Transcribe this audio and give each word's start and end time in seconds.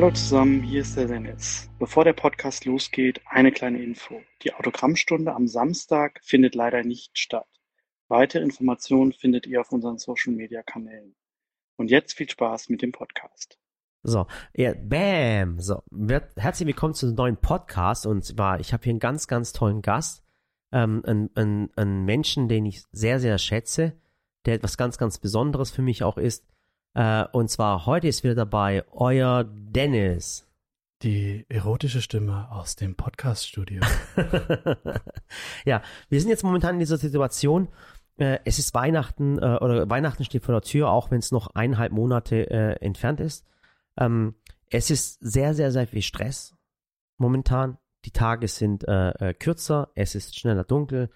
Hallo 0.00 0.12
zusammen, 0.12 0.62
hier 0.62 0.82
ist 0.82 0.96
der 0.96 1.08
Dennis. 1.08 1.68
Bevor 1.80 2.04
der 2.04 2.12
Podcast 2.12 2.64
losgeht, 2.66 3.20
eine 3.26 3.50
kleine 3.50 3.82
Info. 3.82 4.20
Die 4.44 4.54
Autogrammstunde 4.54 5.34
am 5.34 5.48
Samstag 5.48 6.20
findet 6.22 6.54
leider 6.54 6.84
nicht 6.84 7.18
statt. 7.18 7.48
Weitere 8.06 8.44
Informationen 8.44 9.12
findet 9.12 9.48
ihr 9.48 9.60
auf 9.60 9.72
unseren 9.72 9.98
Social 9.98 10.34
Media 10.34 10.62
Kanälen. 10.62 11.16
Und 11.74 11.90
jetzt 11.90 12.16
viel 12.16 12.30
Spaß 12.30 12.68
mit 12.68 12.80
dem 12.80 12.92
Podcast. 12.92 13.58
So, 14.04 14.28
ja, 14.54 14.72
bam. 14.80 15.58
So, 15.58 15.82
herzlich 16.36 16.68
willkommen 16.68 16.94
zu 16.94 17.06
einem 17.06 17.16
neuen 17.16 17.36
Podcast. 17.36 18.06
Und 18.06 18.24
zwar, 18.24 18.60
ich 18.60 18.72
habe 18.72 18.84
hier 18.84 18.92
einen 18.92 19.00
ganz, 19.00 19.26
ganz 19.26 19.52
tollen 19.52 19.82
Gast. 19.82 20.22
Ähm, 20.70 21.02
einen, 21.04 21.30
einen, 21.34 21.70
einen 21.74 22.04
Menschen, 22.04 22.46
den 22.46 22.66
ich 22.66 22.84
sehr, 22.92 23.18
sehr 23.18 23.36
schätze, 23.38 24.00
der 24.46 24.54
etwas 24.54 24.76
ganz, 24.76 24.96
ganz 24.96 25.18
Besonderes 25.18 25.72
für 25.72 25.82
mich 25.82 26.04
auch 26.04 26.18
ist. 26.18 26.46
Äh, 26.94 27.24
und 27.32 27.50
zwar 27.50 27.86
heute 27.86 28.08
ist 28.08 28.24
wieder 28.24 28.34
dabei 28.34 28.84
euer 28.92 29.44
Dennis. 29.44 30.46
Die 31.02 31.46
erotische 31.48 32.02
Stimme 32.02 32.50
aus 32.50 32.74
dem 32.74 32.96
Podcast-Studio. 32.96 33.82
ja, 35.64 35.80
wir 36.08 36.20
sind 36.20 36.28
jetzt 36.28 36.42
momentan 36.42 36.74
in 36.74 36.80
dieser 36.80 36.96
Situation. 36.96 37.68
Äh, 38.16 38.40
es 38.44 38.58
ist 38.58 38.74
Weihnachten 38.74 39.38
äh, 39.38 39.58
oder 39.60 39.88
Weihnachten 39.88 40.24
steht 40.24 40.42
vor 40.42 40.54
der 40.54 40.62
Tür, 40.62 40.90
auch 40.90 41.12
wenn 41.12 41.20
es 41.20 41.30
noch 41.30 41.54
eineinhalb 41.54 41.92
Monate 41.92 42.80
entfernt 42.80 43.20
ist. 43.20 43.46
Ähm, 43.96 44.34
es 44.70 44.90
ist 44.90 45.18
sehr, 45.20 45.54
sehr, 45.54 45.70
sehr 45.70 45.86
viel 45.86 46.02
Stress 46.02 46.56
momentan. 47.16 47.78
Die 48.04 48.12
Tage 48.12 48.48
sind 48.48 48.84
kürzer, 49.38 49.90
es 49.94 50.14
ist 50.14 50.38
schneller 50.38 50.64
dunkel, 50.64 51.10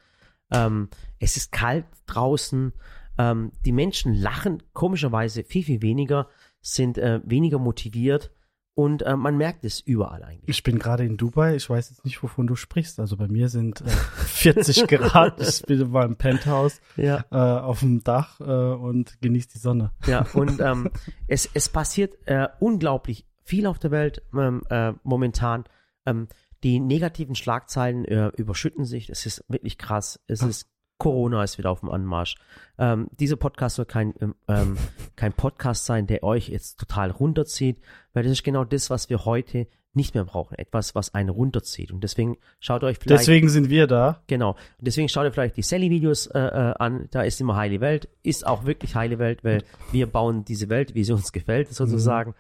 ähm, 0.53 0.89
es 1.19 1.37
ist 1.37 1.53
kalt 1.53 1.87
draußen. 2.07 2.73
Ähm, 3.19 3.53
die 3.65 3.73
Menschen 3.73 4.15
lachen 4.15 4.63
komischerweise 4.73 5.45
viel, 5.45 5.65
viel 5.65 5.83
weniger, 5.83 6.29
sind 6.61 6.99
äh, 6.99 7.21
weniger 7.25 7.59
motiviert 7.59 8.31
und 8.75 9.03
äh, 9.03 9.17
man 9.17 9.37
merkt 9.37 9.65
es 9.65 9.81
überall 9.81 10.23
eigentlich. 10.23 10.49
Ich 10.49 10.63
bin 10.63 10.79
gerade 10.79 11.05
in 11.05 11.19
Dubai, 11.19 11.57
ich 11.57 11.69
weiß 11.69 11.91
jetzt 11.91 12.05
nicht, 12.07 12.23
wovon 12.23 12.47
du 12.47 12.57
sprichst. 12.57 12.99
Also 13.01 13.19
bei 13.19 13.29
mir 13.29 13.51
sind 13.51 13.83
äh, 13.83 13.89
40 14.27 14.89
Grad, 14.89 15.41
ich 15.41 15.63
bin 15.63 15.81
in 15.81 15.91
meinem 15.91 16.17
Penthouse 16.17 16.81
ja. 16.97 17.25
äh, 17.31 17.37
auf 17.37 17.81
dem 17.81 18.03
Dach 18.03 18.41
äh, 18.41 18.45
und 18.45 19.21
genieße 19.21 19.49
die 19.55 19.59
Sonne. 19.59 19.93
Ja, 20.07 20.27
und 20.33 20.59
ähm, 20.61 20.91
es, 21.29 21.51
es 21.53 21.69
passiert 21.69 22.17
äh, 22.27 22.49
unglaublich 22.61 23.27
viel 23.45 23.67
auf 23.67 23.79
der 23.79 23.91
Welt 23.91 24.23
ähm, 24.35 24.63
äh, 24.71 24.95
momentan. 25.03 25.65
Ähm, 26.07 26.29
die 26.65 26.79
negativen 26.79 27.35
Schlagzeilen 27.35 28.05
überschütten 28.05 28.85
sich. 28.85 29.11
Es 29.11 29.27
ist 29.27 29.45
wirklich 29.49 29.79
krass. 29.79 30.21
Es 30.29 30.43
ist 30.43 30.72
Corona 31.03 31.43
ist 31.43 31.59
wieder 31.59 31.73
auf 31.73 31.81
dem 31.81 31.91
Anmarsch. 31.91 32.37
Ähm, 32.79 33.09
dieser 33.19 33.35
Podcast 33.35 33.75
soll 33.75 33.87
kein, 33.87 34.15
ähm, 34.21 34.37
ähm, 34.47 34.77
kein 35.17 35.33
Podcast 35.33 35.85
sein, 35.85 36.07
der 36.07 36.23
euch 36.23 36.49
jetzt 36.49 36.79
total 36.79 37.11
runterzieht, 37.11 37.81
weil 38.13 38.23
das 38.23 38.31
ist 38.31 38.45
genau 38.45 38.63
das, 38.63 38.89
was 38.89 39.11
wir 39.11 39.25
heute 39.25 39.67
nicht 39.95 40.15
mehr 40.15 40.25
brauchen. 40.25 40.57
Etwas, 40.57 40.95
was 40.95 41.13
einen 41.13 41.29
runterzieht. 41.29 41.91
Und 41.91 42.05
deswegen 42.05 42.39
schaut 42.61 42.85
euch 42.85 42.99
vielleicht. 42.99 43.23
Deswegen 43.23 43.49
sind 43.49 43.69
wir 43.69 43.89
da. 43.89 44.23
Genau. 44.29 44.51
Und 44.51 44.87
deswegen 44.87 45.09
schaut 45.09 45.25
ihr 45.25 45.33
vielleicht 45.33 45.57
die 45.57 45.63
Sally-Videos 45.63 46.29
äh, 46.29 46.39
äh, 46.39 46.75
an. 46.79 47.09
Da 47.11 47.23
ist 47.23 47.41
immer 47.41 47.57
heile 47.57 47.81
Welt. 47.81 48.09
Ist 48.23 48.47
auch 48.47 48.65
wirklich 48.65 48.95
heile 48.95 49.19
Welt, 49.19 49.43
weil 49.43 49.65
wir 49.91 50.07
bauen 50.07 50.45
diese 50.45 50.69
Welt, 50.69 50.95
wie 50.95 51.03
sie 51.03 51.13
uns 51.13 51.33
gefällt, 51.33 51.75
sozusagen. 51.75 52.31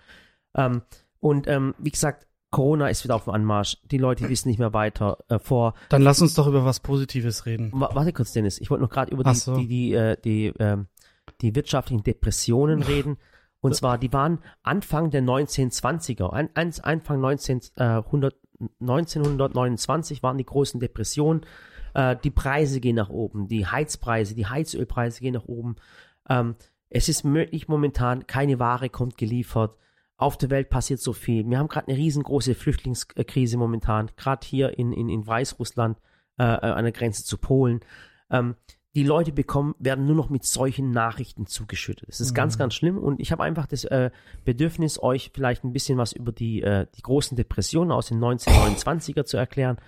Mhm. 0.54 0.62
Ähm, 0.62 0.82
und 1.18 1.48
ähm, 1.48 1.74
wie 1.78 1.90
gesagt, 1.90 2.28
Corona 2.52 2.88
ist 2.88 3.02
wieder 3.02 3.16
auf 3.16 3.24
dem 3.24 3.32
Anmarsch. 3.32 3.78
Die 3.90 3.98
Leute 3.98 4.28
wissen 4.28 4.48
nicht 4.48 4.58
mehr 4.58 4.72
weiter 4.72 5.18
äh, 5.28 5.38
vor. 5.38 5.74
Dann 5.88 6.02
lass 6.02 6.20
uns 6.20 6.34
doch 6.34 6.46
über 6.46 6.64
was 6.64 6.80
Positives 6.80 7.46
reden. 7.46 7.72
W 7.72 7.86
warte 7.92 8.12
kurz, 8.12 8.32
Dennis. 8.32 8.60
Ich 8.60 8.70
wollte 8.70 8.82
noch 8.84 8.90
gerade 8.90 9.10
über 9.10 9.24
die, 9.24 9.34
so. 9.34 9.56
die, 9.56 9.66
die, 9.66 9.94
äh, 9.94 10.16
die, 10.22 10.46
äh, 10.46 10.76
die 11.40 11.56
wirtschaftlichen 11.56 12.04
Depressionen 12.04 12.82
reden. 12.84 13.16
Und 13.60 13.74
zwar, 13.74 13.96
die 13.96 14.12
waren 14.12 14.40
Anfang 14.62 15.10
der 15.10 15.22
1920er, 15.22 16.30
ein, 16.30 16.50
ein, 16.54 16.72
Anfang 16.82 17.20
19, 17.20 17.60
äh, 17.76 17.84
100, 17.84 18.36
1929 18.80 20.22
waren 20.22 20.36
die 20.36 20.44
großen 20.44 20.78
Depressionen. 20.78 21.46
Äh, 21.94 22.16
die 22.22 22.30
Preise 22.30 22.80
gehen 22.80 22.96
nach 22.96 23.08
oben, 23.08 23.48
die 23.48 23.66
Heizpreise, 23.66 24.34
die 24.34 24.46
Heizölpreise 24.46 25.20
gehen 25.20 25.34
nach 25.34 25.46
oben. 25.46 25.76
Ähm, 26.28 26.56
es 26.90 27.08
ist 27.08 27.24
möglich 27.24 27.68
momentan, 27.68 28.26
keine 28.26 28.58
Ware 28.58 28.90
kommt 28.90 29.16
geliefert 29.16 29.76
auf 30.16 30.36
der 30.36 30.50
Welt 30.50 30.70
passiert 30.70 31.00
so 31.00 31.12
viel. 31.12 31.48
Wir 31.48 31.58
haben 31.58 31.68
gerade 31.68 31.88
eine 31.88 31.96
riesengroße 31.96 32.54
Flüchtlingskrise 32.54 33.56
momentan, 33.56 34.10
gerade 34.16 34.46
hier 34.46 34.78
in, 34.78 34.92
in, 34.92 35.08
in 35.08 35.26
Weißrussland 35.26 35.98
äh, 36.38 36.44
äh, 36.44 36.46
an 36.46 36.84
der 36.84 36.92
Grenze 36.92 37.24
zu 37.24 37.38
Polen. 37.38 37.80
Ähm, 38.30 38.56
die 38.94 39.04
Leute 39.04 39.32
bekommen, 39.32 39.74
werden 39.78 40.06
nur 40.06 40.14
noch 40.14 40.28
mit 40.28 40.44
solchen 40.44 40.90
Nachrichten 40.90 41.46
zugeschüttet. 41.46 42.08
Das 42.08 42.20
ist 42.20 42.32
mhm. 42.32 42.36
ganz, 42.36 42.58
ganz 42.58 42.74
schlimm 42.74 42.98
und 42.98 43.20
ich 43.20 43.32
habe 43.32 43.42
einfach 43.42 43.66
das 43.66 43.84
äh, 43.84 44.10
Bedürfnis, 44.44 45.02
euch 45.02 45.30
vielleicht 45.34 45.64
ein 45.64 45.72
bisschen 45.72 45.98
was 45.98 46.12
über 46.12 46.30
die, 46.30 46.62
äh, 46.62 46.86
die 46.94 47.02
großen 47.02 47.36
Depressionen 47.36 47.90
aus 47.90 48.08
den 48.08 48.18
1929er 48.18 49.24
zu 49.24 49.38
erklären, 49.38 49.78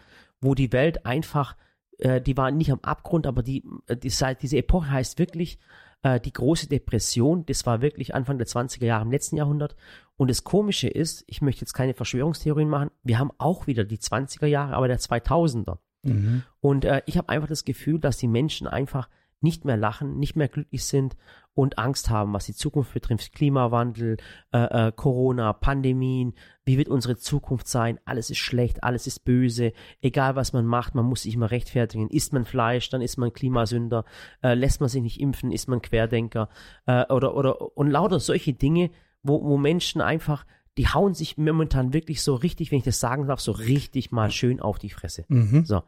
wo 0.41 0.55
die 0.55 0.73
Welt 0.73 1.05
einfach, 1.05 1.57
äh, 1.99 2.21
die 2.21 2.37
war 2.37 2.51
nicht 2.51 2.73
am 2.73 2.81
Abgrund, 2.81 3.27
aber 3.27 3.43
die, 3.43 3.63
äh, 3.87 3.97
die, 3.97 4.13
diese 4.41 4.57
Epoche 4.57 4.91
heißt 4.91 5.19
wirklich 5.19 5.59
äh, 6.05 6.21
die 6.21 6.33
große 6.33 6.69
Depression. 6.69 7.45
Das 7.47 7.67
war 7.67 7.81
wirklich 7.81 8.15
Anfang 8.15 8.39
der 8.39 8.47
20er 8.47 8.85
Jahre 8.85 9.03
im 9.03 9.11
letzten 9.11 9.37
Jahrhundert 9.37 9.75
und 10.17 10.31
das 10.31 10.45
Komische 10.45 10.89
ist, 10.89 11.25
ich 11.27 11.43
möchte 11.43 11.63
jetzt 11.63 11.73
keine 11.73 11.95
Verschwörungstheorien 11.95 12.69
machen, 12.69 12.91
wir 13.03 13.19
haben 13.19 13.33
auch 13.39 13.67
wieder 13.67 13.85
die 13.85 13.99
20er 13.99 14.47
Jahre, 14.47 14.75
aber 14.75 14.87
der 14.87 15.01
2000er. 15.01 15.79
Mhm. 16.03 16.43
Und 16.61 16.85
äh, 16.85 17.03
ich 17.07 17.19
habe 17.19 17.31
einfach 17.31 17.49
das 17.49 17.65
Gefühl, 17.65 17.99
dass 17.99 18.19
die 18.19 18.29
Menschen 18.29 18.69
einfach 18.69 19.09
nicht 19.41 19.65
mehr 19.65 19.77
lachen, 19.77 20.19
nicht 20.19 20.37
mehr 20.37 20.49
glücklich 20.49 20.85
sind 20.85 21.17
und 21.55 21.79
Angst 21.79 22.11
haben, 22.11 22.33
was 22.33 22.47
die 22.47 22.55
Zukunft 22.55 22.93
betrifft. 22.93 23.33
Klimawandel, 23.33 24.17
äh, 24.53 24.89
äh, 24.89 24.93
Corona, 24.93 25.53
Pandemien, 25.53 26.35
wie 26.65 26.79
wird 26.79 26.89
unsere 26.89 27.17
Zukunft 27.17 27.69
sein? 27.69 28.01
Alles 28.05 28.31
ist 28.31 28.39
schlecht, 28.39 28.83
alles 28.83 29.07
ist 29.07 29.25
böse, 29.25 29.73
egal 30.03 30.35
was 30.37 30.53
man 30.53 30.67
macht, 30.67 30.95
man 30.95 31.05
muss 31.05 31.23
sich 31.23 31.35
immer 31.35 31.51
rechtfertigen. 31.51 32.09
Isst 32.11 32.33
man 32.33 32.45
Fleisch, 32.45 32.91
dann 32.91 33.03
ist 33.03 33.17
man 33.17 33.33
Klimasünder, 33.33 34.05
äh, 34.43 34.55
lässt 34.55 34.81
man 34.81 34.89
sich 34.89 35.03
nicht 35.03 35.21
impfen, 35.21 35.53
ist 35.53 35.69
man 35.69 35.81
Querdenker 35.81 36.49
äh, 36.87 37.05
oder, 37.13 37.37
oder 37.37 37.77
und 37.77 37.89
lauter 37.89 38.19
solche 38.19 38.53
Dinge, 38.53 38.91
wo, 39.23 39.43
wo 39.45 39.57
Menschen 39.57 40.01
einfach, 40.01 40.45
die 40.77 40.89
hauen 40.89 41.15
sich 41.15 41.39
momentan 41.39 41.93
wirklich 41.93 42.23
so 42.23 42.35
richtig, 42.35 42.73
wenn 42.73 42.79
ich 42.79 42.85
das 42.85 42.99
sagen 42.99 43.29
darf, 43.29 43.41
so 43.41 43.53
richtig 43.53 44.11
mal 44.11 44.31
schön 44.33 44.61
auf 44.61 44.81
die 44.81 44.91
Fresse. 44.91 45.25
Mhm. 45.29 45.65
So. 45.65 45.83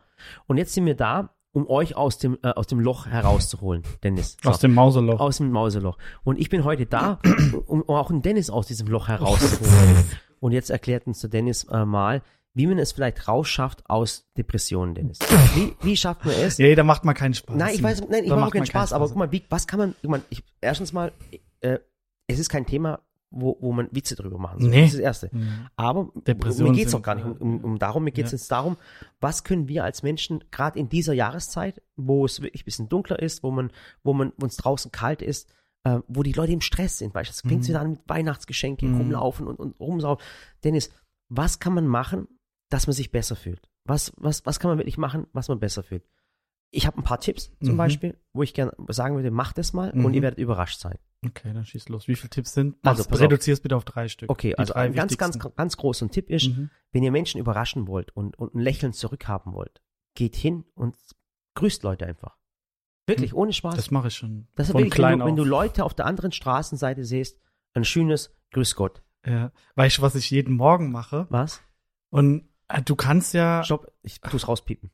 Und 0.46 0.58
jetzt 0.58 0.74
sind 0.74 0.86
wir 0.86 0.94
da, 0.94 1.34
um 1.56 1.70
euch 1.70 1.96
aus 1.96 2.18
dem, 2.18 2.36
äh, 2.42 2.48
aus 2.48 2.66
dem 2.66 2.80
Loch 2.80 3.06
herauszuholen, 3.06 3.82
Dennis. 4.02 4.36
So. 4.42 4.50
Aus 4.50 4.58
dem 4.58 4.74
Mauseloch. 4.74 5.20
Aus 5.20 5.38
dem 5.38 5.50
Mauseloch. 5.50 5.96
Und 6.22 6.38
ich 6.38 6.50
bin 6.50 6.64
heute 6.64 6.84
da, 6.84 7.18
um, 7.64 7.80
um 7.86 7.96
auch 7.96 8.10
einen 8.10 8.20
Dennis 8.20 8.50
aus 8.50 8.66
diesem 8.66 8.88
Loch 8.88 9.08
herauszuholen. 9.08 10.04
Und 10.40 10.52
jetzt 10.52 10.68
erklärt 10.68 11.06
uns 11.06 11.20
der 11.20 11.30
Dennis 11.30 11.64
äh, 11.64 11.86
mal, 11.86 12.20
wie 12.52 12.66
man 12.66 12.78
es 12.78 12.92
vielleicht 12.92 13.26
rausschafft 13.26 13.88
aus 13.88 14.26
Depressionen, 14.36 14.94
Dennis. 14.94 15.18
Wie, 15.54 15.74
wie 15.80 15.96
schafft 15.96 16.26
man 16.26 16.34
es? 16.34 16.58
Ja, 16.58 16.74
da 16.74 16.84
macht 16.84 17.06
man 17.06 17.14
keinen 17.14 17.32
Spaß. 17.32 17.56
Nein, 17.56 17.74
ich 17.74 17.82
weiß, 17.82 18.02
nein, 18.10 18.24
ich 18.24 18.30
mache 18.30 18.50
keinen 18.50 18.66
Spaß, 18.66 18.90
Spaß, 18.90 18.92
aber 18.92 19.08
guck 19.08 19.16
mal, 19.16 19.32
wie, 19.32 19.42
was 19.48 19.66
kann 19.66 19.78
man, 19.78 19.94
guck 20.02 20.10
mal, 20.10 20.22
ich, 20.28 20.44
erstens 20.60 20.92
mal, 20.92 21.10
äh, 21.60 21.78
es 22.26 22.38
ist 22.38 22.50
kein 22.50 22.66
Thema, 22.66 23.00
wo, 23.30 23.56
wo 23.60 23.72
man 23.72 23.88
Witze 23.92 24.14
drüber 24.14 24.38
machen 24.38 24.60
soll. 24.60 24.70
Nee. 24.70 24.82
Das 24.82 24.90
ist 24.90 24.94
das 24.94 25.02
Erste. 25.02 25.30
Mhm. 25.32 25.68
Aber 25.76 26.10
Depression 26.26 26.70
mir 26.70 26.76
geht's 26.76 26.92
doch 26.92 27.02
gar 27.02 27.14
nicht 27.14 27.24
um, 27.24 27.36
um, 27.40 27.64
um 27.64 27.78
darum, 27.78 28.04
mir 28.04 28.12
geht's 28.12 28.32
ja. 28.32 28.36
jetzt 28.36 28.50
darum, 28.50 28.76
was 29.20 29.44
können 29.44 29.68
wir 29.68 29.84
als 29.84 30.02
Menschen, 30.02 30.44
gerade 30.50 30.78
in 30.78 30.88
dieser 30.88 31.12
Jahreszeit, 31.12 31.82
wo 31.96 32.24
es 32.24 32.40
wirklich 32.40 32.62
ein 32.62 32.64
bisschen 32.66 32.88
dunkler 32.88 33.18
ist, 33.20 33.42
wo 33.42 33.50
man, 33.50 33.70
wo 34.02 34.12
man, 34.12 34.32
wo 34.36 34.46
es 34.46 34.56
draußen 34.56 34.92
kalt 34.92 35.22
ist, 35.22 35.48
äh, 35.84 36.00
wo 36.08 36.22
die 36.22 36.32
Leute 36.32 36.52
im 36.52 36.60
Stress 36.60 36.98
sind, 36.98 37.14
weißt 37.14 37.30
du, 37.30 37.32
es 37.32 37.40
fängt 37.40 37.62
mhm. 37.62 37.68
wieder 37.68 37.80
an 37.80 37.90
mit 37.90 38.08
Weihnachtsgeschenken, 38.08 38.92
mhm. 38.92 38.98
rumlaufen 38.98 39.46
und, 39.46 39.58
und 39.58 39.78
rumsaufen. 39.80 40.24
Dennis, 40.64 40.90
was 41.28 41.58
kann 41.58 41.74
man 41.74 41.86
machen, 41.86 42.28
dass 42.70 42.86
man 42.86 42.94
sich 42.94 43.10
besser 43.10 43.36
fühlt? 43.36 43.68
Was, 43.84 44.12
was, 44.16 44.44
was 44.46 44.58
kann 44.58 44.70
man 44.70 44.78
wirklich 44.78 44.98
machen, 44.98 45.26
was 45.32 45.48
man 45.48 45.60
besser 45.60 45.82
fühlt? 45.82 46.04
Ich 46.70 46.86
habe 46.86 46.98
ein 46.98 47.04
paar 47.04 47.20
Tipps 47.20 47.52
zum 47.62 47.74
mhm. 47.74 47.78
Beispiel, 47.78 48.18
wo 48.32 48.42
ich 48.42 48.52
gerne 48.52 48.72
sagen 48.88 49.14
würde, 49.14 49.30
macht 49.30 49.56
das 49.58 49.72
mal 49.72 49.90
und 49.92 50.14
ihr 50.14 50.20
mhm. 50.20 50.24
werdet 50.24 50.38
überrascht 50.38 50.80
sein. 50.80 50.98
Okay, 51.24 51.52
dann 51.52 51.64
schieß 51.64 51.88
los. 51.88 52.08
Wie 52.08 52.14
viele 52.14 52.30
Tipps 52.30 52.52
sind? 52.52 52.76
Also, 52.82 53.02
reduzierst 53.04 53.62
bitte 53.62 53.76
auf 53.76 53.84
drei 53.84 54.08
Stück. 54.08 54.30
Okay, 54.30 54.54
also 54.56 54.74
ein 54.74 54.92
ganz, 54.92 55.16
ganz, 55.16 55.38
ganz 55.38 55.76
großer 55.76 56.08
Tipp 56.10 56.28
ist, 56.28 56.48
mhm. 56.48 56.70
wenn 56.92 57.02
ihr 57.02 57.10
Menschen 57.10 57.40
überraschen 57.40 57.86
wollt 57.86 58.14
und, 58.14 58.38
und 58.38 58.54
ein 58.54 58.60
Lächeln 58.60 58.92
zurückhaben 58.92 59.52
wollt, 59.54 59.80
geht 60.14 60.36
hin 60.36 60.64
und 60.74 60.96
grüßt 61.54 61.82
Leute 61.82 62.06
einfach. 62.06 62.36
Wirklich, 63.06 63.32
mhm. 63.32 63.38
ohne 63.38 63.52
Spaß. 63.52 63.76
Das 63.76 63.90
mache 63.90 64.08
ich 64.08 64.14
schon. 64.14 64.48
Das 64.56 64.68
ist 64.68 64.74
wirklich, 64.74 64.92
klein 64.92 65.12
wenn 65.12 65.18
du, 65.20 65.26
wenn 65.26 65.36
du 65.36 65.44
Leute 65.44 65.84
auf 65.84 65.94
der 65.94 66.06
anderen 66.06 66.32
Straßenseite 66.32 67.04
siehst, 67.04 67.40
ein 67.74 67.84
schönes 67.84 68.36
Grüß 68.52 68.74
Gott. 68.74 69.02
Ja. 69.24 69.52
Weißt 69.74 69.98
du, 69.98 70.02
was 70.02 70.14
ich 70.14 70.30
jeden 70.30 70.54
Morgen 70.54 70.90
mache? 70.90 71.26
Was? 71.30 71.60
Und 72.10 72.48
äh, 72.68 72.82
du 72.82 72.96
kannst 72.96 73.34
ja. 73.34 73.62
Stopp, 73.64 73.92
ich 74.02 74.20
tu's 74.20 74.48
rauspiepen. 74.48 74.90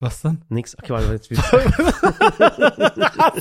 Was 0.00 0.22
dann? 0.22 0.42
Nix. 0.48 0.76
Okay, 0.78 0.90
warte, 0.90 1.12
jetzt 1.12 1.28
wieder. 1.30 1.42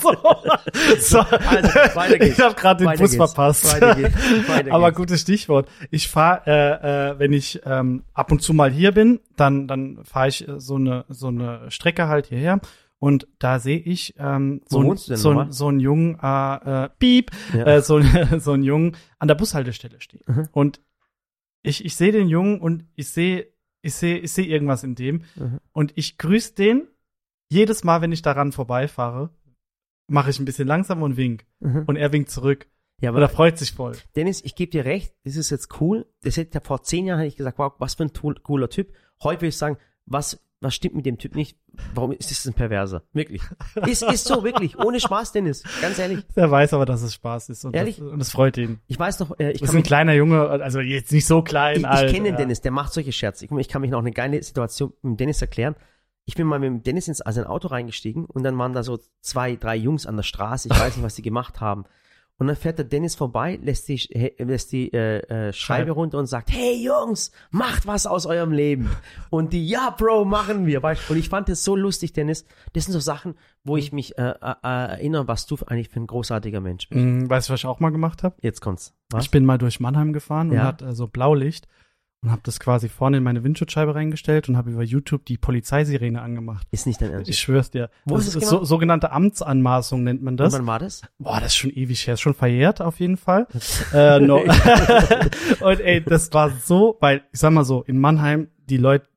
so. 0.01 0.12
so. 1.00 1.19
Also, 1.19 1.69
weiter 1.95 2.18
geht's. 2.18 2.38
Ich 2.38 2.44
habe 2.44 2.56
gerade 2.56 2.80
den 2.80 2.88
weiter 2.88 3.04
Bus 3.04 3.12
geht's. 3.12 3.31
verpasst. 3.31 3.65
Weiter 3.74 3.95
geht's. 3.95 4.50
Weiter 4.50 4.71
Aber 4.74 4.88
geht's. 4.88 4.98
gutes 4.98 5.21
Stichwort. 5.21 5.69
Ich 5.92 6.07
fahre, 6.07 6.42
äh, 6.48 7.12
äh, 7.12 7.19
wenn 7.19 7.33
ich 7.33 7.62
ähm, 7.65 8.04
ab 8.13 8.31
und 8.31 8.42
zu 8.42 8.54
mal 8.54 8.71
hier 8.71 8.92
bin, 8.92 9.19
dann 9.36 9.68
dann 9.68 10.04
fahre 10.04 10.30
ich 10.30 10.48
äh, 10.48 10.59
so 10.59 10.75
eine 10.75 11.06
so 11.09 11.27
eine 11.27 11.69
Strecke 11.69 12.07
halt 12.07 12.27
hierher 12.27 12.59
und 13.00 13.27
da 13.38 13.59
sehe 13.59 13.77
ich 13.77 14.15
ähm, 14.18 14.62
so, 14.68 14.80
ein, 14.80 14.98
so, 14.98 15.45
so 15.50 15.68
einen 15.68 15.80
jungen 15.80 16.18
äh, 16.21 16.86
äh, 16.86 16.89
Piep, 16.98 17.31
ja. 17.54 17.65
äh, 17.65 17.81
so, 17.81 18.01
so 18.39 18.54
einen 18.54 18.63
jungen 18.63 18.98
an 19.19 19.27
der 19.27 19.36
Bushaltestelle 19.36 20.01
stehen. 20.01 20.21
Mhm. 20.25 20.50
Und 20.51 20.81
ich, 21.62 21.86
ich 21.86 21.95
sehe 21.95 22.12
den 22.12 22.27
Jungen 22.27 22.59
und 22.59 22.86
ich 22.95 23.09
sehe, 23.09 23.48
ich 23.88 23.95
sehe, 23.95 24.18
ich 24.19 24.31
sehe 24.31 24.45
irgendwas 24.45 24.84
in 24.84 24.95
dem. 24.95 25.24
Mhm. 25.36 25.60
Und 25.72 25.94
ich 25.95 26.18
grüße 26.18 26.54
den 26.54 26.88
jedes 27.50 27.84
Mal, 27.84 28.01
wenn 28.01 28.12
ich 28.12 28.22
daran 28.22 28.51
vorbeifahre, 28.51 29.30
mache 30.07 30.30
ich 30.30 30.39
ein 30.39 30.45
bisschen 30.45 30.68
langsam 30.68 31.01
und 31.01 31.18
wink. 31.18 31.45
Mhm. 31.60 31.86
Und 31.88 31.95
er 31.95 32.12
winkt 32.12 32.30
zurück. 32.30 32.68
Ja, 33.01 33.12
aber 33.12 33.22
er 33.22 33.30
freut 33.30 33.57
sich 33.57 33.72
voll. 33.74 33.95
Dennis, 34.16 34.44
ich 34.44 34.56
gebe 34.56 34.72
dir 34.72 34.86
recht, 34.86 35.16
das 35.24 35.36
ist 35.36 35.50
jetzt 35.50 35.80
cool. 35.80 36.06
Das 36.24 36.36
hätte 36.36 36.60
vor 36.62 36.84
zehn 36.84 37.06
Jahren 37.06 37.19
hätte 37.19 37.30
ich 37.30 37.36
gesagt, 37.38 37.60
wow, 37.60 37.74
was 37.78 37.95
für 37.95 38.04
ein 38.04 38.12
cooler 38.44 38.69
Typ. 38.69 38.92
Heute 39.24 39.42
würde 39.42 39.50
ich 39.50 39.57
sagen, 39.57 39.78
was, 40.06 40.44
was 40.59 40.74
stimmt 40.74 40.95
mit 40.95 41.06
dem 41.06 41.18
Typ 41.18 41.36
nicht? 41.36 41.57
Warum 41.94 42.12
ist 42.12 42.31
das 42.31 42.45
ein 42.45 42.54
Perverser? 42.54 43.04
Wirklich. 43.13 43.42
Ist, 43.86 44.01
ist 44.01 44.25
so, 44.25 44.44
wirklich. 44.44 44.77
Ohne 44.80 45.00
Spaß, 45.00 45.31
Dennis. 45.31 45.63
Ganz 45.81 46.00
ehrlich. 46.00 46.25
Er 46.36 46.50
weiß 46.50 46.74
aber, 46.74 46.86
dass 46.86 47.04
es 47.04 47.13
Spaß 47.13 47.50
ist. 47.50 47.63
Und 47.63 47.75
ehrlich? 47.75 47.98
Das, 47.98 48.07
und 48.07 48.19
es 48.19 48.31
freut 48.31 48.57
ihn. 48.57 48.80
Ich 48.88 48.98
weiß 48.98 49.19
noch, 49.19 49.39
äh, 49.39 49.51
ich 49.51 49.62
das 49.62 49.69
ist 49.69 49.75
ein 49.75 49.83
kleiner 49.83 50.13
Junge, 50.13 50.50
also 50.50 50.80
jetzt 50.80 51.12
nicht 51.12 51.27
so 51.27 51.44
klein. 51.44 51.77
Ich, 51.77 52.01
ich 52.01 52.12
kenne 52.12 52.25
den 52.25 52.33
ja. 52.33 52.38
Dennis, 52.38 52.62
der 52.62 52.71
macht 52.71 52.92
solche 52.92 53.12
Scherze. 53.12 53.45
Ich, 53.45 53.51
ich 53.51 53.68
kann 53.68 53.81
mich 53.81 53.92
noch 53.92 54.00
eine 54.00 54.12
geile 54.12 54.42
Situation 54.42 54.94
mit 55.04 55.19
Dennis 55.19 55.42
erklären 55.42 55.75
ich 56.27 56.36
bin 56.36 56.45
mal 56.45 56.59
mit 56.59 56.68
dem 56.68 56.83
Dennis 56.83 57.07
ins 57.07 57.21
also 57.21 57.39
ein 57.39 57.48
Auto 57.48 57.69
reingestiegen 57.69 58.25
und 58.25 58.44
dann 58.44 58.57
waren 58.57 58.74
da 58.74 58.83
so 58.83 59.00
zwei, 59.21 59.56
drei 59.56 59.77
Jungs 59.77 60.06
an 60.06 60.18
der 60.18 60.24
Straße. 60.24 60.68
Ich 60.69 60.77
weiß 60.77 60.98
nicht, 60.98 61.06
was 61.06 61.15
sie 61.15 61.21
gemacht 61.21 61.62
haben. 61.62 61.86
Und 62.39 62.48
dann 62.48 62.56
fährt 62.56 62.78
der 62.78 62.86
Dennis 62.86 63.16
vorbei, 63.16 63.60
lässt 63.63 63.88
die, 63.88 64.00
lässt 64.38 64.72
die 64.72 64.94
äh, 64.94 65.48
äh, 65.48 65.54
Scheibe 65.54 65.92
runter 65.92 66.19
und 66.19 66.28
sagt, 66.28 66.51
hey 66.51 66.75
Jungs, 66.84 67.31
macht 67.50 67.88
was 67.88 68.06
aus 68.06 68.28
eurem 68.28 68.51
Leben. 68.51 68.89
Und 69.31 69.54
die, 69.54 69.68
ja 69.68 69.89
Bro, 69.98 70.25
machen 70.25 70.68
wir. 70.68 70.84
Und 70.84 71.18
ich 71.18 71.30
fand 71.30 71.50
das 71.50 71.63
so 71.63 71.75
lustig, 71.75 72.13
Dennis. 72.13 72.45
Das 72.74 72.86
sind 72.86 72.94
so 72.94 73.00
Sachen, 73.00 73.36
wo 73.63 73.75
ich 73.75 73.92
mich 73.92 74.19
äh, 74.19 74.36
äh, 74.39 74.56
erinnere, 74.62 75.28
was 75.28 75.48
du 75.48 75.57
eigentlich 75.66 75.89
für 75.89 76.00
ein 76.00 76.07
großartiger 76.07 76.62
Mensch 76.62 76.88
bist. 76.89 77.04
Mm, 77.04 77.28
weißt 77.28 77.50
du, 77.50 77.54
was 77.54 77.62
ich 77.62 77.66
auch 77.66 77.80
mal 77.80 77.89
gemacht 77.89 78.22
habe? 78.22 78.36
Jetzt 78.42 78.62
kommt's. 78.62 78.94
Was? 79.10 79.25
Ich 79.25 79.31
bin 79.31 79.44
mal 79.44 79.57
durch 79.57 79.80
Mannheim 79.80 80.13
gefahren 80.13 80.51
ja. 80.51 80.62
und 80.62 80.68
hat 80.68 80.81
äh, 80.83 80.94
so 80.94 81.07
Blaulicht 81.07 81.68
und 82.24 82.31
habe 82.31 82.42
das 82.44 82.60
quasi 82.60 82.90
vorne 82.90 83.18
in 83.18 83.24
meine 83.24 83.44
Windschutzscheibe 83.44 83.94
reingestellt 83.94 84.50
und 84.50 84.58
habe 84.58 84.72
über 84.72 84.84
YouTube 84.84 85.25
die 85.25 85.38
Polizeisirene 85.38 86.22
angemacht. 86.22 86.68
Ist 86.72 86.88
nicht 86.88 87.02
dein 87.02 87.12
Ernst? 87.12 87.30
Ich 87.30 87.40
schwör's 87.40 87.69
dir. 87.69 87.90
Wo 88.06 88.16
das 88.16 88.28
ist 88.28 88.36
das 88.36 88.44
genau? 88.44 88.60
so, 88.60 88.66
sogenannte 88.66 89.12
Amtsanmaßung 89.12 90.04
nennt 90.04 90.24
man 90.24 90.36
das. 90.36 90.54
Und 90.54 90.62
wann 90.62 90.68
war 90.68 90.80
das? 90.80 91.02
Boah, 91.19 91.40
das 91.40 91.54
ist 91.54 91.58
schon 91.58 91.72
ewig 91.72 92.06
her, 92.08 92.16
ist 92.16 92.22
schon 92.22 92.34
verjährt 92.34 92.81
auf 92.81 93.00
jeden 93.00 93.18
Fall. 93.18 93.48
äh, 93.94 94.19
no. 94.19 94.38
und 95.62 95.80
ey, 95.80 96.04
das 96.04 96.34
war 96.34 96.50
so, 96.50 96.98
weil 97.00 97.24
ich 97.31 97.40
sag 97.40 97.52
mal 97.52 97.66
so, 97.66 97.84
in 97.84 98.00
Mannheim 98.00 98.50
die 98.68 98.78
Leute 98.78 99.08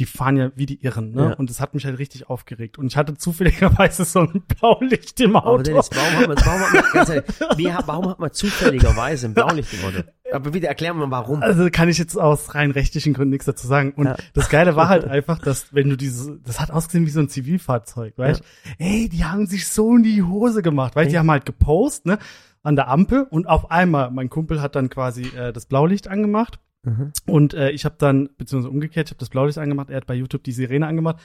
die 0.00 0.06
fahren 0.06 0.36
ja 0.36 0.50
wie 0.54 0.66
die 0.66 0.82
Irren, 0.82 1.12
ne? 1.12 1.30
Ja. 1.30 1.32
Und 1.34 1.50
das 1.50 1.60
hat 1.60 1.74
mich 1.74 1.84
halt 1.84 1.98
richtig 1.98 2.30
aufgeregt. 2.30 2.78
Und 2.78 2.86
ich 2.86 2.96
hatte 2.96 3.16
zufälligerweise 3.16 4.04
so 4.04 4.20
ein 4.20 4.42
Blaulicht 4.46 5.20
im 5.20 5.36
Auto. 5.36 5.48
Aber 5.48 5.62
Dennis, 5.62 5.90
warum 5.92 6.16
hat 6.16 6.28
man, 6.28 6.36
warum 6.46 6.60
hat 6.60 6.94
man, 6.94 7.06
ehrlich, 7.06 7.74
warum 7.86 8.08
hat 8.08 8.18
man 8.18 8.32
zufälligerweise 8.32 9.26
ein 9.26 9.34
Blaulicht 9.34 9.72
im 9.74 9.84
Auto? 9.84 10.08
Aber 10.32 10.50
bitte 10.50 10.66
erklären 10.66 10.96
wir 10.98 11.06
mal 11.06 11.18
warum. 11.18 11.42
Also 11.42 11.68
kann 11.70 11.88
ich 11.88 11.98
jetzt 11.98 12.16
aus 12.16 12.54
rein 12.54 12.70
rechtlichen 12.70 13.14
Gründen 13.14 13.30
nichts 13.30 13.46
dazu 13.46 13.66
sagen. 13.66 13.92
Und 13.92 14.06
ja. 14.06 14.16
das 14.34 14.48
Geile 14.48 14.76
war 14.76 14.88
halt 14.88 15.04
einfach, 15.08 15.38
dass 15.38 15.74
wenn 15.74 15.88
du 15.88 15.96
dieses, 15.96 16.30
das 16.44 16.60
hat 16.60 16.70
ausgesehen 16.70 17.06
wie 17.06 17.10
so 17.10 17.20
ein 17.20 17.28
Zivilfahrzeug, 17.28 18.16
weißt? 18.16 18.42
Ja. 18.78 18.86
Ey, 18.86 19.08
die 19.08 19.24
haben 19.24 19.46
sich 19.46 19.68
so 19.68 19.96
in 19.96 20.02
die 20.02 20.22
Hose 20.22 20.62
gemacht, 20.62 20.96
weil 20.96 21.08
die 21.08 21.18
haben 21.18 21.30
halt 21.30 21.46
gepostet, 21.46 22.06
ne? 22.06 22.18
An 22.62 22.76
der 22.76 22.88
Ampel 22.88 23.22
und 23.22 23.48
auf 23.48 23.70
einmal, 23.70 24.10
mein 24.10 24.28
Kumpel 24.28 24.60
hat 24.60 24.76
dann 24.76 24.90
quasi 24.90 25.22
äh, 25.28 25.50
das 25.50 25.64
Blaulicht 25.64 26.08
angemacht 26.08 26.58
Mhm. 26.82 27.12
Und 27.26 27.54
äh, 27.54 27.70
ich 27.70 27.84
habe 27.84 27.96
dann, 27.98 28.30
beziehungsweise 28.38 28.70
umgekehrt, 28.70 29.08
ich 29.08 29.12
habe 29.12 29.20
das 29.20 29.28
Blaulicht 29.28 29.58
angemacht, 29.58 29.90
er 29.90 29.98
hat 29.98 30.06
bei 30.06 30.14
YouTube 30.14 30.44
die 30.44 30.52
Sirene 30.52 30.86
angemacht. 30.86 31.20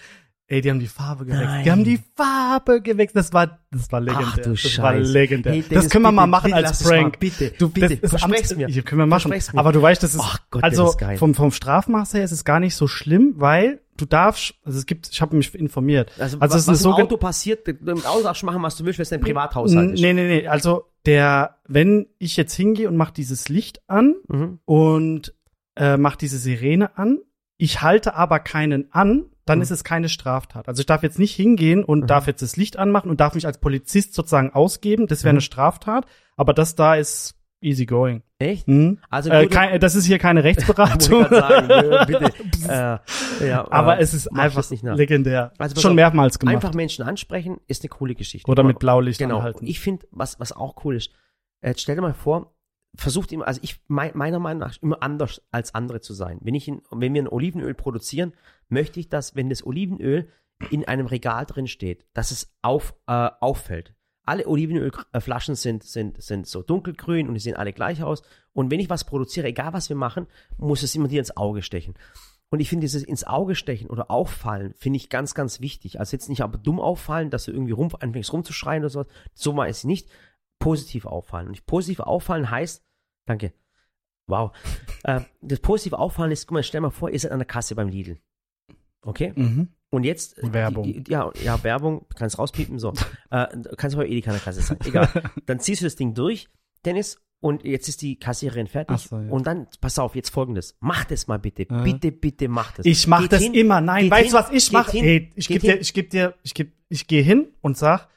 Ey, 0.48 0.62
die 0.62 0.70
haben 0.70 0.80
die 0.80 0.88
Farbe 0.88 1.26
gewechselt. 1.26 1.50
Nein. 1.50 1.64
Die 1.64 1.72
haben 1.72 1.84
die 1.84 2.00
Farbe 2.16 2.82
gewechselt. 2.82 3.16
Das 3.16 3.34
war, 3.34 3.60
das 3.72 3.92
war 3.92 4.00
legendär. 4.00 4.28
Ach, 4.30 4.38
du 4.38 4.50
das 4.52 4.60
Scheiße. 4.60 4.82
war 4.82 4.94
legendär. 4.94 5.54
Hey, 5.54 5.62
Dennis, 5.64 5.86
das 5.86 5.92
können 5.92 6.04
wir 6.04 6.10
bitte, 6.10 6.16
mal 6.16 6.28
machen 6.28 6.52
bitte, 6.52 6.68
als 6.68 6.84
Prank. 6.84 7.14
Mal, 7.14 7.20
bitte, 7.20 7.52
du 7.58 7.70
bitte, 7.70 7.98
das 7.98 8.14
ist 8.14 8.58
mir. 8.58 8.68
Hier 8.68 8.84
können 8.84 9.00
wir 9.00 9.08
machen. 9.08 9.34
Aber 9.56 9.72
du 9.72 9.82
weißt, 9.82 10.04
das 10.04 10.14
ist, 10.14 10.22
oh 10.22 10.38
Gott, 10.52 10.64
also 10.64 10.92
ist 10.92 11.20
vom 11.20 11.34
vom 11.34 11.52
Strafmaß 11.52 12.14
her 12.14 12.24
ist 12.24 12.32
es 12.32 12.46
gar 12.46 12.60
nicht 12.60 12.76
so 12.76 12.88
schlimm, 12.88 13.34
weil 13.38 13.82
du 13.98 14.06
darfst, 14.06 14.54
also 14.64 14.78
es 14.78 14.86
gibt, 14.86 15.10
ich 15.12 15.20
habe 15.20 15.36
mich 15.36 15.56
informiert. 15.56 16.12
Also, 16.20 16.38
also 16.40 16.56
was, 16.56 16.68
was 16.68 16.86
im 16.86 16.92
Auto 16.92 17.18
passiert, 17.18 17.68
im 17.68 18.06
Auto 18.06 18.46
machen, 18.46 18.62
was 18.62 18.78
du 18.78 18.86
willst, 18.86 19.00
wenn 19.00 19.04
es 19.04 19.10
dein 19.10 19.22
Privathaushalt 19.22 19.94
ist. 19.94 20.02
Nee, 20.02 20.14
nee, 20.14 20.28
nee. 20.28 20.48
Also 20.48 20.86
der, 21.08 21.58
wenn 21.68 22.06
ich 22.20 22.38
jetzt 22.38 22.54
hingehe 22.54 22.88
und 22.88 22.98
mache 22.98 23.14
dieses 23.14 23.50
Licht 23.50 23.82
an 23.88 24.16
mhm. 24.28 24.60
und 24.66 25.34
äh, 25.76 25.98
macht 25.98 26.22
diese 26.22 26.38
Sirene 26.38 26.98
an. 26.98 27.20
Ich 27.58 27.82
halte 27.82 28.16
aber 28.16 28.40
keinen 28.40 28.92
an, 28.92 29.26
dann 29.46 29.60
mhm. 29.60 29.64
ist 29.64 29.72
es 29.72 29.84
keine 29.84 30.10
Straftat. 30.10 30.68
Also 30.68 30.80
ich 30.80 30.86
darf 30.86 31.04
jetzt 31.04 31.20
nicht 31.20 31.36
hingehen 31.36 31.84
und 31.84 32.02
mhm. 32.02 32.08
darf 32.08 32.28
jetzt 32.28 32.42
das 32.42 32.58
Licht 32.58 32.78
anmachen 32.78 33.10
und 33.10 33.20
darf 33.20 33.36
mich 33.36 33.46
als 33.46 33.60
Polizist 33.60 34.14
sozusagen 34.14 34.52
ausgeben. 34.52 35.08
Das 35.08 35.24
wäre 35.24 35.34
mhm. 35.34 35.38
eine 35.38 35.42
Straftat. 35.42 36.06
Aber 36.36 36.54
das 36.54 36.76
da 36.76 36.96
ist 36.96 37.36
easy 37.62 37.86
going. 37.86 38.22
Echt? 38.38 38.68
Mhm. 38.68 39.00
Also 39.10 39.30
äh, 39.30 39.48
kein, 39.48 39.80
das 39.80 39.96
ist 39.96 40.06
hier 40.06 40.20
keine 40.20 40.44
Rechtsberatung. 40.44 41.28
sagen, 41.30 41.70
äh, 42.70 43.48
ja, 43.48 43.72
aber 43.72 44.00
es 44.00 44.14
ist 44.14 44.28
einfach 44.28 44.64
legendär. 44.72 45.52
Also 45.58 45.80
Schon 45.80 45.96
mehrmals 45.96 46.40
gemacht. 46.40 46.56
Einfach 46.56 46.74
Menschen 46.74 47.04
ansprechen 47.06 47.58
ist 47.68 47.84
eine 47.84 47.90
coole 47.90 48.16
Geschichte. 48.16 48.50
Oder 48.50 48.64
mit 48.64 48.80
Blaulicht 48.80 49.20
genau. 49.20 49.38
anhalten. 49.38 49.66
Ich 49.66 49.80
finde, 49.80 50.08
was 50.12 50.40
was 50.40 50.52
auch 50.52 50.84
cool 50.84 50.96
ist. 50.96 51.12
Äh, 51.62 51.74
stell 51.78 51.96
dir 51.96 52.02
mal 52.02 52.14
vor, 52.14 52.55
versucht 52.98 53.32
immer, 53.32 53.48
also 53.48 53.60
ich 53.64 53.80
meiner 53.88 54.40
Meinung 54.40 54.60
nach 54.60 54.78
immer 54.82 55.02
anders 55.02 55.42
als 55.52 55.74
andere 55.76 56.02
zu 56.02 56.14
sein. 56.14 56.40
Wenn 56.42 56.56
ich 56.56 56.68
in, 56.68 56.82
wenn 56.92 57.14
wir 57.14 57.24
ein 57.24 57.28
Olivenöl 57.28 57.74
produzieren, 57.74 58.34
möchte 58.70 59.00
ich, 59.00 59.10
dass 59.10 59.36
wenn 59.36 59.50
das 59.50 59.66
Olivenöl 59.66 60.30
in 60.70 60.88
einem 60.88 61.08
Regal 61.08 61.46
drin 61.46 61.68
steht, 61.68 62.06
dass 62.14 62.32
es 62.32 62.54
auf, 62.62 62.96
äh, 63.08 63.30
auffällt. 63.40 63.94
Alle 64.24 64.48
Olivenölflaschen 64.48 65.56
sind, 65.56 65.84
sind, 65.84 66.22
sind 66.22 66.48
so 66.48 66.64
dunkelgrün 66.64 67.28
und 67.28 67.36
die 67.36 67.40
sehen 67.40 67.56
alle 67.56 67.74
gleich 67.74 68.02
aus. 68.02 68.24
Und 68.54 68.72
wenn 68.72 68.80
ich 68.80 68.90
was 68.90 69.04
produziere, 69.04 69.48
egal 69.48 69.74
was 69.74 69.90
wir 69.90 69.96
machen, 69.96 70.28
muss 70.58 70.82
es 70.82 70.96
immer 70.96 71.08
dir 71.08 71.20
ins 71.20 71.36
Auge 71.38 71.62
stechen. 71.62 71.94
Und 72.50 72.60
ich 72.60 72.70
finde 72.70 72.82
dieses 72.86 73.04
ins 73.04 73.24
Auge 73.24 73.56
stechen 73.56 73.90
oder 73.90 74.10
auffallen, 74.10 74.74
finde 74.78 74.98
ich 74.98 75.10
ganz, 75.10 75.34
ganz 75.36 75.60
wichtig. 75.60 76.00
Also 76.00 76.16
jetzt 76.16 76.30
nicht 76.30 76.42
aber 76.42 76.58
dumm 76.58 76.80
auffallen, 76.80 77.30
dass 77.30 77.46
du 77.46 77.52
irgendwie 77.52 77.74
rum, 77.74 77.90
anfängst 78.00 78.32
rumzuschreien 78.34 78.84
oder 78.84 78.90
sowas. 78.90 79.08
So 79.34 79.54
mal 79.54 79.66
ist 79.66 79.80
es 79.80 79.84
nicht. 79.84 80.10
Positiv 80.58 81.06
auffallen. 81.06 81.50
Und 81.50 81.66
positiv 81.66 82.00
auffallen 82.00 82.50
heißt, 82.50 82.85
Danke. 83.25 83.54
Wow. 84.27 84.51
äh, 85.04 85.22
das 85.42 85.60
positive 85.60 86.00
Auffallen 86.00 86.31
ist, 86.31 86.48
guck 86.48 86.56
mal, 86.56 86.63
stell 86.63 86.81
mal 86.81 86.89
vor, 86.89 87.10
ihr 87.10 87.19
seid 87.19 87.31
an 87.31 87.39
der 87.39 87.45
Kasse 87.45 87.75
beim 87.75 87.89
Lidl. 87.89 88.18
Okay? 89.01 89.33
Mhm. 89.36 89.69
Und 89.89 90.04
jetzt. 90.04 90.38
Äh, 90.39 90.54
Werbung. 90.54 90.83
Die, 90.83 91.04
die, 91.04 91.12
ja, 91.12 91.31
ja, 91.44 91.63
Werbung, 91.63 92.06
kannst 92.16 92.39
rauspiepen, 92.39 92.80
so. 92.80 92.94
äh, 93.30 93.48
kannst 93.77 93.95
aber 93.95 94.07
eh 94.07 94.19
die 94.19 94.25
an 94.27 94.33
der 94.33 94.42
Kasse 94.42 94.62
sein. 94.62 94.80
Egal. 94.86 95.10
dann 95.45 95.60
ziehst 95.60 95.81
du 95.81 95.86
das 95.86 95.95
Ding 95.95 96.13
durch, 96.13 96.50
Dennis, 96.86 97.22
und 97.45 97.63
jetzt 97.63 97.88
ist 97.88 98.01
die 98.01 98.18
Kassiererin 98.18 98.65
fertig. 98.65 98.98
So, 98.98 99.20
ja. 99.20 99.29
Und 99.29 99.46
dann, 99.46 99.67
pass 99.79 100.00
auf, 100.00 100.15
jetzt 100.15 100.29
folgendes. 100.29 100.75
Mach 100.79 101.05
das 101.05 101.27
mal 101.27 101.38
bitte. 101.38 101.63
Äh. 101.63 101.84
Bitte, 101.84 102.12
bitte 102.12 102.48
mach 102.48 102.72
das. 102.72 102.86
Ich 102.86 103.05
mach 103.05 103.22
geht 103.22 103.34
das 103.34 103.44
hin, 103.44 103.53
immer. 103.53 103.82
Nein, 103.82 104.10
weißt 104.10 104.34
du, 104.34 104.38
was 104.38 104.50
ich 104.51 104.72
mache? 104.72 104.98
Hey, 104.98 105.29
ich 105.36 105.48
gebe 105.48 105.60
dir, 105.60 105.79
ich 105.79 105.94
gebe 105.94 106.10
dir, 106.10 106.34
ich 106.41 106.53
gebe, 106.53 106.72
ich 106.89 107.05
gehe 107.05 107.22
hin 107.22 107.50
und 107.62 107.77
sag, 107.77 108.10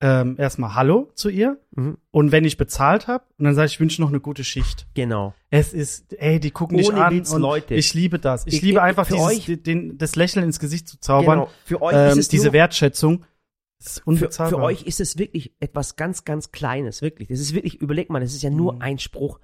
ähm, 0.00 0.36
erstmal 0.38 0.74
Hallo 0.74 1.10
zu 1.14 1.30
ihr 1.30 1.58
mhm. 1.70 1.96
und 2.10 2.30
wenn 2.30 2.44
ich 2.44 2.58
bezahlt 2.58 3.08
habe 3.08 3.24
und 3.38 3.46
dann 3.46 3.54
sage 3.54 3.66
ich, 3.66 3.74
ich 3.74 3.80
wünsche 3.80 4.00
noch 4.02 4.10
eine 4.10 4.20
gute 4.20 4.44
Schicht. 4.44 4.86
Genau. 4.94 5.34
Es 5.48 5.72
ist, 5.72 6.12
ey, 6.18 6.38
die 6.38 6.50
gucken 6.50 6.76
Ohne 6.76 6.84
dich 6.84 6.94
an 6.94 7.14
Witz, 7.14 7.32
und 7.32 7.40
Leute. 7.40 7.74
ich 7.74 7.94
liebe 7.94 8.18
das. 8.18 8.46
Ich, 8.46 8.54
ich 8.54 8.62
liebe 8.62 8.82
einfach 8.82 9.06
dieses, 9.06 9.22
euch, 9.22 9.62
den, 9.62 9.96
das 9.96 10.16
Lächeln 10.16 10.44
ins 10.44 10.60
Gesicht 10.60 10.88
zu 10.88 11.00
zaubern. 11.00 11.40
Genau. 11.40 11.50
Für 11.64 11.80
euch 11.80 11.94
ähm, 11.94 12.10
ist 12.10 12.18
es 12.18 12.28
diese 12.28 12.52
Wertschätzung. 12.52 13.24
Für, 13.78 14.30
für 14.30 14.58
euch 14.58 14.82
ist 14.82 15.00
es 15.00 15.18
wirklich 15.18 15.54
etwas 15.60 15.96
ganz, 15.96 16.24
ganz 16.24 16.50
Kleines, 16.50 17.02
wirklich. 17.02 17.28
Das 17.28 17.40
ist 17.40 17.54
wirklich, 17.54 17.80
überleg 17.80 18.10
mal, 18.10 18.20
das 18.20 18.32
ist 18.32 18.42
ja 18.42 18.50
nur 18.50 18.74
mhm. 18.74 18.82
ein 18.82 18.98
Spruch. 18.98 19.38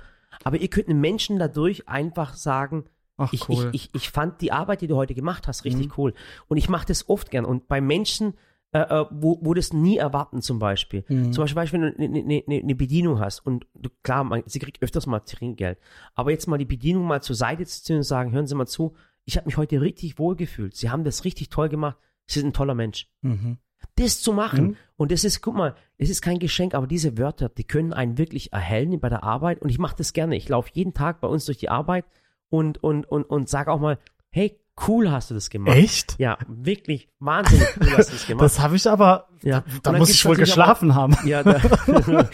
Aber 0.45 0.59
ihr 0.59 0.69
könnt 0.69 0.89
einem 0.89 1.01
Menschen 1.01 1.39
dadurch 1.39 1.89
einfach 1.89 2.35
sagen, 2.35 2.85
Ach, 3.17 3.33
ich, 3.33 3.49
cool. 3.49 3.71
ich, 3.73 3.91
ich, 3.91 3.95
ich 3.95 4.11
fand 4.11 4.41
die 4.41 4.53
Arbeit, 4.53 4.81
die 4.81 4.87
du 4.87 4.97
heute 4.97 5.15
gemacht 5.15 5.49
hast, 5.49 5.65
richtig 5.65 5.89
mhm. 5.89 5.93
cool. 5.97 6.15
Und 6.49 6.57
ich 6.57 6.69
mache 6.69 6.87
das 6.87 7.09
oft 7.09 7.31
gern. 7.31 7.45
Und 7.45 7.69
bei 7.69 7.81
Menschen, 7.81 8.35
äh, 8.73 8.81
äh, 8.81 9.07
wo, 9.11 9.38
wo 9.43 9.52
das 9.52 9.73
nie 9.73 9.99
erwarten 9.99 10.41
zum 10.41 10.59
Beispiel. 10.59 11.05
Mhm. 11.09 11.33
Zum 11.33 11.45
Beispiel, 11.45 11.81
wenn 11.81 11.93
du 11.93 11.95
eine 11.99 12.09
ne, 12.09 12.43
ne, 12.47 12.62
ne 12.64 12.75
Bedienung 12.75 13.21
hast 13.21 13.41
und 13.41 13.67
du, 13.75 13.91
klar, 14.02 14.25
man, 14.25 14.43
sie 14.47 14.59
kriegt 14.61 14.83
öfters 14.83 15.07
mal 15.07 15.21
Trinkgeld, 15.21 15.79
aber 16.14 16.31
jetzt 16.31 16.47
mal 16.47 16.57
die 16.57 16.64
Bedienung 16.64 17.05
mal 17.05 17.23
zur 17.23 17.37
Seite 17.37 17.67
zu 17.67 17.83
ziehen 17.83 17.97
und 17.99 18.02
sagen, 18.02 18.33
hören 18.33 18.47
Sie 18.47 18.55
mal 18.55 18.67
zu, 18.67 18.95
ich 19.25 19.37
habe 19.37 19.47
mich 19.47 19.57
heute 19.57 19.81
richtig 19.81 20.19
wohl 20.19 20.37
gefühlt. 20.37 20.75
Sie 20.75 20.91
haben 20.91 21.05
das 21.05 21.25
richtig 21.25 21.50
toll 21.50 21.69
gemacht. 21.69 21.99
Sie 22.26 22.41
sind 22.41 22.49
ein 22.49 22.55
toller 22.55 22.75
Mensch. 22.75 23.09
Mhm. 23.21 23.59
Das 23.97 24.23
zu 24.23 24.33
machen. 24.33 24.64
Mhm. 24.64 24.76
Und 24.97 25.12
das 25.12 25.25
ist, 25.25 25.43
guck 25.43 25.55
mal, 25.55 25.75
es 25.99 26.09
ist 26.09 26.23
kein 26.23 26.38
Geschenk, 26.38 26.75
aber 26.75 26.87
diese 26.87 27.19
Wörter, 27.19 27.50
die 27.50 27.64
können 27.64 27.93
einen 27.93 28.17
wirklich 28.17 28.52
erhellen 28.52 28.99
bei 29.00 29.09
der 29.09 29.23
Arbeit. 29.23 29.61
Und 29.61 29.69
ich 29.69 29.79
mache 29.79 29.97
das 29.97 30.12
gerne. 30.12 30.37
Ich 30.37 30.49
laufe 30.49 30.71
jeden 30.73 30.95
Tag 30.95 31.21
bei 31.21 31.29
uns 31.29 31.45
durch 31.45 31.59
die 31.59 31.69
Arbeit 31.69 32.07
und, 32.49 32.83
und, 32.83 33.05
und, 33.05 33.25
und 33.25 33.49
sage 33.49 33.71
auch 33.71 33.81
mal, 33.81 33.99
hey, 34.31 34.59
cool 34.89 35.11
hast 35.11 35.31
du 35.31 35.35
das 35.35 35.51
gemacht. 35.51 35.77
Echt? 35.77 36.17
Ja, 36.19 36.39
wirklich 36.47 37.09
wahnsinnig 37.19 37.69
cool 37.81 37.97
hast 37.97 38.11
du 38.11 38.12
das 38.15 38.27
gemacht. 38.27 38.45
Das 38.45 38.61
habe 38.61 38.77
ich 38.77 38.89
aber, 38.89 39.29
ja. 39.43 39.65
da 39.83 39.93
muss 39.93 40.11
ich 40.11 40.25
wohl 40.25 40.37
geschlafen 40.37 40.91
aber, 40.91 41.01
haben. 41.01 41.17
Ja, 41.25 41.43
da, 41.43 41.61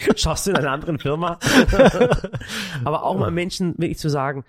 schaust 0.15 0.47
du 0.47 0.51
in 0.51 0.57
einer 0.57 0.71
anderen 0.71 0.99
Firma. 0.99 1.39
aber 2.83 3.03
auch 3.03 3.17
mal 3.17 3.31
Menschen 3.31 3.75
wirklich 3.77 3.99
zu 3.99 4.09
sagen, 4.09 4.45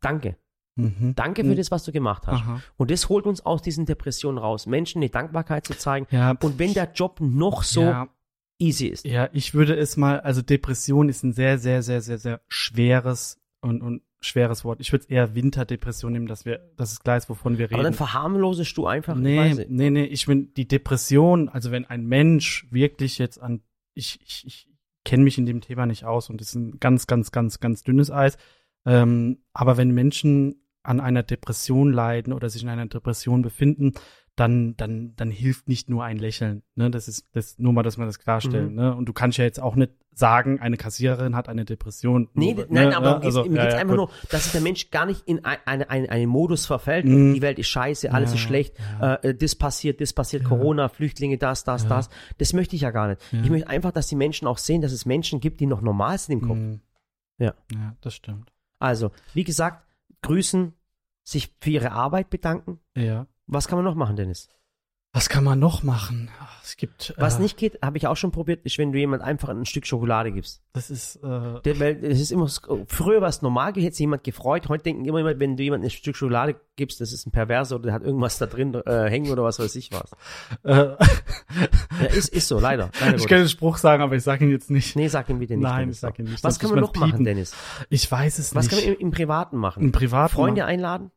danke. 0.00 0.36
Mhm. 0.76 1.14
Danke 1.14 1.44
für 1.44 1.50
mhm. 1.50 1.56
das, 1.56 1.70
was 1.70 1.84
du 1.84 1.92
gemacht 1.92 2.26
hast. 2.26 2.40
Aha. 2.40 2.60
Und 2.76 2.90
das 2.90 3.08
holt 3.08 3.26
uns 3.26 3.44
aus 3.46 3.62
diesen 3.62 3.86
Depressionen 3.86 4.38
raus. 4.38 4.66
Menschen 4.66 5.00
die 5.00 5.10
Dankbarkeit 5.10 5.66
zu 5.66 5.74
zeigen. 5.74 6.06
Ja. 6.10 6.32
Und 6.42 6.58
wenn 6.58 6.74
der 6.74 6.92
Job 6.92 7.20
noch 7.20 7.62
so 7.62 7.82
ja. 7.82 8.08
easy 8.58 8.86
ist. 8.86 9.04
Ja, 9.04 9.28
ich 9.32 9.54
würde 9.54 9.76
es 9.76 9.96
mal, 9.96 10.20
also 10.20 10.42
Depression 10.42 11.08
ist 11.08 11.22
ein 11.22 11.32
sehr, 11.32 11.58
sehr, 11.58 11.82
sehr, 11.82 12.00
sehr, 12.00 12.18
sehr 12.18 12.40
schweres 12.48 13.40
und, 13.60 13.82
und 13.82 14.02
schweres 14.24 14.64
Wort. 14.64 14.80
Ich 14.80 14.92
würde 14.92 15.06
eher 15.08 15.34
Winterdepression 15.34 16.12
nehmen, 16.12 16.26
dass 16.26 16.44
wir, 16.44 16.60
das 16.76 16.92
ist 16.92 17.04
klar 17.04 17.16
ist, 17.16 17.28
wovon 17.28 17.58
wir 17.58 17.66
reden. 17.66 17.74
Aber 17.74 17.82
dann 17.82 17.94
verharmlosest 17.94 18.76
du 18.76 18.86
einfach. 18.86 19.14
Nee, 19.14 19.66
nee, 19.68 19.90
nee, 19.90 20.04
ich 20.04 20.26
bin 20.26 20.52
die 20.54 20.66
Depression, 20.66 21.48
also 21.48 21.70
wenn 21.70 21.84
ein 21.84 22.06
Mensch 22.06 22.66
wirklich 22.70 23.18
jetzt 23.18 23.40
an, 23.40 23.62
ich, 23.94 24.20
ich, 24.24 24.46
ich 24.46 24.68
kenne 25.04 25.24
mich 25.24 25.38
in 25.38 25.46
dem 25.46 25.60
Thema 25.60 25.86
nicht 25.86 26.04
aus 26.04 26.30
und 26.30 26.40
es 26.40 26.48
ist 26.48 26.54
ein 26.54 26.80
ganz, 26.80 27.06
ganz, 27.06 27.30
ganz, 27.30 27.60
ganz 27.60 27.82
dünnes 27.82 28.10
Eis. 28.10 28.38
Ähm, 28.86 29.38
aber 29.52 29.76
wenn 29.76 29.92
Menschen 29.92 30.60
an 30.82 31.00
einer 31.00 31.22
Depression 31.22 31.92
leiden 31.92 32.32
oder 32.32 32.50
sich 32.50 32.62
in 32.62 32.68
einer 32.68 32.86
Depression 32.86 33.42
befinden, 33.42 33.94
dann, 34.36 34.76
dann, 34.76 35.14
dann 35.14 35.30
hilft 35.30 35.68
nicht 35.68 35.88
nur 35.88 36.02
ein 36.02 36.18
Lächeln. 36.18 36.62
Ne? 36.74 36.90
Das 36.90 37.06
ist 37.06 37.28
das, 37.32 37.58
nur 37.58 37.72
mal, 37.72 37.84
dass 37.84 37.98
man 37.98 38.08
das 38.08 38.18
klarstellen. 38.18 38.70
Mhm. 38.70 38.74
Ne? 38.74 38.94
Und 38.96 39.06
du 39.06 39.12
kannst 39.12 39.38
ja 39.38 39.44
jetzt 39.44 39.60
auch 39.60 39.76
nicht 39.76 39.92
sagen, 40.12 40.60
eine 40.60 40.76
Kassiererin 40.76 41.36
hat 41.36 41.48
eine 41.48 41.64
Depression. 41.64 42.28
Nee, 42.34 42.54
nur, 42.54 42.66
nein, 42.68 42.88
ne? 42.88 42.96
aber 42.96 43.22
also, 43.22 43.44
mir 43.44 43.56
ja, 43.56 43.62
geht's 43.62 43.74
ja, 43.74 43.80
einfach 43.80 43.96
gut. 43.96 44.10
nur, 44.10 44.30
dass 44.30 44.44
sich 44.44 44.52
der 44.52 44.60
Mensch 44.60 44.90
gar 44.90 45.06
nicht 45.06 45.22
in 45.26 45.44
einen 45.44 45.84
ein, 45.84 46.08
ein 46.08 46.28
Modus 46.28 46.66
verfällt. 46.66 47.04
Mhm. 47.04 47.34
Die 47.34 47.42
Welt 47.42 47.58
ist 47.60 47.68
scheiße, 47.68 48.12
alles 48.12 48.30
ja, 48.30 48.34
ist 48.36 48.42
schlecht, 48.42 48.76
ja. 49.00 49.14
äh, 49.16 49.34
das 49.34 49.54
passiert, 49.54 50.00
das 50.00 50.12
passiert, 50.12 50.44
Corona, 50.44 50.88
Flüchtlinge, 50.88 51.38
das, 51.38 51.62
das, 51.62 51.86
das. 51.86 52.08
Das 52.38 52.52
möchte 52.52 52.74
ich 52.74 52.82
ja 52.82 52.90
gar 52.90 53.08
nicht. 53.08 53.20
Ich 53.32 53.50
möchte 53.50 53.68
einfach, 53.68 53.92
dass 53.92 54.08
die 54.08 54.16
Menschen 54.16 54.48
auch 54.48 54.58
sehen, 54.58 54.82
dass 54.82 54.92
es 54.92 55.06
Menschen 55.06 55.40
gibt, 55.40 55.60
die 55.60 55.66
noch 55.66 55.80
normal 55.80 56.18
sind 56.18 56.40
im 56.40 56.48
Kopf. 56.48 56.58
Mhm. 56.58 56.80
Ja. 57.38 57.54
Ja, 57.72 57.96
das 58.00 58.14
stimmt. 58.14 58.52
Also, 58.78 59.10
wie 59.32 59.44
gesagt, 59.44 59.86
grüßen, 60.22 60.74
sich 61.22 61.54
für 61.60 61.70
ihre 61.70 61.92
Arbeit 61.92 62.30
bedanken. 62.30 62.80
Ja. 62.96 63.26
Was 63.46 63.68
kann 63.68 63.76
man 63.76 63.84
noch 63.84 63.94
machen, 63.94 64.16
Dennis? 64.16 64.48
Was 65.14 65.28
kann 65.28 65.44
man 65.44 65.60
noch 65.60 65.84
machen? 65.84 66.28
Es 66.64 66.76
gibt. 66.76 67.14
Was 67.18 67.38
äh, 67.38 67.42
nicht 67.42 67.56
geht, 67.56 67.78
habe 67.80 67.96
ich 67.96 68.08
auch 68.08 68.16
schon 68.16 68.32
probiert, 68.32 68.64
ist, 68.66 68.78
wenn 68.78 68.90
du 68.90 68.98
jemand 68.98 69.22
einfach 69.22 69.48
ein 69.48 69.64
Stück 69.64 69.86
Schokolade 69.86 70.32
gibst. 70.32 70.60
Das 70.72 70.90
ist. 70.90 71.16
Äh, 71.22 71.60
Der, 71.62 71.78
weil 71.78 72.04
es 72.04 72.20
ist 72.20 72.32
immer. 72.32 72.48
Früher 72.88 73.20
war 73.20 73.28
es 73.28 73.40
normal, 73.40 73.74
hätte 73.74 73.92
sich 73.92 74.00
jemand 74.00 74.24
gefreut. 74.24 74.68
Heute 74.68 74.82
denken 74.82 75.04
immer 75.04 75.18
jemand, 75.18 75.38
wenn 75.38 75.56
du 75.56 75.62
jemandem 75.62 75.86
ein 75.86 75.90
Stück 75.90 76.16
Schokolade 76.16 76.56
gibst, 76.74 77.00
das 77.00 77.12
ist 77.12 77.28
ein 77.28 77.30
Perverser 77.30 77.76
oder 77.76 77.84
der 77.84 77.92
hat 77.92 78.02
irgendwas 78.02 78.38
da 78.38 78.46
drin 78.46 78.74
äh, 78.74 79.08
hängen 79.08 79.30
oder 79.30 79.44
was 79.44 79.60
weiß 79.60 79.76
ich 79.76 79.90
was. 79.92 80.10
Äh, 80.64 80.96
ja, 82.00 82.06
ist, 82.08 82.30
ist 82.30 82.48
so, 82.48 82.58
leider. 82.58 82.90
leider 83.00 83.16
ich 83.16 83.26
kann 83.28 83.38
den 83.38 83.48
Spruch 83.48 83.76
sagen, 83.76 84.02
aber 84.02 84.16
ich 84.16 84.22
sage 84.22 84.44
ihn 84.44 84.50
jetzt 84.50 84.70
nicht. 84.70 84.96
Nee, 84.96 85.08
sag 85.08 85.28
ihn 85.28 85.38
bitte 85.38 85.54
nicht. 85.54 85.62
Nein, 85.62 85.80
Dennis. 85.82 85.96
ich 85.96 86.00
sag 86.00 86.18
ihn 86.18 86.24
nicht. 86.24 86.42
Was 86.42 86.58
kann 86.58 86.70
man 86.70 86.80
noch 86.80 86.94
machen, 86.96 87.24
Dennis? 87.24 87.54
Ich 87.90 88.10
weiß 88.10 88.38
es 88.38 88.54
was 88.54 88.64
nicht. 88.64 88.72
Was 88.72 88.78
kann 88.78 88.88
man 88.88 88.94
im, 88.98 89.06
im 89.06 89.10
Privaten 89.12 89.58
machen? 89.58 89.82
Im 89.82 89.92
Privaten? 89.92 90.32
Freunde 90.32 90.64
einladen? 90.64 91.12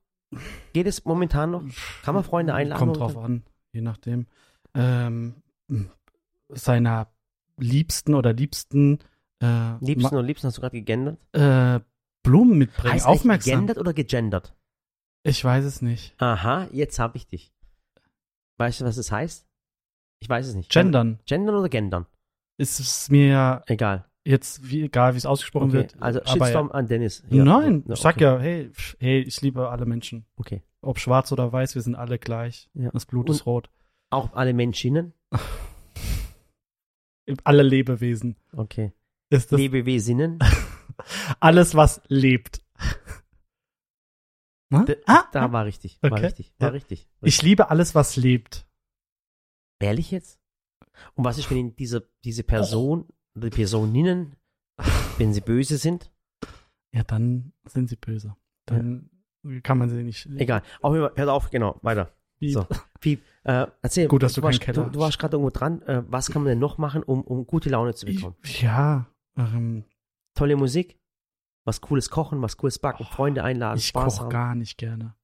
Geht 0.74 0.88
es 0.88 1.06
momentan 1.06 1.52
noch? 1.52 1.64
Kann 2.04 2.16
man 2.16 2.24
Freunde 2.24 2.54
einladen? 2.54 2.80
Kommt 2.80 2.98
drauf 2.98 3.18
an 3.18 3.44
je 3.78 3.82
nachdem, 3.82 4.26
ähm, 4.74 5.36
seiner 6.50 7.12
Liebsten 7.58 8.16
oder 8.16 8.34
Liebsten 8.34 9.00
äh, 9.40 9.78
Liebsten 9.80 10.16
oder 10.16 10.24
Liebsten 10.24 10.48
hast 10.48 10.58
du 10.58 10.62
gerade 10.62 10.78
gegendert? 10.78 11.20
Äh, 11.34 11.80
Blumen 12.24 12.58
mitbringen, 12.58 12.94
heißt 12.96 13.06
aufmerksam. 13.06 13.52
Gegendert 13.52 13.78
oder 13.78 13.94
gegendert? 13.94 14.56
Ich 15.24 15.44
weiß 15.44 15.64
es 15.64 15.82
nicht. 15.82 16.20
Aha, 16.20 16.68
jetzt 16.72 16.98
habe 16.98 17.18
ich 17.18 17.28
dich. 17.28 17.54
Weißt 18.58 18.82
du, 18.82 18.86
was 18.86 18.98
es 18.98 19.12
heißt? 19.12 19.46
Ich 20.20 20.30
weiß 20.30 20.48
es 20.48 20.56
nicht. 20.56 20.72
Gendern. 20.72 21.20
Gendern 21.26 21.56
oder 21.56 21.70
gendern? 21.70 22.08
Ist 22.58 22.80
es 22.80 23.10
mir 23.10 23.28
ja 23.28 23.64
egal. 23.68 24.10
Jetzt 24.28 24.70
wie, 24.70 24.84
egal, 24.84 25.14
wie 25.14 25.18
es 25.18 25.26
ausgesprochen 25.26 25.70
okay. 25.70 25.78
wird. 25.78 25.96
Also 26.00 26.20
Shitstorm 26.26 26.68
ja. 26.68 26.74
an 26.74 26.88
Dennis. 26.88 27.24
Ja. 27.30 27.46
Nein, 27.46 27.84
ich 27.88 28.00
sag 28.00 28.16
okay. 28.16 28.24
ja, 28.24 28.40
hey, 28.40 28.72
hey, 29.00 29.22
ich 29.22 29.42
liebe 29.42 29.70
alle 29.70 29.86
Menschen. 29.86 30.26
Okay 30.36 30.64
ob 30.88 31.00
schwarz 31.00 31.32
oder 31.32 31.52
weiß, 31.52 31.76
wir 31.76 31.82
sind 31.82 31.96
alle 31.96 32.18
gleich. 32.18 32.70
Ja. 32.74 32.90
Das 32.92 33.06
Blut 33.06 33.30
Und 33.30 33.36
ist 33.36 33.46
rot. 33.46 33.70
Auch 34.10 34.34
alle 34.34 34.54
Menschinnen? 34.54 35.14
alle 37.44 37.64
Lebewesen. 37.64 38.38
Okay. 38.54 38.94
Ist 39.30 39.52
das 39.52 39.60
Lebewesinnen? 39.60 40.40
Alles, 41.40 41.76
was 41.76 42.02
lebt. 42.08 42.64
Da, 44.70 44.84
ah, 45.06 45.24
da 45.32 45.50
war 45.54 45.64
richtig. 45.64 45.98
War 46.02 46.12
okay. 46.12 46.26
richtig. 46.26 46.54
War 46.60 46.68
ja. 46.68 46.74
richtig. 46.74 47.08
Ich 47.22 47.42
liebe 47.42 47.70
alles, 47.70 47.96
was 47.96 48.18
lebt. 48.18 48.68
Ehrlich 49.80 50.12
jetzt? 50.12 50.42
Und 51.16 51.24
was 51.24 51.38
ist, 51.38 51.50
wenn 51.50 51.78
diese, 51.78 52.10
diese 52.26 52.44
Person, 52.44 53.08
die 53.38 53.50
Personinnen, 53.50 54.36
wenn 55.18 55.34
sie 55.34 55.42
böse 55.42 55.78
sind? 55.78 56.12
Ja, 56.92 57.04
dann 57.04 57.54
sind 57.66 57.90
sie 57.90 57.96
böse. 57.96 58.36
Dann 58.66 59.10
kann 59.64 59.78
man 59.78 59.90
sie 59.90 60.04
nicht. 60.04 60.28
Egal. 60.38 60.62
Auch 60.82 60.94
immer, 60.94 61.12
hört 61.16 61.30
auf, 61.30 61.50
genau, 61.50 61.80
weiter. 61.82 62.12
Piep. 62.40 62.54
So. 62.54 62.68
Piep. 63.00 63.24
Äh, 63.44 63.68
erzähl, 63.82 64.08
Gut, 64.08 64.24
dass 64.24 64.34
du, 64.34 64.42
du 64.42 64.48
warst, 64.48 64.68
du, 64.68 64.84
du 64.84 65.00
warst 65.00 65.20
gerade 65.20 65.38
irgendwo 65.38 65.50
dran. 65.50 65.82
Äh, 65.84 66.04
was 66.08 66.30
kann 66.30 66.44
man 66.44 66.50
denn 66.50 66.60
noch 66.60 66.78
machen, 66.78 67.04
um, 67.04 67.22
um 67.22 67.48
gute 67.48 67.70
Laune 67.70 67.96
zu 67.96 68.06
bekommen? 68.06 68.36
Ich, 68.44 68.62
ja. 68.62 69.08
Ähm, 69.38 69.84
Tolle 70.36 70.56
Musik, 70.56 71.00
was 71.66 71.82
cooles 71.82 72.10
Kochen, 72.10 72.42
was 72.42 72.58
cooles 72.58 72.80
Backen, 72.80 73.06
oh, 73.10 73.14
Freunde 73.14 73.44
einladen, 73.44 73.78
ich 73.78 73.88
Spaß 73.88 74.14
Ich 74.14 74.20
koche 74.20 74.30
gar 74.30 74.56
nicht 74.56 74.78
gerne. 74.78 75.16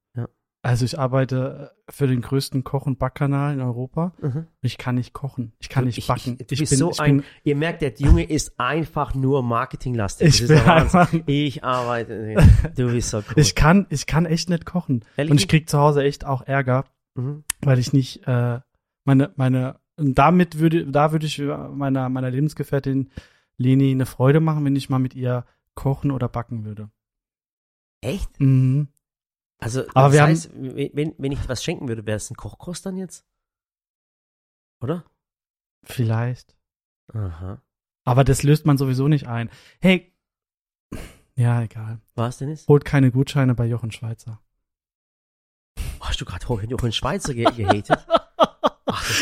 Also 0.65 0.85
ich 0.85 0.97
arbeite 0.97 1.75
für 1.89 2.07
den 2.07 2.21
größten 2.21 2.63
Koch- 2.63 2.85
und 2.85 2.97
Backkanal 2.97 3.53
in 3.53 3.59
Europa. 3.59 4.13
Mhm. 4.21 4.47
Ich 4.61 4.77
kann 4.77 4.95
nicht 4.95 5.11
kochen. 5.11 5.51
Ich 5.59 5.67
kann 5.67 5.83
nicht 5.83 6.07
backen. 6.07 6.37
Ich, 6.39 6.53
ich, 6.53 6.61
ich 6.61 6.69
bin 6.69 6.79
so 6.79 6.93
ein, 6.99 7.17
bin, 7.17 7.25
ihr 7.43 7.57
merkt, 7.57 7.81
der 7.81 7.93
Junge 7.97 8.23
ist 8.23 8.57
einfach 8.57 9.13
nur 9.13 9.43
marketinglastig. 9.43 10.23
Ich, 10.43 10.47
bin 10.47 10.57
einfach, 10.59 11.11
ich 11.25 11.65
arbeite. 11.65 12.37
Du 12.77 12.89
bist 12.91 13.09
so 13.09 13.17
cool. 13.17 13.33
Ich 13.35 13.55
kann, 13.55 13.87
ich 13.89 14.05
kann 14.05 14.25
echt 14.25 14.49
nicht 14.49 14.65
kochen. 14.65 15.03
Ehrlich? 15.17 15.31
Und 15.31 15.41
ich 15.41 15.49
krieg 15.49 15.69
zu 15.69 15.77
Hause 15.79 16.01
echt 16.01 16.25
auch 16.25 16.41
Ärger, 16.41 16.85
mhm. 17.15 17.43
weil 17.59 17.77
ich 17.77 17.91
nicht 17.91 18.25
äh, 18.25 18.61
meine, 19.03 19.33
meine, 19.35 19.81
und 19.97 20.17
damit 20.17 20.59
würde, 20.59 20.89
da 20.89 21.11
würde 21.11 21.25
ich 21.25 21.39
meiner, 21.39 22.07
meiner 22.07 22.31
Lebensgefährtin 22.31 23.11
Leni 23.57 23.91
eine 23.91 24.05
Freude 24.05 24.39
machen, 24.39 24.63
wenn 24.63 24.77
ich 24.77 24.89
mal 24.89 24.99
mit 24.99 25.13
ihr 25.13 25.45
kochen 25.75 26.09
oder 26.09 26.29
backen 26.29 26.63
würde. 26.63 26.89
Echt? 27.99 28.39
Mhm. 28.39 28.87
Also, 29.63 29.83
Aber 29.93 30.07
das 30.07 30.13
wir 30.13 30.23
heißt, 30.23 30.49
haben, 30.49 30.75
wenn, 30.93 31.15
wenn 31.17 31.31
ich 31.31 31.47
was 31.47 31.63
schenken 31.63 31.87
würde, 31.87 32.05
wäre 32.05 32.17
es 32.17 32.29
ein 32.29 32.35
Kochkurs 32.35 32.81
dann 32.81 32.97
jetzt? 32.97 33.25
Oder? 34.81 35.05
Vielleicht. 35.83 36.55
Aha. 37.13 37.61
Aber 38.05 38.23
das 38.23 38.43
löst 38.43 38.65
man 38.65 38.77
sowieso 38.77 39.07
nicht 39.07 39.27
ein. 39.27 39.49
Hey, 39.79 40.13
ja, 41.35 41.61
egal. 41.61 41.99
Was 42.15 42.37
denn 42.37 42.49
ist? 42.49 42.67
Holt 42.67 42.85
keine 42.85 43.11
Gutscheine 43.11 43.55
bei 43.55 43.65
Jochen 43.65 43.91
Schweizer. 43.91 44.41
Hast 45.99 46.21
du 46.21 46.25
gerade 46.25 46.45
Jochen 46.45 46.91
Schweizer 46.91 47.33
ge 47.33 47.45
gehatet? 47.45 48.05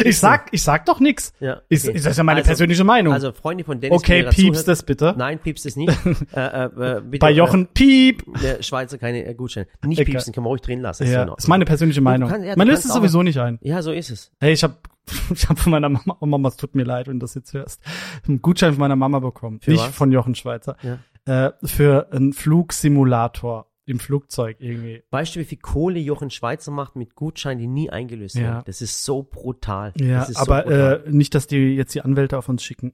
ich 0.04 0.18
sag, 0.20 0.50
ich 0.52 0.64
sag 0.64 0.86
doch 0.86 1.00
nix. 1.00 1.34
Ja, 1.40 1.58
okay. 1.58 1.64
ist, 1.70 1.88
ist 1.88 2.06
das 2.06 2.18
ja 2.18 2.24
meine 2.24 2.40
also, 2.40 2.50
persönliche 2.50 2.84
Meinung. 2.84 3.14
Also 3.14 3.32
Freunde 3.32 3.64
von 3.64 3.80
Dennis. 3.80 3.98
Okay, 3.98 4.24
piepst 4.24 4.68
das 4.68 4.84
bitte. 4.84 5.14
Nein, 5.18 5.40
piepst 5.40 5.66
es 5.66 5.76
nicht. 5.76 5.94
äh, 6.36 6.40
äh, 6.40 6.66
äh, 6.66 7.02
bitte, 7.02 7.20
Bei 7.20 7.32
Jochen, 7.32 7.66
äh, 7.66 7.70
piep. 7.74 8.24
Der 8.42 8.64
Schweizer 8.64 8.98
keine 8.98 9.26
äh, 9.26 9.34
Gutscheine. 9.36 9.68
Nicht 9.86 10.02
okay. 10.02 10.12
piepsen, 10.12 10.34
kann 10.34 10.44
man 10.44 10.50
ruhig 10.50 10.62
drin 10.62 10.82
lassen. 10.82 11.04
Ist 11.04 11.12
ja, 11.12 11.32
ist 11.34 11.48
meine 11.48 11.66
persönliche 11.66 12.02
Meinung. 12.02 12.30
Kann, 12.30 12.44
ja, 12.44 12.56
man 12.56 12.68
löst 12.68 12.86
es 12.86 12.94
sowieso 12.94 13.22
nicht 13.24 13.40
ein. 13.40 13.60
Ja, 13.62 13.82
so 13.82 13.92
ist 13.92 14.10
es. 14.10 14.32
Hey, 14.40 14.54
ich 14.54 14.64
habe 14.64 14.76
ich 15.34 15.48
hab 15.48 15.60
von 15.60 15.72
meiner 15.72 15.90
Mama, 15.90 16.18
oh 16.20 16.26
Mama, 16.26 16.50
es 16.50 16.58
tut 16.58 16.76
mir 16.76 16.84
leid, 16.84 17.08
wenn 17.08 17.20
du 17.20 17.26
das 17.26 17.36
jetzt 17.36 17.54
hörst, 17.54 17.82
einen 18.28 18.42
Gutschein 18.42 18.74
von 18.74 18.82
meiner 18.82 18.96
Mama 18.96 19.20
bekommen. 19.20 19.60
Für 19.60 19.72
nicht 19.72 19.84
was? 19.84 19.96
von 19.96 20.12
Jochen 20.12 20.36
Schweizer. 20.36 20.76
Ja. 20.82 21.48
Äh, 21.48 21.52
für 21.64 22.12
einen 22.12 22.34
Flugsimulator 22.34 23.71
im 23.86 24.00
Flugzeug 24.00 24.58
irgendwie. 24.60 25.04
Weißt 25.10 25.36
du, 25.36 25.40
wie 25.40 25.46
viel 25.46 25.58
Kohle 25.58 26.00
Jochen 26.00 26.30
Schweizer 26.30 26.72
macht 26.72 26.96
mit 26.96 27.16
Gutscheinen, 27.16 27.60
die 27.60 27.68
nie 27.68 27.90
eingelöst 27.90 28.36
ja. 28.36 28.42
werden? 28.42 28.64
Das 28.66 28.82
ist 28.82 29.04
so 29.04 29.24
brutal. 29.24 29.94
Ja, 29.98 30.28
aber 30.36 30.64
so 30.64 30.70
brutal. 30.70 31.04
Äh, 31.06 31.12
nicht, 31.12 31.36
dass 31.36 31.48
die 31.48 31.76
jetzt 31.76 31.94
die 31.96 32.02
Anwälte 32.02 32.38
auf 32.38 32.50
uns 32.50 32.64
schicken. 32.64 32.94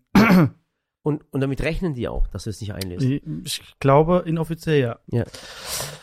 Und, 1.03 1.24
und 1.32 1.39
damit 1.39 1.62
rechnen 1.62 1.94
die 1.94 2.10
auch, 2.10 2.27
dass 2.27 2.48
wir 2.48 2.50
es 2.50 2.60
nicht 2.60 2.74
einlösen. 2.74 3.44
Ich 3.46 3.62
glaube, 3.79 4.24
inoffiziell 4.25 4.82
ja. 4.82 5.00
Ja. 5.08 5.24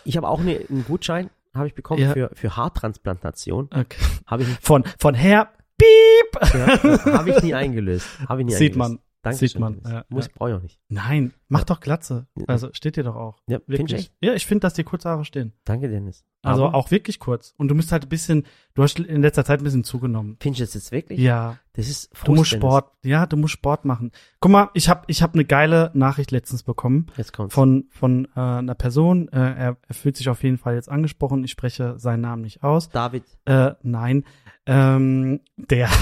Ich 0.07 0.17
habe 0.17 0.26
auch 0.29 0.41
eine, 0.41 0.59
einen 0.71 0.85
Gutschein, 0.87 1.29
habe 1.53 1.67
ich 1.67 1.75
bekommen, 1.75 2.00
ja. 2.00 2.14
für, 2.14 2.31
für 2.33 2.57
Haartransplantation. 2.57 3.69
Okay. 3.71 4.03
Hab 4.26 4.41
ich 4.41 4.47
von, 4.62 4.83
von 4.99 5.14
Herr 5.14 5.53
Piep! 5.76 6.55
Ja, 6.55 7.12
habe 7.19 7.31
ich 7.31 7.43
nie 7.43 7.53
eingelöst. 7.53 8.07
Hab 8.26 8.38
ich 8.38 8.47
nie 8.47 8.53
Sieht 8.53 8.73
eingelöst. 8.73 8.93
man. 8.93 8.99
Danke 9.25 9.38
Sieht 9.38 9.59
man. 9.59 9.81
Ja, 9.87 10.04
Muss, 10.11 10.26
ja. 10.26 10.33
brauche 10.35 10.50
ich 10.50 10.57
auch 10.57 10.62
nicht. 10.62 10.78
Nein, 10.90 11.33
mach 11.49 11.61
ja. 11.61 11.64
doch 11.64 11.81
Glatze. 11.81 12.26
Also 12.47 12.69
steht 12.75 12.97
dir 12.97 13.04
doch 13.04 13.16
auch. 13.16 13.38
Ja, 13.49 13.59
wirklich. 13.66 14.12
Ich 14.21 14.28
ja, 14.28 14.35
ich 14.35 14.45
finde, 14.45 14.61
dass 14.61 14.75
dir 14.75 14.85
kurze 14.85 15.09
Haare 15.09 15.25
stehen. 15.25 15.54
Danke, 15.64 15.88
Dennis. 15.88 16.26
Also 16.43 16.66
Aber 16.66 16.76
auch 16.76 16.90
wirklich 16.90 17.19
kurz. 17.19 17.54
Und 17.57 17.69
du 17.69 17.75
musst 17.75 17.90
halt 17.90 18.02
ein 18.02 18.09
bisschen, 18.11 18.45
du 18.75 18.83
hast 18.83 18.99
in 18.99 19.23
letzter 19.23 19.47
Zeit 19.47 19.61
ein 19.61 19.64
bisschen 19.64 19.83
zugenommen. 19.83 20.37
Findest 20.40 20.61
du 20.61 20.64
das 20.64 20.75
jetzt 20.75 20.93
wirklich? 20.93 21.19
Ja. 21.19 21.57
Das 21.73 21.88
ist 21.88 22.11
Frust, 22.14 22.28
Du 22.28 22.35
musst 22.35 22.50
Sport, 22.50 22.93
Dennis. 23.02 23.12
ja, 23.12 23.26
du 23.26 23.38
musst 23.38 23.54
Sport 23.54 23.87
machen. 23.87 24.12
Guck 24.40 24.52
mal, 24.52 24.69
ich 24.75 24.90
habe 24.90 25.04
ich 25.07 25.23
hab 25.23 25.33
eine 25.33 25.47
geile 25.47 25.90
Nachricht 25.95 26.31
letztens 26.31 26.62
bekommen. 26.62 27.07
Jetzt 27.16 27.33
kommt's. 27.33 27.54
Von, 27.54 27.87
von 27.88 28.28
äh, 28.37 28.40
einer 28.40 28.75
Person. 28.75 29.28
Äh, 29.28 29.38
er, 29.38 29.76
er 29.88 29.95
fühlt 29.95 30.19
sich 30.19 30.28
auf 30.28 30.43
jeden 30.43 30.59
Fall 30.59 30.75
jetzt 30.75 30.90
angesprochen. 30.90 31.43
Ich 31.45 31.50
spreche 31.50 31.99
seinen 31.99 32.21
Namen 32.21 32.43
nicht 32.43 32.62
aus. 32.62 32.90
David. 32.90 33.25
Äh, 33.47 33.73
nein. 33.83 34.25
Ähm, 34.66 35.40
der 35.57 35.88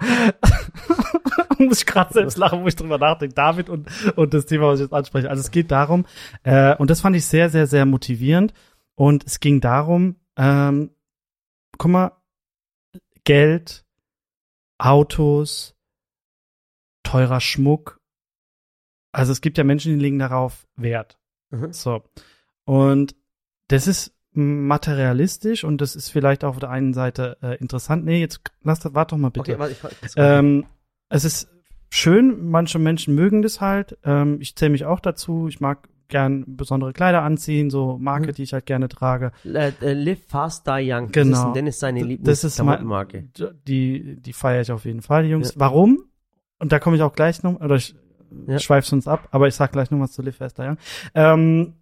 muss 1.58 1.78
ich 1.78 1.86
gerade 1.86 2.12
selbst 2.12 2.36
lachen, 2.36 2.62
wo 2.62 2.66
ich 2.66 2.76
drüber 2.76 2.98
nachdenke. 2.98 3.34
David 3.34 3.68
und, 3.68 3.88
und 4.16 4.34
das 4.34 4.46
Thema, 4.46 4.68
was 4.68 4.80
ich 4.80 4.84
jetzt 4.84 4.92
anspreche. 4.92 5.30
Also 5.30 5.40
es 5.40 5.50
geht 5.50 5.70
darum, 5.70 6.06
äh, 6.42 6.76
und 6.76 6.90
das 6.90 7.00
fand 7.00 7.16
ich 7.16 7.26
sehr, 7.26 7.50
sehr, 7.50 7.66
sehr 7.66 7.86
motivierend. 7.86 8.52
Und 8.96 9.24
es 9.24 9.40
ging 9.40 9.60
darum, 9.60 10.16
ähm, 10.36 10.90
guck 11.78 11.90
mal, 11.90 12.12
Geld, 13.24 13.84
Autos, 14.78 15.74
teurer 17.02 17.40
Schmuck. 17.40 18.00
Also 19.12 19.32
es 19.32 19.40
gibt 19.40 19.58
ja 19.58 19.64
Menschen, 19.64 19.94
die 19.94 20.00
legen 20.00 20.18
darauf 20.18 20.66
Wert. 20.76 21.18
Mhm. 21.50 21.72
So. 21.72 22.04
Und 22.64 23.16
das 23.68 23.86
ist 23.86 24.13
materialistisch 24.34 25.64
und 25.64 25.80
das 25.80 25.96
ist 25.96 26.08
vielleicht 26.10 26.44
auf 26.44 26.58
der 26.58 26.70
einen 26.70 26.92
Seite 26.92 27.36
äh, 27.42 27.56
interessant. 27.58 28.04
Nee, 28.04 28.20
jetzt 28.20 28.40
lass 28.62 28.80
das, 28.80 28.94
warte 28.94 29.14
doch 29.14 29.20
mal 29.20 29.30
bitte. 29.30 29.52
Okay, 29.52 29.58
warte, 29.58 29.96
ich, 30.04 30.12
ähm, 30.16 30.66
es 31.08 31.24
ist 31.24 31.48
schön, 31.90 32.50
manche 32.50 32.78
Menschen 32.78 33.14
mögen 33.14 33.42
das 33.42 33.60
halt. 33.60 33.96
Ähm, 34.04 34.38
ich 34.40 34.56
zähle 34.56 34.72
mich 34.72 34.84
auch 34.84 35.00
dazu. 35.00 35.46
Ich 35.48 35.60
mag 35.60 35.88
gern 36.08 36.44
besondere 36.56 36.92
Kleider 36.92 37.22
anziehen, 37.22 37.70
so 37.70 37.98
Marke, 37.98 38.28
mhm. 38.28 38.34
die 38.34 38.42
ich 38.42 38.52
halt 38.52 38.66
gerne 38.66 38.88
trage. 38.88 39.32
Äh, 39.44 39.72
äh, 39.80 39.92
live 39.94 40.24
Fast 40.26 40.66
Die 40.66 40.92
Young. 40.92 41.10
Genau. 41.12 41.36
Das 41.36 41.46
ist, 41.46 41.52
Dennis 41.54 41.78
seine 41.78 42.02
Lieblingsmarke. 42.02 43.28
Die, 43.66 44.16
die 44.20 44.32
feiere 44.32 44.62
ich 44.62 44.72
auf 44.72 44.84
jeden 44.84 45.02
Fall, 45.02 45.24
die 45.24 45.30
Jungs. 45.30 45.54
Ja. 45.54 45.60
Warum? 45.60 46.04
Und 46.58 46.72
da 46.72 46.78
komme 46.78 46.96
ich 46.96 47.02
auch 47.02 47.12
gleich 47.12 47.42
noch, 47.42 47.60
oder 47.60 47.76
ich 47.76 47.94
ja. 48.46 48.58
schweife 48.58 48.88
sonst 48.88 49.08
ab, 49.08 49.28
aber 49.30 49.48
ich 49.48 49.54
sag 49.54 49.72
gleich 49.72 49.90
noch 49.90 50.00
was 50.00 50.12
zu 50.12 50.22
Live 50.22 50.36
Fast 50.36 50.58
Die 50.58 50.62
Young. 50.62 50.78
Ähm, 51.14 51.74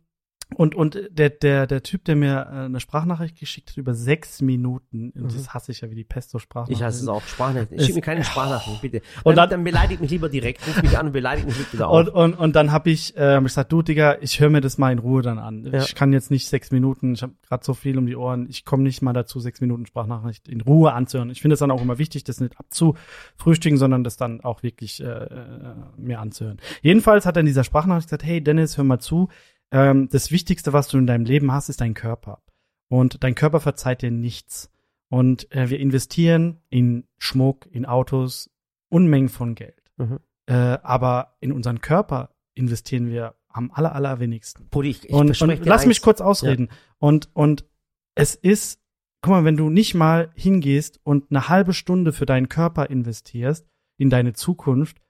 und, 0.54 0.74
und 0.74 0.98
der, 1.10 1.30
der, 1.30 1.66
der 1.66 1.82
Typ, 1.82 2.04
der 2.04 2.16
mir 2.16 2.46
äh, 2.50 2.64
eine 2.64 2.80
Sprachnachricht 2.80 3.38
geschickt 3.38 3.70
hat 3.70 3.76
über 3.76 3.94
sechs 3.94 4.42
Minuten, 4.42 5.10
und 5.10 5.22
mhm. 5.22 5.28
das 5.28 5.54
hasse 5.54 5.72
ich 5.72 5.80
ja 5.80 5.90
wie 5.90 5.94
die 5.94 6.04
Pesto 6.04 6.38
Sprachnachricht. 6.38 6.80
Ich 6.80 6.84
hasse 6.84 7.02
es 7.02 7.08
auch, 7.08 7.22
Sprachnachricht. 7.22 7.82
Schick 7.82 7.94
mir 7.94 8.00
keine 8.00 8.24
Sprachnachricht, 8.24 8.80
bitte. 8.82 9.02
Und 9.24 9.36
dann, 9.36 9.48
dann, 9.48 9.50
dann 9.50 9.64
beleidigt 9.64 10.00
mich 10.00 10.10
lieber 10.10 10.28
direkt, 10.28 10.66
ruf 10.66 10.82
mich 10.82 10.98
an 10.98 11.06
und 11.06 11.12
beleidigt 11.12 11.46
mich 11.46 11.72
wieder 11.72 11.88
auf. 11.88 12.06
Und, 12.06 12.08
und, 12.08 12.34
und 12.34 12.56
dann 12.56 12.72
habe 12.72 12.90
ich 12.90 13.16
äh, 13.16 13.40
gesagt, 13.40 13.72
du 13.72 13.82
Digga, 13.82 14.18
ich 14.20 14.40
höre 14.40 14.50
mir 14.50 14.60
das 14.60 14.78
mal 14.78 14.92
in 14.92 14.98
Ruhe 14.98 15.22
dann 15.22 15.38
an. 15.38 15.64
Ja. 15.64 15.80
Ich 15.80 15.94
kann 15.94 16.12
jetzt 16.12 16.30
nicht 16.30 16.48
sechs 16.48 16.70
Minuten, 16.70 17.14
ich 17.14 17.22
habe 17.22 17.34
gerade 17.46 17.64
so 17.64 17.74
viel 17.74 17.98
um 17.98 18.06
die 18.06 18.16
Ohren, 18.16 18.48
ich 18.48 18.64
komme 18.64 18.82
nicht 18.82 19.02
mal 19.02 19.12
dazu, 19.12 19.40
sechs 19.40 19.60
Minuten 19.60 19.86
Sprachnachricht 19.86 20.48
in 20.48 20.60
Ruhe 20.60 20.92
anzuhören. 20.92 21.30
Ich 21.30 21.40
finde 21.40 21.54
es 21.54 21.60
dann 21.60 21.70
auch 21.70 21.82
immer 21.82 21.98
wichtig, 21.98 22.24
das 22.24 22.40
nicht 22.40 22.58
abzufrühstücken, 22.58 23.78
sondern 23.78 24.04
das 24.04 24.16
dann 24.16 24.40
auch 24.42 24.62
wirklich 24.62 25.02
äh, 25.02 25.06
äh, 25.06 25.74
mir 25.96 26.20
anzuhören. 26.20 26.58
Jedenfalls 26.82 27.26
hat 27.26 27.36
er 27.36 27.40
in 27.40 27.46
dieser 27.46 27.64
Sprachnachricht 27.64 28.08
gesagt, 28.08 28.24
hey 28.24 28.42
Dennis, 28.42 28.76
hör 28.76 28.84
mal 28.84 28.98
zu, 28.98 29.28
ähm, 29.72 30.08
das 30.10 30.30
Wichtigste, 30.30 30.72
was 30.72 30.88
du 30.88 30.98
in 30.98 31.06
deinem 31.06 31.24
Leben 31.24 31.50
hast, 31.50 31.68
ist 31.68 31.80
dein 31.80 31.94
Körper. 31.94 32.42
Und 32.88 33.24
dein 33.24 33.34
Körper 33.34 33.58
verzeiht 33.58 34.02
dir 34.02 34.10
nichts. 34.10 34.70
Und 35.08 35.50
äh, 35.52 35.70
wir 35.70 35.80
investieren 35.80 36.60
in 36.68 37.08
Schmuck, 37.18 37.66
in 37.70 37.86
Autos, 37.86 38.50
Unmengen 38.88 39.30
von 39.30 39.54
Geld. 39.54 39.82
Mhm. 39.96 40.20
Äh, 40.46 40.54
aber 40.54 41.36
in 41.40 41.52
unseren 41.52 41.80
Körper 41.80 42.34
investieren 42.54 43.08
wir 43.08 43.34
am 43.48 43.70
aller, 43.70 43.94
allerwenigsten. 43.94 44.68
Pudi, 44.68 44.90
ich, 44.90 45.04
ich 45.04 45.10
und, 45.10 45.40
und 45.40 45.64
lass 45.64 45.82
eins. 45.82 45.88
mich 45.88 46.02
kurz 46.02 46.20
ausreden. 46.20 46.68
Ja. 46.70 46.76
Und, 46.98 47.30
und 47.34 47.66
es 48.14 48.34
ist, 48.34 48.80
guck 49.22 49.32
mal, 49.32 49.44
wenn 49.44 49.56
du 49.56 49.70
nicht 49.70 49.94
mal 49.94 50.30
hingehst 50.34 51.00
und 51.02 51.30
eine 51.30 51.48
halbe 51.48 51.72
Stunde 51.72 52.12
für 52.12 52.26
deinen 52.26 52.48
Körper 52.48 52.90
investierst, 52.90 53.66
in 53.96 54.10
deine 54.10 54.32
Zukunft, 54.32 55.00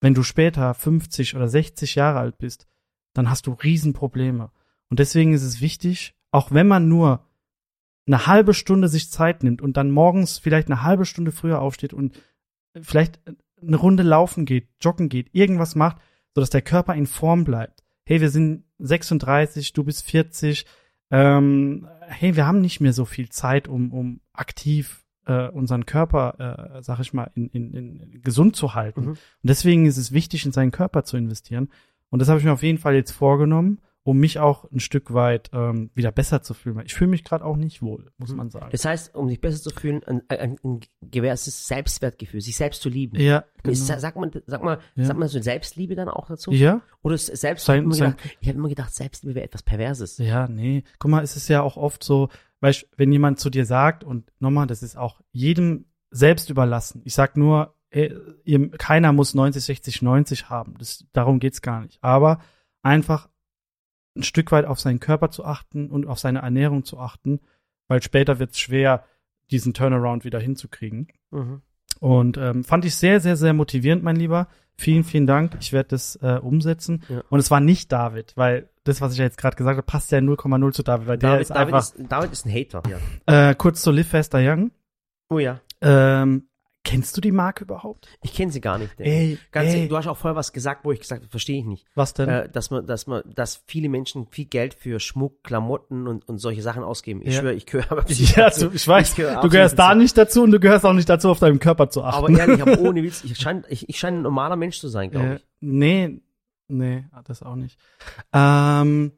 wenn 0.00 0.14
du 0.14 0.22
später 0.22 0.74
50 0.74 1.36
oder 1.36 1.48
60 1.48 1.94
Jahre 1.94 2.18
alt 2.18 2.38
bist, 2.38 2.66
dann 3.14 3.30
hast 3.30 3.46
du 3.46 3.52
Riesenprobleme. 3.52 4.50
Und 4.88 4.98
deswegen 4.98 5.32
ist 5.32 5.42
es 5.42 5.60
wichtig, 5.60 6.14
auch 6.30 6.50
wenn 6.50 6.68
man 6.68 6.88
nur 6.88 7.24
eine 8.06 8.26
halbe 8.26 8.54
Stunde 8.54 8.88
sich 8.88 9.10
Zeit 9.10 9.42
nimmt 9.42 9.62
und 9.62 9.76
dann 9.76 9.90
morgens 9.90 10.38
vielleicht 10.38 10.68
eine 10.68 10.82
halbe 10.82 11.04
Stunde 11.04 11.32
früher 11.32 11.60
aufsteht 11.60 11.92
und 11.92 12.20
vielleicht 12.80 13.20
eine 13.60 13.76
Runde 13.76 14.02
laufen 14.02 14.44
geht, 14.44 14.68
joggen 14.80 15.08
geht, 15.08 15.28
irgendwas 15.32 15.74
macht, 15.74 15.98
sodass 16.34 16.50
der 16.50 16.62
Körper 16.62 16.94
in 16.94 17.06
Form 17.06 17.44
bleibt. 17.44 17.84
Hey, 18.04 18.20
wir 18.20 18.30
sind 18.30 18.64
36, 18.78 19.72
du 19.72 19.84
bist 19.84 20.04
40. 20.04 20.66
Ähm, 21.10 21.88
hey, 22.00 22.34
wir 22.34 22.46
haben 22.46 22.60
nicht 22.60 22.80
mehr 22.80 22.92
so 22.92 23.04
viel 23.04 23.28
Zeit, 23.28 23.68
um, 23.68 23.92
um 23.92 24.20
aktiv 24.32 25.04
äh, 25.26 25.48
unseren 25.48 25.86
Körper, 25.86 26.74
äh, 26.76 26.82
sag 26.82 26.98
ich 27.00 27.12
mal, 27.12 27.30
in, 27.34 27.48
in, 27.50 27.72
in 27.74 28.22
gesund 28.22 28.56
zu 28.56 28.74
halten. 28.74 29.02
Mhm. 29.02 29.08
Und 29.10 29.18
deswegen 29.42 29.86
ist 29.86 29.98
es 29.98 30.12
wichtig, 30.12 30.44
in 30.44 30.52
seinen 30.52 30.72
Körper 30.72 31.04
zu 31.04 31.16
investieren. 31.16 31.68
Und 32.12 32.18
das 32.18 32.28
habe 32.28 32.38
ich 32.38 32.44
mir 32.44 32.52
auf 32.52 32.62
jeden 32.62 32.76
Fall 32.76 32.94
jetzt 32.94 33.10
vorgenommen, 33.12 33.80
um 34.02 34.18
mich 34.18 34.38
auch 34.38 34.70
ein 34.70 34.80
Stück 34.80 35.14
weit 35.14 35.48
ähm, 35.54 35.90
wieder 35.94 36.12
besser 36.12 36.42
zu 36.42 36.52
fühlen. 36.52 36.82
Ich 36.84 36.92
fühle 36.92 37.08
mich 37.08 37.24
gerade 37.24 37.42
auch 37.42 37.56
nicht 37.56 37.80
wohl, 37.80 38.12
muss 38.18 38.34
man 38.34 38.50
sagen. 38.50 38.68
Das 38.70 38.84
heißt, 38.84 39.14
um 39.14 39.30
sich 39.30 39.40
besser 39.40 39.62
zu 39.62 39.70
fühlen, 39.70 40.04
ein, 40.04 40.20
ein, 40.28 40.58
ein 40.62 40.80
gewisses 41.00 41.66
Selbstwertgefühl, 41.66 42.42
sich 42.42 42.54
selbst 42.54 42.82
zu 42.82 42.90
lieben. 42.90 43.18
Ja. 43.18 43.44
Genau. 43.62 43.72
Ist, 43.72 43.86
sag 43.86 44.16
mal, 44.16 44.30
sag 44.44 44.62
mal, 44.62 44.78
ja. 44.94 45.04
sag 45.06 45.16
mal 45.16 45.26
so 45.26 45.40
Selbstliebe 45.40 45.94
dann 45.94 46.10
auch 46.10 46.26
dazu? 46.26 46.52
Ja. 46.52 46.82
Oder 47.02 47.16
selbst 47.16 47.64
sein, 47.64 47.90
ich 47.90 48.48
habe 48.48 48.58
immer 48.58 48.68
gedacht, 48.68 48.94
Selbstliebe 48.94 49.34
wäre 49.34 49.46
etwas 49.46 49.62
Perverses. 49.62 50.18
Ja, 50.18 50.48
nee. 50.48 50.84
Guck 50.98 51.10
mal, 51.10 51.24
es 51.24 51.36
ist 51.36 51.48
ja 51.48 51.62
auch 51.62 51.78
oft 51.78 52.04
so, 52.04 52.28
weißt, 52.60 52.88
wenn 52.98 53.10
jemand 53.10 53.40
zu 53.40 53.48
dir 53.48 53.64
sagt 53.64 54.04
und 54.04 54.30
nochmal, 54.38 54.66
das 54.66 54.82
ist 54.82 54.98
auch 54.98 55.22
jedem 55.30 55.86
selbst 56.10 56.50
überlassen. 56.50 57.00
Ich 57.06 57.14
sag 57.14 57.38
nur, 57.38 57.74
ihr, 57.92 58.70
keiner 58.72 59.12
muss 59.12 59.34
90, 59.34 59.64
60, 59.64 60.02
90 60.02 60.50
haben. 60.50 60.74
Das, 60.78 61.04
darum 61.12 61.40
geht's 61.40 61.62
gar 61.62 61.82
nicht. 61.82 61.98
Aber 62.02 62.40
einfach 62.82 63.28
ein 64.16 64.22
Stück 64.22 64.52
weit 64.52 64.64
auf 64.64 64.80
seinen 64.80 65.00
Körper 65.00 65.30
zu 65.30 65.44
achten 65.44 65.90
und 65.90 66.06
auf 66.06 66.18
seine 66.18 66.40
Ernährung 66.40 66.84
zu 66.84 66.98
achten, 66.98 67.40
weil 67.88 68.02
später 68.02 68.38
wird's 68.38 68.58
schwer, 68.58 69.04
diesen 69.50 69.74
Turnaround 69.74 70.24
wieder 70.24 70.40
hinzukriegen. 70.40 71.08
Mhm. 71.30 71.62
Und 72.00 72.36
ähm, 72.36 72.64
fand 72.64 72.84
ich 72.84 72.96
sehr, 72.96 73.20
sehr, 73.20 73.36
sehr 73.36 73.52
motivierend, 73.52 74.02
mein 74.02 74.16
Lieber. 74.16 74.48
Vielen, 74.76 75.04
vielen 75.04 75.26
Dank. 75.26 75.56
Ich 75.60 75.72
werde 75.72 75.90
das 75.90 76.16
äh, 76.16 76.38
umsetzen. 76.42 77.02
Ja. 77.08 77.22
Und 77.28 77.38
es 77.38 77.50
war 77.50 77.60
nicht 77.60 77.92
David, 77.92 78.32
weil 78.36 78.70
das, 78.84 79.00
was 79.00 79.12
ich 79.12 79.18
ja 79.18 79.24
jetzt 79.24 79.38
gerade 79.38 79.56
gesagt 79.56 79.76
habe, 79.76 79.86
passt 79.86 80.10
ja 80.10 80.18
0,0 80.18 80.72
zu 80.72 80.82
David, 80.82 81.06
weil 81.06 81.18
David, 81.18 81.34
der 81.34 81.40
ist 81.40 81.50
David 81.50 81.74
einfach. 81.74 81.78
Ist, 81.80 82.10
David 82.10 82.32
ist 82.32 82.46
ein 82.46 82.52
Hater. 82.52 82.82
Ja. 83.26 83.50
Äh, 83.50 83.54
kurz 83.54 83.82
zu 83.82 83.90
Live 83.92 84.08
Faster 84.08 84.40
Young. 84.42 84.72
Oh 85.28 85.38
ja. 85.38 85.60
Ähm, 85.80 86.48
Kennst 86.84 87.16
du 87.16 87.20
die 87.20 87.30
Marke 87.30 87.62
überhaupt? 87.62 88.08
Ich 88.22 88.34
kenne 88.34 88.50
sie 88.50 88.60
gar 88.60 88.76
nicht. 88.76 88.98
Ey, 88.98 89.38
Ganz, 89.52 89.72
ey. 89.72 89.86
Du 89.86 89.96
hast 89.96 90.08
auch 90.08 90.16
vorher 90.16 90.34
was 90.34 90.52
gesagt, 90.52 90.84
wo 90.84 90.90
ich 90.90 90.98
gesagt 90.98 91.22
habe, 91.22 91.30
verstehe 91.30 91.60
ich 91.60 91.64
nicht. 91.64 91.86
Was 91.94 92.12
denn? 92.12 92.28
Äh, 92.28 92.48
dass 92.48 92.70
man, 92.70 92.86
dass 92.86 93.06
man, 93.06 93.22
dass 93.32 93.62
viele 93.66 93.88
Menschen 93.88 94.26
viel 94.30 94.46
Geld 94.46 94.74
für 94.74 94.98
Schmuck, 94.98 95.44
Klamotten 95.44 96.08
und, 96.08 96.28
und 96.28 96.38
solche 96.38 96.60
Sachen 96.60 96.82
ausgeben. 96.82 97.22
Ich 97.22 97.34
ja. 97.34 97.40
schwöre, 97.40 97.54
ich 97.54 97.66
gehöre 97.66 97.86
aber 97.92 98.04
ja, 98.08 98.46
dazu. 98.46 98.72
Ich 98.74 98.86
weiß, 98.86 99.16
ich 99.16 99.24
du 99.24 99.48
gehörst 99.48 99.78
da 99.78 99.94
nicht 99.94 100.18
dazu 100.18 100.42
und 100.42 100.50
du 100.50 100.58
gehörst 100.58 100.84
auch 100.84 100.92
nicht 100.92 101.08
dazu, 101.08 101.30
auf 101.30 101.38
deinem 101.38 101.60
Körper 101.60 101.88
zu 101.88 102.02
achten. 102.02 102.24
Aber 102.24 102.38
ehrlich, 102.38 102.60
aber 102.60 102.78
ohne 102.80 103.04
Witz, 103.04 103.22
ich 103.22 103.38
scheine, 103.38 103.62
ich, 103.68 103.88
ich 103.88 103.98
scheine 103.98 104.18
ein 104.18 104.22
normaler 104.22 104.56
Mensch 104.56 104.80
zu 104.80 104.88
sein, 104.88 105.12
glaube 105.12 105.36
ich. 105.36 105.46
Nee, 105.60 106.20
nee, 106.66 107.04
das 107.24 107.44
auch 107.44 107.56
nicht. 107.56 107.78
Ähm, 108.32 109.12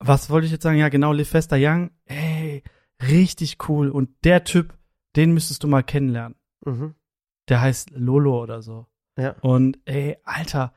was 0.00 0.28
wollte 0.28 0.44
ich 0.44 0.52
jetzt 0.52 0.64
sagen? 0.64 0.76
Ja, 0.76 0.90
genau, 0.90 1.14
Live 1.14 1.30
Fester 1.30 1.56
Young. 1.58 1.92
Ey, 2.04 2.62
richtig 3.00 3.56
cool. 3.70 3.88
Und 3.88 4.10
der 4.24 4.44
Typ, 4.44 4.74
den 5.16 5.32
müsstest 5.32 5.64
du 5.64 5.66
mal 5.66 5.82
kennenlernen. 5.82 6.36
Mhm 6.62 6.94
der 7.48 7.60
heißt 7.60 7.90
Lolo 7.90 8.42
oder 8.42 8.62
so. 8.62 8.86
Ja. 9.18 9.34
Und 9.40 9.78
ey, 9.84 10.16
Alter, 10.24 10.72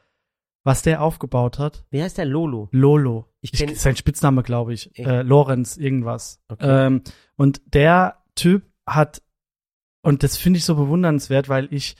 was 0.63 0.81
der 0.81 1.01
aufgebaut 1.01 1.59
hat. 1.59 1.85
Wie 1.89 2.01
heißt 2.01 2.17
der 2.17 2.25
Lolo? 2.25 2.69
Lolo. 2.71 3.25
Ich 3.41 3.51
kenn 3.51 3.69
ich, 3.69 3.79
sein 3.79 3.95
Spitzname, 3.95 4.43
glaube 4.43 4.73
ich. 4.73 4.97
Äh, 4.97 5.21
Lorenz, 5.21 5.77
irgendwas. 5.77 6.41
Okay. 6.47 6.87
Ähm, 6.87 7.01
und 7.35 7.61
der 7.73 8.17
Typ 8.35 8.63
hat, 8.85 9.21
und 10.01 10.23
das 10.23 10.37
finde 10.37 10.57
ich 10.57 10.65
so 10.65 10.75
bewundernswert, 10.75 11.49
weil 11.49 11.67
ich. 11.71 11.95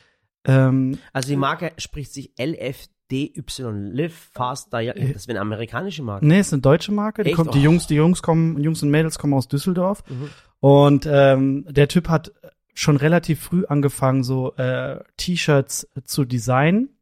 Ähm, 0.46 0.98
also 1.14 1.30
die 1.30 1.36
Marke 1.36 1.72
spricht 1.78 2.14
sich 2.14 2.34
LFDY, 2.40 3.44
Live 3.92 4.30
Faster. 4.34 4.80
Ja, 4.82 4.94
das 4.94 5.28
wäre 5.28 5.38
eine 5.38 5.42
amerikanische 5.42 6.04
Marke. 6.04 6.26
Nee, 6.26 6.40
ist 6.40 6.54
eine 6.54 6.62
deutsche 6.62 6.92
Marke. 6.92 7.24
Die, 7.24 7.32
kommt, 7.32 7.54
die 7.54 7.62
Jungs, 7.62 7.88
die 7.88 7.96
Jungs 7.96 8.22
kommen, 8.22 8.62
Jungs 8.62 8.84
und 8.84 8.90
Mädels 8.90 9.18
kommen 9.20 9.34
aus 9.34 9.48
Düsseldorf. 9.48 10.04
Mhm. 10.10 10.30
Und 10.60 11.08
ähm, 11.10 11.66
der 11.70 11.88
Typ 11.88 12.10
hat 12.10 12.34
schon 12.80 12.96
relativ 12.96 13.42
früh 13.42 13.66
angefangen, 13.66 14.24
so 14.24 14.56
äh, 14.56 15.04
T-Shirts 15.18 15.90
zu 16.06 16.24
designen. 16.24 16.98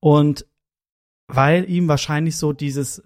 Und 0.00 0.46
weil 1.28 1.68
ihm 1.70 1.88
wahrscheinlich 1.88 2.36
so 2.36 2.52
dieses 2.52 3.02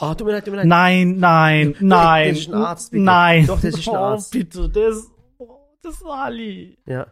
Oh, 0.00 0.14
tut 0.14 0.24
mir 0.24 0.34
leid, 0.34 0.44
tut 0.44 0.52
mir 0.52 0.58
leid. 0.58 0.66
Nein, 0.66 1.18
nein, 1.18 1.74
nein. 1.80 2.22
Der 2.22 2.32
ist 2.32 2.48
ein 2.48 2.54
Arzt, 2.54 2.90
bitte. 2.92 3.02
Nein. 3.02 3.46
Doch, 3.46 3.60
der 3.60 3.70
ist 3.70 3.88
ein 3.88 3.96
Arzt. 3.96 4.32
Oh, 4.32 4.38
bitte, 4.38 4.68
der 4.68 4.88
ist, 4.90 5.10
oh, 5.38 5.58
das 5.82 5.94
ist 5.96 6.04
Ali. 6.04 6.78
Ja. 6.86 7.08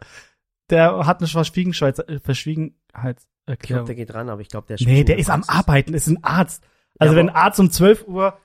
Der 0.69 1.05
hat 1.05 1.19
eine 1.19 1.27
Verschwiegenheitserklärung. 1.27 3.25
Ich 3.47 3.59
glaube, 3.67 3.85
der 3.85 3.95
geht 3.95 4.13
ran, 4.13 4.29
aber 4.29 4.39
ich 4.39 4.47
glaube, 4.47 4.67
der 4.67 4.77
Nee, 4.79 5.03
der 5.03 5.17
ist 5.17 5.29
am 5.29 5.43
Arbeiten, 5.45 5.93
ist 5.93 6.07
ein 6.07 6.23
Arzt. 6.23 6.63
Also 6.99 7.13
ja, 7.13 7.19
wenn 7.19 7.29
ein 7.29 7.35
Arzt 7.35 7.59
um 7.59 7.69
12 7.69 8.07
Uhr 8.07 8.37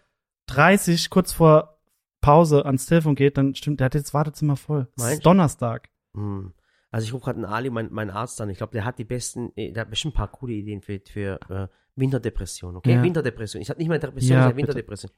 30, 0.46 1.11
kurz 1.11 1.33
vor 1.33 1.77
Pause 2.20 2.66
ans 2.66 2.87
Telefon 2.87 3.14
geht, 3.14 3.37
dann 3.37 3.54
stimmt, 3.54 3.81
der 3.81 3.87
hat 3.87 3.94
jetzt 3.94 4.14
Wartezimmer 4.14 4.57
voll. 4.57 4.88
Es 4.96 5.04
ist 5.04 5.26
Donnerstag. 5.26 5.88
Hm. 6.14 6.52
Also 6.90 7.07
ich 7.07 7.12
rufe 7.12 7.24
gerade 7.24 7.37
einen 7.37 7.44
Ali, 7.44 7.70
mein, 7.70 7.88
mein 7.90 8.11
Arzt 8.11 8.40
an. 8.40 8.48
Ich 8.48 8.59
glaube, 8.59 8.72
der 8.72 8.85
hat 8.85 8.98
die 8.98 9.04
besten, 9.04 9.52
äh, 9.57 9.72
der 9.72 9.83
hat 9.83 9.90
bestimmt 9.90 10.14
ein 10.14 10.16
paar 10.16 10.28
coole 10.28 10.54
Ideen 10.54 10.81
für, 10.81 11.00
für 11.07 11.38
äh, 11.50 11.68
Winterdepression, 11.96 12.76
okay? 12.76 12.94
Ja. 12.94 13.02
Winterdepression. 13.02 13.61
Ich 13.61 13.68
hatte 13.68 13.78
nicht 13.78 13.88
mal 13.88 13.98
Depression, 13.98 14.38
ja, 14.38 14.50
ich 14.50 14.57
Winterdepression. 14.57 15.11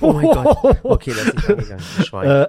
Oh, 0.00 0.08
oh 0.08 0.12
mein 0.12 0.26
Gott. 0.26 0.78
Okay, 0.84 1.12
das 1.12 1.26
ist 1.26 1.34
nicht 1.34 1.50
angegangen. 1.50 1.84
Schwein. 2.04 2.28
Äh, 2.28 2.48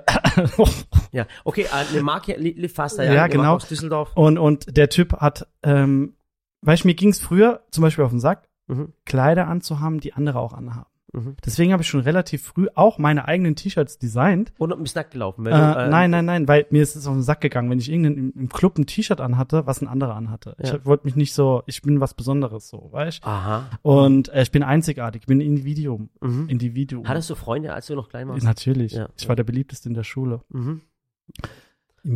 ja, 1.11 1.27
okay, 1.43 1.63
äh, 1.63 1.91
eine 1.91 2.01
Marke 2.01 2.35
Live 2.37 2.73
Faster, 2.73 3.03
ja, 3.03 3.13
ja 3.13 3.27
genau. 3.27 3.55
aus 3.55 3.67
Düsseldorf. 3.67 4.11
Und, 4.15 4.37
und 4.37 4.75
der 4.75 4.89
Typ 4.89 5.13
hat, 5.13 5.47
ähm, 5.63 6.15
weißt 6.61 6.83
du, 6.83 6.87
mir 6.87 6.95
ging 6.95 7.09
es 7.09 7.19
früher 7.19 7.65
zum 7.71 7.81
Beispiel 7.81 8.05
auf 8.05 8.11
den 8.11 8.21
Sack, 8.21 8.49
mhm. 8.67 8.93
Kleider 9.05 9.47
anzuhaben, 9.47 9.99
die 9.99 10.13
andere 10.13 10.39
auch 10.39 10.53
anhaben. 10.53 10.89
Mhm. 11.15 11.35
Deswegen 11.45 11.71
habe 11.71 11.81
ich 11.81 11.87
schon 11.87 12.01
relativ 12.01 12.43
früh 12.43 12.67
auch 12.75 12.97
meine 12.97 13.27
eigenen 13.27 13.55
T-Shirts 13.55 13.97
designt. 13.97 14.51
Und 14.57 14.77
bist 14.83 14.95
nackt 14.95 15.11
gelaufen. 15.11 15.45
Äh, 15.45 15.51
du, 15.51 15.55
äh, 15.55 15.89
nein, 15.89 16.11
nein, 16.11 16.25
nein, 16.25 16.47
weil 16.47 16.65
mir 16.69 16.83
ist 16.83 16.95
es 16.95 17.07
auf 17.07 17.13
den 17.13 17.23
Sack 17.23 17.41
gegangen, 17.41 17.69
wenn 17.69 17.79
ich 17.79 17.89
irgendeinen 17.89 18.31
im 18.33 18.49
Club 18.49 18.77
ein 18.77 18.85
T-Shirt 18.85 19.21
anhatte, 19.21 19.65
was 19.65 19.81
ein 19.81 19.87
anderer 19.87 20.15
anhatte. 20.15 20.55
Ja. 20.59 20.75
Ich 20.75 20.85
wollte 20.85 21.05
mich 21.05 21.15
nicht 21.15 21.33
so, 21.33 21.63
ich 21.65 21.81
bin 21.81 22.01
was 22.01 22.13
Besonderes 22.13 22.67
so, 22.67 22.89
weißt 22.91 23.23
du? 23.23 23.27
Aha. 23.27 23.69
Und 23.81 24.29
äh, 24.29 24.41
ich 24.41 24.51
bin 24.51 24.63
einzigartig, 24.63 25.23
ich 25.23 25.27
bin 25.27 25.41
Individuum. 25.41 26.09
Mhm. 26.21 26.49
Individuum. 26.49 27.07
Hattest 27.07 27.29
du 27.29 27.35
Freunde, 27.35 27.73
als 27.73 27.87
du 27.87 27.95
noch 27.95 28.09
klein 28.09 28.27
warst? 28.27 28.43
Natürlich. 28.43 28.93
Ja. 28.93 29.09
Ich 29.17 29.29
war 29.29 29.35
der 29.35 29.43
beliebteste 29.43 29.87
in 29.87 29.95
der 29.95 30.03
Schule. 30.03 30.41
Mhm. 30.49 30.81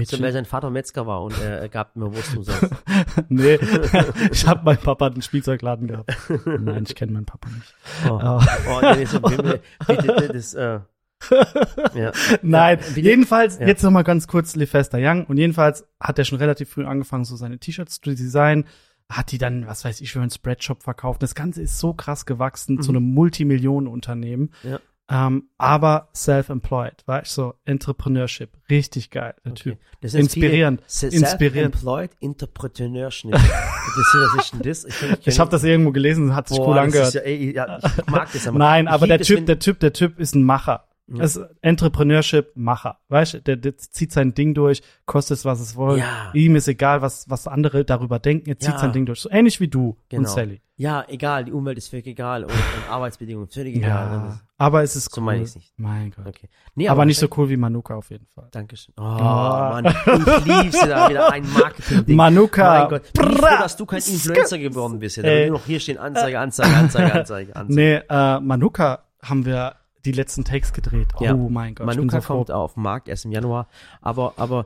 So, 0.04 0.21
weil 0.21 0.32
sein 0.32 0.45
Vater 0.45 0.69
Metzger 0.69 1.08
war 1.08 1.23
und 1.23 1.34
er, 1.41 1.67
gab 1.67 1.95
mir 1.95 2.13
Wurst 2.13 2.38
umsonst. 2.38 2.69
nee, 3.30 3.56
ich 4.32 4.45
habe 4.45 4.63
meinen 4.63 4.78
Papa 4.78 5.10
den 5.10 5.23
Spielzeugladen 5.23 5.88
gehabt. 5.88 6.15
Nein, 6.45 6.84
ich 6.88 6.95
kenne 6.95 7.12
meinen 7.12 7.25
Papa 7.25 7.49
nicht. 7.49 7.75
Oh, 8.08 8.19
oh. 8.21 8.41
oh 8.69 8.95
nee, 8.95 9.06
so, 9.06 9.19
bitte, 9.19 9.62
bitte, 9.88 10.30
das, 10.32 10.54
äh, 10.54 10.80
ja. 11.95 12.12
Nein, 12.41 12.80
ja, 12.95 13.02
jedenfalls, 13.02 13.60
ja. 13.60 13.67
jetzt 13.67 13.84
nochmal 13.84 14.04
ganz 14.04 14.28
kurz 14.28 14.56
Lefester 14.56 14.99
Young. 15.02 15.25
Und 15.25 15.38
jedenfalls 15.38 15.86
hat 15.99 16.17
er 16.17 16.25
schon 16.25 16.38
relativ 16.38 16.69
früh 16.69 16.86
angefangen, 16.86 17.25
so 17.25 17.36
seine 17.36 17.60
T-Shirts 17.60 18.02
zu 18.02 18.10
designen. 18.10 18.65
Hat 19.10 19.32
die 19.32 19.39
dann, 19.39 19.65
was 19.65 19.86
weiß 19.86 20.02
ich, 20.02 20.12
für 20.12 20.21
einen 20.21 20.30
Spreadshop 20.30 20.84
verkauft. 20.84 21.23
Das 21.23 21.34
Ganze 21.34 21.63
ist 21.63 21.80
so 21.80 21.93
krass 21.93 22.28
gewachsen 22.28 22.75
mhm. 22.75 22.82
zu 22.82 22.91
einem 22.91 23.04
Multimillionenunternehmen. 23.04 24.54
Ja. 24.63 24.80
Ähm, 25.12 25.50
aber 25.58 26.10
self-employed, 26.13 27.04
war 27.08 27.24
ich 27.24 27.30
so 27.30 27.56
Entrepreneurship, 27.65 28.52
richtig 28.69 29.10
geil, 29.10 29.34
der 29.43 29.54
okay. 29.54 29.63
Typ. 29.63 29.80
Das 30.02 30.13
ist 30.13 30.19
inspirierend, 30.19 30.82
inspirierend. 30.82 31.76
Self-employed 31.76 32.12
Entrepreneurship. 32.22 33.32
das 33.32 33.41
was 33.43 34.45
ist 34.45 34.54
denn 34.54 34.62
das? 34.62 34.86
Ich, 34.86 35.02
ich, 35.02 35.28
ich 35.28 35.39
habe 35.39 35.50
das 35.50 35.63
irgendwo 35.63 35.91
gelesen, 35.91 36.36
hat 36.36 36.48
sich 36.48 36.58
Boah, 36.58 36.69
cool 36.69 36.78
angehört. 36.78 37.15
Ja, 37.15 37.22
ey, 37.22 37.56
ja, 37.56 37.80
ich 37.80 38.06
mag 38.06 38.32
das 38.32 38.48
aber. 38.48 38.60
Nein, 38.60 38.88
aber 38.88 39.08
der 39.08 39.19
Typ, 39.19 39.48
der 39.48 39.58
Typ, 39.58 39.80
der 39.80 39.93
Typ 39.93 40.19
ist 40.19 40.36
ein 40.36 40.43
Macher. 40.43 40.86
Ja. 41.12 41.22
Das 41.22 41.36
ist 41.36 41.45
Entrepreneurship-Macher. 41.62 43.00
Weißt 43.10 43.34
du, 43.34 43.41
der, 43.41 43.56
der 43.56 43.78
zieht 43.78 44.12
sein 44.12 44.34
Ding 44.34 44.54
durch, 44.54 44.82
kostet 45.06 45.38
es, 45.38 45.45
was 45.45 45.60
es 45.60 45.76
will. 45.76 45.98
Ja. 45.98 46.32
Ihm 46.34 46.56
ist 46.56 46.67
egal, 46.67 47.02
was, 47.02 47.30
was 47.30 47.48
andere 47.48 47.84
darüber 47.84 48.19
denken. 48.19 48.50
Er 48.50 48.60
zieht 48.60 48.74
ja. 48.74 48.80
sein 48.80 48.91
Ding 48.91 49.06
durch. 49.06 49.22
So 49.22 49.30
ähnlich 49.30 49.60
wie 49.60 49.67
du 49.67 49.98
genau. 50.10 50.22
und 50.22 50.30
Sally. 50.30 50.62
Ja, 50.76 51.04
egal. 51.10 51.43
Die 51.43 51.52
Umwelt 51.52 51.78
ist 51.78 51.89
völlig 51.89 52.08
egal 52.08 52.45
und, 52.45 52.52
und 52.52 52.89
Arbeitsbedingungen 52.89 53.50
völlig 53.50 53.76
egal. 53.76 53.89
Ja. 53.89 54.39
Aber 54.58 54.82
es 54.82 54.95
ist 54.95 55.12
so 55.12 55.19
cool. 55.19 55.26
meine 55.26 55.43
ich 55.43 55.54
nicht. 55.56 55.74
Mein 55.78 56.12
Gott. 56.12 56.28
Okay. 56.28 56.48
Nee, 56.76 56.88
aber, 56.88 57.00
aber 57.00 57.06
nicht 57.06 57.19
so 57.19 57.28
cool 57.36 57.50
wie 57.50 57.58
Manuka 57.58 57.95
auf 57.95 58.10
jeden 58.12 58.28
Fall. 58.28 58.48
Dankeschön. 58.52 58.93
Oh, 58.98 59.02
oh. 59.04 59.04
Mann. 59.04 59.86
Ich 59.86 60.45
lieb's 60.45 60.80
da 60.80 61.10
wieder 61.10 61.32
ein 61.34 61.43
Marketing-Ding. 61.52 62.15
Manuka. 62.15 62.80
Mein 62.80 62.89
Gott. 62.89 63.02
Ich 63.08 63.13
bin 63.13 63.32
froh, 63.32 63.58
dass 63.60 63.76
du 63.76 63.86
kein 63.86 64.00
Influencer 64.00 64.58
geworden 64.58 65.00
bist. 65.00 65.17
Ja. 65.17 65.24
Da 65.24 65.48
nur 65.48 65.58
noch 65.58 65.65
hier 65.65 65.82
stehen 65.82 65.98
Anzeige, 65.98 66.39
Anzeige, 66.39 66.74
Anzeige, 66.74 67.13
Anzeige, 67.13 67.56
Anzeige. 67.58 67.74
Nee, 67.74 67.95
äh, 68.10 68.39
Manuka 68.39 69.04
haben 69.22 69.45
wir 69.45 69.76
die 70.05 70.12
letzten 70.12 70.45
Takes 70.45 70.73
gedreht. 70.73 71.09
Ja. 71.19 71.33
Oh 71.33 71.49
mein 71.49 71.75
Gott. 71.75 71.85
Manuka 71.85 72.21
so 72.21 72.27
kommt 72.27 72.51
auf 72.51 72.75
den 72.75 72.83
Markt 72.83 73.07
erst 73.07 73.25
im 73.25 73.31
Januar. 73.31 73.67
Aber, 74.01 74.33
aber, 74.38 74.65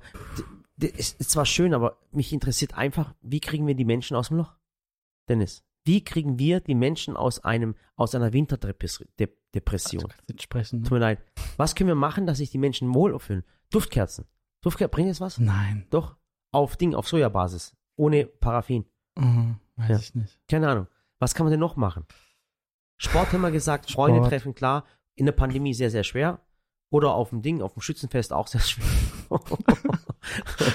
ist, 0.80 1.19
ist 1.19 1.32
zwar 1.32 1.46
schön, 1.46 1.74
aber 1.74 1.98
mich 2.12 2.34
interessiert 2.34 2.76
einfach, 2.76 3.13
wie 3.22 3.39
kriegen 3.39 3.65
wir 3.67 3.76
die 3.76 3.86
Menschen 3.86 4.15
aus 4.15 4.30
dem 4.30 4.38
Loch? 4.38 4.56
Dennis, 5.30 5.63
wie 5.86 6.04
kriegen 6.04 6.39
wir 6.39 6.60
die 6.60 6.76
Menschen 6.76 7.17
aus 7.17 7.43
einem, 7.43 7.76
aus 7.96 8.15
einer 8.15 8.34
Winterdepression? 8.34 9.08
Also, 9.15 10.78
ne? 10.78 10.84
Tut 10.84 10.91
mir 10.91 11.00
leid. 11.00 11.24
Was 11.58 11.76
können 11.76 11.88
wir 11.88 11.96
machen, 11.96 12.26
dass 12.26 12.38
sich 12.38 12.52
die 12.52 12.58
Menschen 12.58 12.93
wohl 12.93 13.17
fühlen? 13.19 13.43
Duftkerzen. 13.69 14.26
Duftkerzen, 14.62 14.91
bringt 14.91 15.10
es 15.10 15.22
was? 15.22 15.39
Nein. 15.39 15.88
Doch. 15.89 16.15
Auf 16.52 16.78
Ding, 16.78 16.96
auf 16.96 17.08
Sojabasis. 17.08 17.76
Ohne 17.96 18.26
Paraffin. 18.26 18.86
Mhm, 19.15 19.60
weiß 19.76 19.89
ja. 19.89 19.98
ich 19.98 20.15
nicht. 20.15 20.39
Keine 20.48 20.69
Ahnung. 20.69 20.88
Was 21.19 21.36
kann 21.36 21.46
man 21.46 21.52
denn 21.52 21.60
noch 21.60 21.76
machen? 21.76 22.06
Sport 22.98 23.34
haben 23.34 23.41
wir 23.41 23.52
gesagt, 23.52 23.91
Freunde 23.91 24.28
treffen, 24.28 24.56
klar 24.56 24.86
in 25.15 25.26
der 25.26 25.34
Pandemie 25.34 25.73
sehr, 25.73 25.89
sehr 25.89 26.04
schwer. 26.04 26.39
Oder 26.89 27.15
auf 27.15 27.30
dem 27.30 27.41
Ding, 27.41 27.62
auf 27.63 27.73
dem 27.73 27.82
Schützenfest 27.82 28.32
auch 28.34 28.45
sehr 28.45 28.62
schwer. 28.62 28.86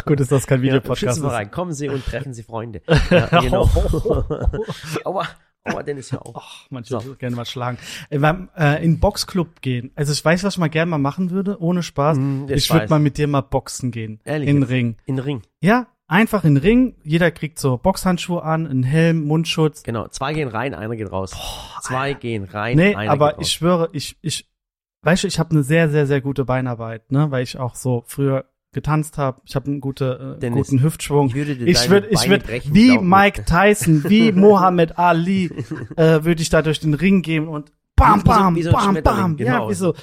Gut, 0.05 0.19
ist 0.19 0.33
das 0.33 0.49
kein 0.49 0.63
Videopodcast. 0.63 1.23
Ja, 1.23 1.29
rein. 1.29 1.51
Kommen 1.51 1.73
Sie 1.73 1.89
und 1.89 2.05
treffen 2.05 2.35
Sie 2.35 2.43
Freunde. 2.43 2.83
Ja, 3.11 3.41
genau. 3.41 3.65
Aua. 5.05 5.29
Aua, 5.65 5.83
Dennis, 5.83 6.11
ja 6.11 6.21
auch. 6.21 6.35
Ach, 6.37 6.67
manche 6.71 6.99
so. 6.99 7.15
gerne 7.15 7.37
mal 7.37 7.45
schlagen. 7.45 7.79
Äh, 8.11 8.19
beim, 8.19 8.49
äh, 8.57 8.85
in 8.85 8.99
Boxclub 8.99 9.61
gehen. 9.61 9.93
Also 9.95 10.13
ich 10.13 10.25
weiß, 10.25 10.43
was 10.43 10.55
ich 10.55 10.59
mal 10.59 10.69
gerne 10.69 10.91
mal 10.91 10.99
machen 10.99 11.31
würde, 11.31 11.61
ohne 11.61 11.83
Spaß. 11.83 12.19
Mm, 12.19 12.47
ich 12.49 12.73
würde 12.73 12.89
mal 12.89 12.99
mit 12.99 13.17
dir 13.17 13.29
mal 13.29 13.43
boxen 13.43 13.91
gehen. 13.91 14.21
Ehrlich? 14.25 14.49
In 14.49 14.57
den 14.57 14.63
Ring. 14.65 14.97
In 15.05 15.17
den 15.17 15.25
Ring. 15.25 15.43
Ja, 15.61 15.87
einfach 16.09 16.45
in 16.45 16.57
den 16.57 16.63
Ring. 16.63 16.97
Jeder 17.05 17.31
kriegt 17.31 17.59
so 17.59 17.79
Boxhandschuhe 17.79 18.43
an, 18.43 18.67
einen 18.67 18.83
Helm, 18.83 19.25
Mundschutz. 19.25 19.85
Genau, 19.85 20.09
zwei 20.09 20.33
gehen 20.33 20.49
rein, 20.49 20.75
einer 20.75 20.97
geht 20.97 21.13
raus. 21.13 21.31
Boah, 21.31 21.81
zwei 21.83 22.09
Alter. 22.09 22.21
gehen 22.21 22.45
rein, 22.45 22.77
nee, 22.77 22.95
einer 22.95 23.13
aber 23.13 23.29
geht 23.29 23.39
raus. 23.39 23.47
ich 23.47 23.53
schwöre, 23.53 23.89
ich, 23.93 24.17
ich, 24.23 24.51
weißt 25.03 25.23
du, 25.23 25.29
ich 25.29 25.39
habe 25.39 25.51
eine 25.51 25.63
sehr, 25.63 25.89
sehr, 25.91 26.07
sehr 26.07 26.21
gute 26.21 26.45
Beinarbeit, 26.45 27.13
ne, 27.13 27.31
weil 27.31 27.45
ich 27.45 27.59
auch 27.59 27.77
so 27.77 28.03
früher 28.07 28.47
getanzt 28.73 29.17
habe. 29.19 29.41
Ich 29.45 29.55
habe 29.55 29.67
einen 29.67 29.81
gute, 29.81 30.37
äh, 30.37 30.41
Dennis, 30.41 30.69
guten 30.69 30.83
Hüftschwung. 30.83 31.29
Ich 31.29 31.35
würde 31.35 31.53
ich 31.53 31.91
würde, 31.91 32.09
ich 32.09 32.29
würde 32.29 32.63
wie 32.65 32.99
Mike 32.99 33.45
Tyson, 33.45 34.05
wie 34.09 34.33
Mohammed 34.33 34.99
Ali, 34.99 35.47
äh, 35.97 36.25
würde 36.25 36.43
ich 36.43 36.51
da 36.51 36.63
durch 36.63 36.81
den 36.81 36.95
Ring 36.95 37.23
gehen 37.23 37.49
und 37.49 37.73
bam, 37.97 38.23
bam, 38.23 38.57
wie 38.57 38.63
so, 38.63 38.71
wie 38.71 38.75
so 38.75 38.79
bam, 38.79 39.03
bam, 39.03 39.37
genau. 39.37 39.65
ja, 39.65 39.71
wie 39.71 39.75
so 39.75 39.95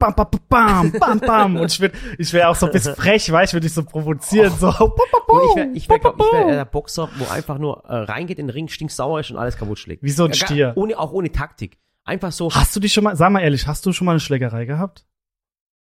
bam, 0.00 0.14
bam, 0.14 0.28
bam, 0.48 0.92
bam, 0.98 1.20
bam. 1.20 1.56
Und 1.56 1.70
ich, 1.70 1.80
würd, 1.80 1.92
ich 2.18 2.32
wäre 2.32 2.48
auch 2.48 2.56
so 2.56 2.66
ein 2.66 2.72
bisschen 2.72 2.96
frech, 2.96 3.30
weißt 3.30 3.52
du, 3.52 3.56
würde 3.56 3.66
ich 3.68 3.74
so 3.74 3.84
provozieren, 3.84 4.52
so. 4.58 4.68
Und 4.68 5.42
ich 5.50 5.56
wäre, 5.56 5.68
ich 5.74 5.88
wäre, 5.88 6.14
ich 6.18 6.32
wär 6.32 6.46
der 6.46 6.64
Boxer, 6.64 7.08
wo 7.16 7.30
einfach 7.32 7.58
nur 7.58 7.84
äh, 7.84 7.94
reingeht 7.96 8.38
in 8.38 8.48
den 8.48 8.50
Ring, 8.52 8.66
stinksauer 8.66 9.20
ist 9.20 9.30
und 9.30 9.36
alles 9.36 9.56
kaputt 9.56 9.78
schlägt. 9.78 10.02
Wie 10.02 10.10
so 10.10 10.24
ein 10.24 10.34
Stier. 10.34 10.72
Ohne, 10.74 10.98
auch 10.98 11.12
ohne 11.12 11.30
Taktik. 11.30 11.78
Einfach 12.04 12.32
so. 12.32 12.50
Hast 12.50 12.74
du 12.74 12.80
dich 12.80 12.92
schon 12.92 13.04
mal, 13.04 13.14
sag 13.14 13.30
mal 13.30 13.40
ehrlich, 13.40 13.66
hast 13.66 13.86
du 13.86 13.92
schon 13.92 14.06
mal 14.06 14.12
eine 14.12 14.20
Schlägerei 14.20 14.64
gehabt? 14.64 15.06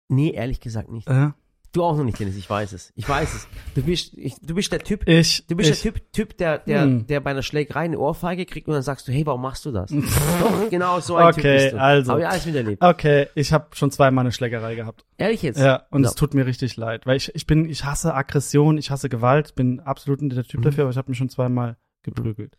Nee, 0.09 0.33
ehrlich 0.33 0.61
gesagt 0.61 0.91
nicht. 0.91 1.09
Äh? 1.09 1.31
Du 1.73 1.83
auch 1.83 1.97
noch 1.97 2.05
nicht, 2.05 2.21
Dennis, 2.21 2.37
ich 2.37 2.49
weiß 2.49 2.73
es. 2.73 2.93
Ich 2.97 3.09
weiß 3.09 3.35
es. 3.35 3.49
Du 3.75 3.83
bist, 3.83 4.13
ich, 4.19 4.35
du 4.43 4.55
bist 4.55 4.71
der 4.73 4.81
Typ, 4.81 5.09
ich, 5.09 5.47
du 5.47 5.57
bist 5.57 5.71
ich. 5.71 5.81
der 5.81 5.95
Typ, 5.95 6.13
Typ, 6.13 6.37
der, 6.37 6.59
der, 6.59 6.83
hm. 6.83 7.07
der 7.07 7.21
bei 7.21 7.31
einer 7.31 7.43
Schlägerei 7.43 7.81
eine 7.81 7.99
Ohrfeige 7.99 8.45
kriegt 8.45 8.69
und 8.69 8.75
dann 8.75 8.83
sagst 8.83 9.09
du, 9.09 9.13
hey, 9.13 9.25
warum 9.25 9.41
machst 9.41 9.65
du 9.65 9.73
das? 9.73 9.91
Doch, 10.41 10.69
genau 10.69 11.01
so 11.01 11.17
ein 11.17 11.29
okay, 11.29 11.41
Typ 11.41 11.53
bist 11.53 11.73
du. 11.73 11.81
also. 11.81 12.13
Aber 12.13 12.21
ja, 12.21 12.29
alles 12.29 12.45
miterlebt. 12.45 12.83
Okay, 12.83 13.29
ich 13.35 13.55
habe 13.55 13.69
schon 13.75 13.91
zweimal 13.91 14.25
eine 14.25 14.33
Schlägerei 14.33 14.75
gehabt. 14.75 15.07
Ehrlich 15.17 15.41
jetzt? 15.41 15.59
Ja, 15.59 15.87
und 15.91 16.05
es 16.05 16.15
tut 16.15 16.35
mir 16.35 16.45
richtig 16.45 16.77
leid, 16.77 17.07
weil 17.07 17.17
ich, 17.17 17.35
ich 17.35 17.47
bin, 17.47 17.67
ich 17.67 17.87
hasse 17.87 18.13
Aggression, 18.13 18.77
ich 18.77 18.91
hasse 18.91 19.09
Gewalt, 19.09 19.55
bin 19.55 19.81
absolut 19.81 20.21
nicht 20.21 20.37
der 20.37 20.45
Typ 20.45 20.61
mhm. 20.61 20.65
dafür, 20.65 20.85
aber 20.85 20.91
ich 20.91 20.99
habe 20.99 21.11
mich 21.11 21.17
schon 21.17 21.31
zweimal 21.31 21.79
geprügelt. 22.03 22.59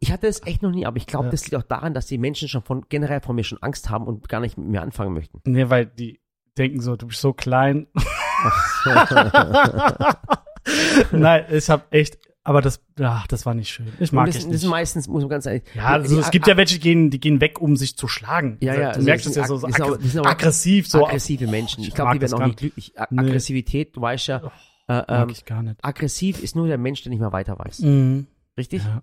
Ich 0.00 0.10
hatte 0.10 0.26
es 0.26 0.44
echt 0.44 0.62
noch 0.62 0.72
nie, 0.72 0.84
aber 0.84 0.96
ich 0.96 1.06
glaube, 1.06 1.26
ja. 1.26 1.30
das 1.30 1.44
liegt 1.44 1.54
auch 1.54 1.68
daran, 1.68 1.94
dass 1.94 2.06
die 2.06 2.18
Menschen 2.18 2.48
schon 2.48 2.62
von 2.62 2.86
generell 2.88 3.20
von 3.20 3.36
mir 3.36 3.44
schon 3.44 3.62
Angst 3.62 3.88
haben 3.88 4.06
und 4.06 4.28
gar 4.28 4.40
nicht 4.40 4.58
mit 4.58 4.66
mir 4.66 4.82
anfangen 4.82 5.12
möchten. 5.12 5.40
Nee, 5.44 5.68
weil 5.68 5.86
die 5.86 6.20
denken 6.56 6.80
so, 6.80 6.96
du 6.96 7.06
bist 7.06 7.20
so 7.20 7.32
klein. 7.32 7.86
Nein, 11.12 11.44
ich 11.50 11.70
habe 11.70 11.84
echt, 11.90 12.18
aber 12.44 12.62
das, 12.62 12.80
ach, 13.00 13.26
das 13.26 13.46
war 13.46 13.54
nicht 13.54 13.68
schön. 13.68 13.92
Ich 13.98 14.12
mag 14.12 14.26
das, 14.26 14.36
es 14.36 14.44
nicht. 14.44 14.54
Das 14.54 14.62
ist 14.62 14.68
meistens, 14.68 15.08
muss 15.08 15.22
man 15.22 15.28
ganz 15.28 15.46
ehrlich. 15.46 15.64
Ja, 15.74 15.86
also 15.86 16.18
es 16.18 16.30
gibt 16.30 16.46
ja 16.46 16.56
welche, 16.56 16.76
die 16.76 16.80
gehen, 16.80 17.10
die 17.10 17.20
gehen 17.20 17.40
weg, 17.40 17.60
um 17.60 17.76
sich 17.76 17.96
zu 17.96 18.08
schlagen. 18.08 18.58
Ja, 18.60 18.74
ja. 18.74 18.80
Du 18.80 18.96
also 18.96 19.02
merkst 19.02 19.26
es 19.26 19.36
ja 19.36 19.46
so, 19.46 19.58
so 19.58 19.66
ag 19.66 19.80
auch, 19.80 19.98
aggressiv, 20.24 20.88
so. 20.88 21.06
Aggressive 21.06 21.46
Menschen. 21.46 21.82
Ich, 21.82 21.88
ich 21.88 21.94
glaube, 21.94 22.14
die 22.14 22.20
werden 22.20 22.34
auch 22.34 22.46
nicht 22.46 22.58
glücklich. 22.58 22.92
Nee. 23.10 23.20
Aggressivität, 23.20 23.96
du 23.96 24.00
weißt 24.00 24.28
ja. 24.28 24.42
Oh, 24.44 24.92
äh, 24.92 25.02
ähm, 25.08 25.28
ich 25.28 25.44
gar 25.44 25.62
nicht. 25.62 25.76
Aggressiv 25.82 26.42
ist 26.42 26.56
nur 26.56 26.66
der 26.66 26.78
Mensch, 26.78 27.02
der 27.02 27.10
nicht 27.10 27.20
mehr 27.20 27.32
weiter 27.32 27.58
weiß. 27.58 27.80
Mhm. 27.80 28.26
Richtig? 28.56 28.82
Ja. 28.82 29.02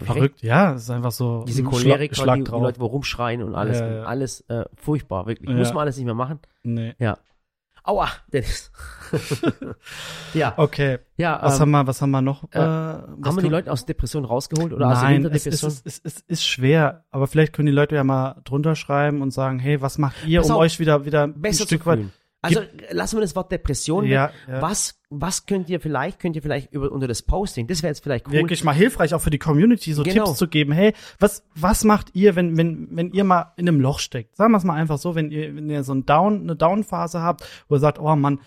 Verrückt, 0.00 0.42
ja, 0.42 0.74
es 0.74 0.82
ist 0.82 0.90
einfach 0.90 1.12
so. 1.12 1.44
Diese 1.48 1.62
Choleriker, 1.62 2.14
Schlag, 2.14 2.24
Schlag 2.24 2.36
die, 2.36 2.44
die, 2.44 2.50
Leute, 2.50 2.80
wo 2.80 2.86
rumschreien 2.86 3.42
und 3.42 3.54
alles, 3.54 3.80
ja, 3.80 3.90
ja. 3.90 4.02
alles 4.02 4.42
äh, 4.42 4.64
furchtbar, 4.76 5.26
wirklich. 5.26 5.48
Muss 5.48 5.72
man 5.72 5.82
alles 5.82 5.96
nicht 5.96 6.04
mehr 6.04 6.14
machen. 6.14 6.40
Nee. 6.62 6.94
Ja. 6.98 7.18
Aua, 7.88 8.10
Dennis. 8.30 8.70
ja. 10.34 10.52
Okay. 10.58 10.98
Ja, 11.16 11.38
was 11.40 11.54
ähm, 11.54 11.60
haben 11.62 11.70
wir, 11.70 11.86
was 11.86 12.02
haben 12.02 12.10
wir 12.10 12.20
noch? 12.20 12.44
Äh, 12.52 12.58
haben 12.58 13.16
wir 13.22 13.42
die 13.42 13.48
Leute 13.48 13.72
aus 13.72 13.86
Depression 13.86 14.26
rausgeholt 14.26 14.74
oder 14.74 14.90
Nein, 14.90 15.24
aus 15.24 15.42
der 15.42 15.52
es, 15.54 15.62
es, 15.62 15.82
es, 15.86 16.00
es 16.04 16.20
ist 16.26 16.46
schwer, 16.46 17.06
aber 17.10 17.26
vielleicht 17.26 17.54
können 17.54 17.64
die 17.64 17.72
Leute 17.72 17.94
ja 17.94 18.04
mal 18.04 18.42
drunter 18.44 18.76
schreiben 18.76 19.22
und 19.22 19.30
sagen, 19.30 19.58
hey, 19.58 19.80
was 19.80 19.96
macht 19.96 20.16
ihr, 20.26 20.40
Pass 20.40 20.50
um 20.50 20.56
auf, 20.56 20.62
euch 20.62 20.78
wieder, 20.80 21.06
wieder 21.06 21.24
ein 21.24 21.54
Stück 21.54 21.86
weit 21.86 22.00
also 22.40 22.62
lassen 22.90 23.16
wir 23.16 23.20
das 23.22 23.34
Wort 23.34 23.50
Depression 23.50 24.04
ja, 24.04 24.30
ja. 24.46 24.62
Was, 24.62 25.00
was 25.10 25.46
könnt 25.46 25.68
ihr 25.68 25.80
vielleicht, 25.80 26.20
könnt 26.20 26.36
ihr 26.36 26.42
vielleicht 26.42 26.72
über, 26.72 26.92
unter 26.92 27.08
das 27.08 27.22
Posting, 27.22 27.66
das 27.66 27.82
wäre 27.82 27.90
jetzt 27.90 28.02
vielleicht 28.02 28.28
cool. 28.28 28.34
Wirklich 28.34 28.62
mal 28.62 28.74
hilfreich, 28.74 29.12
auch 29.14 29.20
für 29.20 29.30
die 29.30 29.38
Community, 29.38 29.92
so 29.92 30.04
genau. 30.04 30.26
Tipps 30.26 30.38
zu 30.38 30.46
geben. 30.46 30.72
Hey, 30.72 30.94
was, 31.18 31.44
was 31.54 31.82
macht 31.82 32.14
ihr, 32.14 32.36
wenn, 32.36 32.56
wenn, 32.56 32.88
wenn 32.96 33.12
ihr 33.12 33.24
mal 33.24 33.52
in 33.56 33.68
einem 33.68 33.80
Loch 33.80 33.98
steckt? 33.98 34.36
Sagen 34.36 34.52
wir 34.52 34.58
es 34.58 34.64
mal 34.64 34.74
einfach 34.74 34.98
so, 34.98 35.16
wenn 35.16 35.30
ihr, 35.32 35.54
wenn 35.56 35.68
ihr 35.68 35.82
so 35.82 35.94
ein 35.94 36.06
Down, 36.06 36.42
eine 36.42 36.54
Down-Phase 36.54 37.20
habt, 37.20 37.44
wo 37.68 37.74
ihr 37.74 37.80
sagt, 37.80 37.98
oh 37.98 38.14
Mann, 38.14 38.40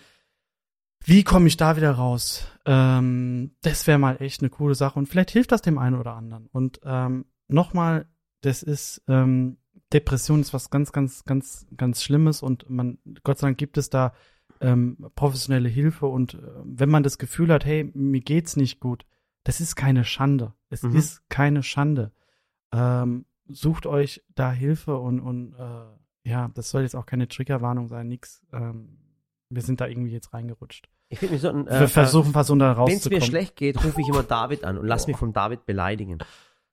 wie 1.04 1.24
komme 1.24 1.48
ich 1.48 1.56
da 1.56 1.76
wieder 1.76 1.92
raus? 1.92 2.46
Ähm, 2.64 3.56
das 3.62 3.86
wäre 3.86 3.98
mal 3.98 4.22
echt 4.22 4.40
eine 4.40 4.50
coole 4.50 4.74
Sache 4.74 4.98
und 4.98 5.06
vielleicht 5.06 5.32
hilft 5.32 5.52
das 5.52 5.60
dem 5.60 5.78
einen 5.78 5.98
oder 5.98 6.14
anderen. 6.14 6.46
Und 6.46 6.80
ähm, 6.84 7.26
nochmal, 7.48 8.06
das 8.40 8.62
ist, 8.62 9.02
ähm, 9.08 9.58
Depression 9.92 10.40
ist 10.40 10.54
was 10.54 10.70
ganz, 10.70 10.92
ganz, 10.92 11.24
ganz, 11.24 11.66
ganz 11.76 12.02
Schlimmes 12.02 12.42
und 12.42 12.68
man, 12.68 12.98
Gott 13.24 13.38
sei 13.38 13.48
Dank 13.48 13.58
gibt 13.58 13.78
es 13.78 13.90
da 13.90 14.12
ähm, 14.60 14.96
professionelle 15.14 15.68
Hilfe 15.68 16.06
und 16.06 16.34
äh, 16.34 16.38
wenn 16.64 16.88
man 16.88 17.02
das 17.02 17.18
Gefühl 17.18 17.52
hat, 17.52 17.64
hey, 17.64 17.90
mir 17.94 18.20
geht's 18.20 18.56
nicht 18.56 18.80
gut, 18.80 19.04
das 19.44 19.60
ist 19.60 19.74
keine 19.74 20.04
Schande. 20.04 20.54
Es 20.70 20.82
mhm. 20.82 20.96
ist 20.96 21.28
keine 21.28 21.62
Schande. 21.62 22.12
Ähm, 22.72 23.26
sucht 23.48 23.86
euch 23.86 24.22
da 24.34 24.52
Hilfe 24.52 24.98
und, 24.98 25.20
und 25.20 25.54
äh, 25.54 26.28
ja, 26.28 26.48
das 26.54 26.70
soll 26.70 26.82
jetzt 26.82 26.94
auch 26.94 27.06
keine 27.06 27.28
Triggerwarnung 27.28 27.88
sein, 27.88 28.08
nix. 28.08 28.42
Ähm, 28.52 28.98
wir 29.50 29.62
sind 29.62 29.80
da 29.80 29.86
irgendwie 29.86 30.12
jetzt 30.12 30.32
reingerutscht. 30.32 30.88
Ich 31.08 31.18
finde, 31.18 31.32
wir 31.32 31.40
sollten. 31.40 31.66
Äh, 31.66 31.80
wir 31.80 31.88
versuchen 31.88 32.32
versuchen 32.32 32.60
da 32.60 32.72
rauszukommen. 32.72 32.92
Wenn 32.92 32.98
es 32.98 33.10
mir 33.10 33.20
schlecht 33.20 33.56
geht, 33.56 33.84
rufe 33.84 34.00
ich 34.00 34.08
immer 34.08 34.22
David 34.22 34.64
an 34.64 34.78
und 34.78 34.86
lass 34.86 35.06
mich 35.06 35.16
vom 35.16 35.32
David 35.32 35.66
beleidigen. 35.66 36.18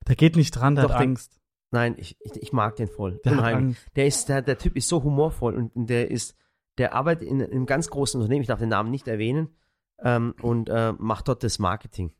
Der 0.08 0.16
geht 0.16 0.36
nicht 0.36 0.52
dran, 0.52 0.76
der 0.76 0.84
Doch, 0.84 0.94
hat 0.94 1.02
Angst. 1.02 1.38
Nein, 1.70 1.94
ich, 1.98 2.16
ich, 2.20 2.42
ich, 2.42 2.52
mag 2.52 2.76
den 2.76 2.88
voll. 2.88 3.20
Der 3.24 3.32
Unheimlich. 3.32 3.78
Der 3.94 4.06
ist, 4.06 4.28
der, 4.28 4.42
der 4.42 4.58
Typ 4.58 4.76
ist 4.76 4.88
so 4.88 5.02
humorvoll 5.04 5.54
und 5.54 5.88
der 5.88 6.10
ist, 6.10 6.36
der 6.78 6.94
arbeitet 6.94 7.28
in, 7.28 7.40
in 7.40 7.50
einem 7.50 7.66
ganz 7.66 7.90
großen 7.90 8.20
Unternehmen, 8.20 8.42
ich 8.42 8.48
darf 8.48 8.58
den 8.58 8.70
Namen 8.70 8.90
nicht 8.90 9.06
erwähnen, 9.06 9.54
ähm, 10.02 10.34
und 10.42 10.68
äh, 10.68 10.92
macht 10.98 11.28
dort 11.28 11.44
das 11.44 11.58
Marketing. 11.58 12.12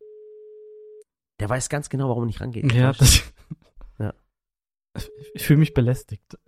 Der 1.41 1.49
weiß 1.49 1.69
ganz 1.69 1.89
genau, 1.89 2.09
warum 2.09 2.25
er 2.25 2.27
nicht 2.27 2.41
rangeht. 2.41 2.73
Ja, 2.73 2.93
das, 2.93 3.33
ja. 3.99 4.15
Ich 5.35 5.45
fühle 5.45 5.59
mich 5.59 5.75
belästigt. 5.75 6.39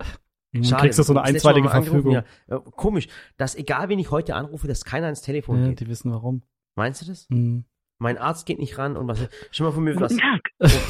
Du 0.53 0.63
Schade, 0.63 0.83
kriegst 0.83 0.99
du 0.99 1.03
so 1.03 1.13
eine 1.13 1.23
einstweilige 1.23 1.67
Verfügung. 1.69 2.11
Ja. 2.13 2.23
Äh, 2.47 2.59
komisch, 2.75 3.07
dass 3.37 3.55
egal, 3.55 3.89
wen 3.89 3.97
ich 3.97 4.11
heute 4.11 4.35
anrufe, 4.35 4.67
dass 4.67 4.85
keiner 4.85 5.07
ans 5.07 5.21
Telefon 5.21 5.61
ja, 5.61 5.69
geht. 5.69 5.79
Die 5.79 5.87
wissen 5.87 6.11
warum. 6.11 6.43
Meinst 6.75 7.01
du 7.01 7.07
das? 7.07 7.27
Mhm. 7.29 7.65
Mein 8.03 8.17
Arzt 8.17 8.45
geht 8.45 8.59
nicht 8.59 8.77
ran 8.77 8.97
und 8.97 9.07
was. 9.07 9.17
Stell 9.49 9.65
mal 9.65 9.71
vor, 9.71 9.81
mir 9.81 9.97
wird 9.97 10.01
was. 10.01 10.17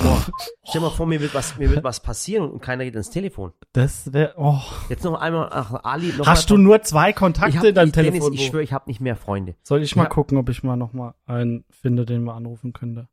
Oh, 0.04 0.18
stell 0.64 0.82
mal 0.82 0.90
vor, 0.90 1.06
mir 1.06 1.22
wird 1.22 1.36
was, 1.36 1.58
mir 1.60 1.70
wird 1.70 1.84
was 1.84 2.00
passieren 2.00 2.50
und 2.50 2.60
keiner 2.60 2.86
geht 2.86 2.96
ans 2.96 3.12
Telefon. 3.12 3.54
Das 3.72 4.12
wäre. 4.12 4.34
Oh. 4.36 4.60
Jetzt 4.90 5.04
noch 5.04 5.22
einmal, 5.22 5.48
ach, 5.52 5.84
Ali. 5.84 6.12
Noch 6.18 6.26
Hast 6.26 6.50
du 6.50 6.58
nur 6.58 6.82
zwei 6.82 7.14
Kontakte 7.14 7.60
hab, 7.60 7.66
in 7.66 7.76
deinem 7.76 7.92
Telefon? 7.92 8.20
Dennis, 8.20 8.40
ich 8.40 8.48
schwöre, 8.48 8.64
ich 8.64 8.74
habe 8.74 8.90
nicht 8.90 9.00
mehr 9.00 9.16
Freunde. 9.16 9.56
Soll 9.62 9.84
ich 9.84 9.96
mal 9.96 10.04
ja. 10.04 10.10
gucken, 10.10 10.40
ob 10.40 10.50
ich 10.50 10.64
mal 10.64 10.76
noch 10.76 10.94
mal 10.94 11.14
einen 11.28 11.66
finde, 11.70 12.08
den 12.08 12.24
wir 12.24 12.34
anrufen 12.34 12.74
könnte? 12.74 13.08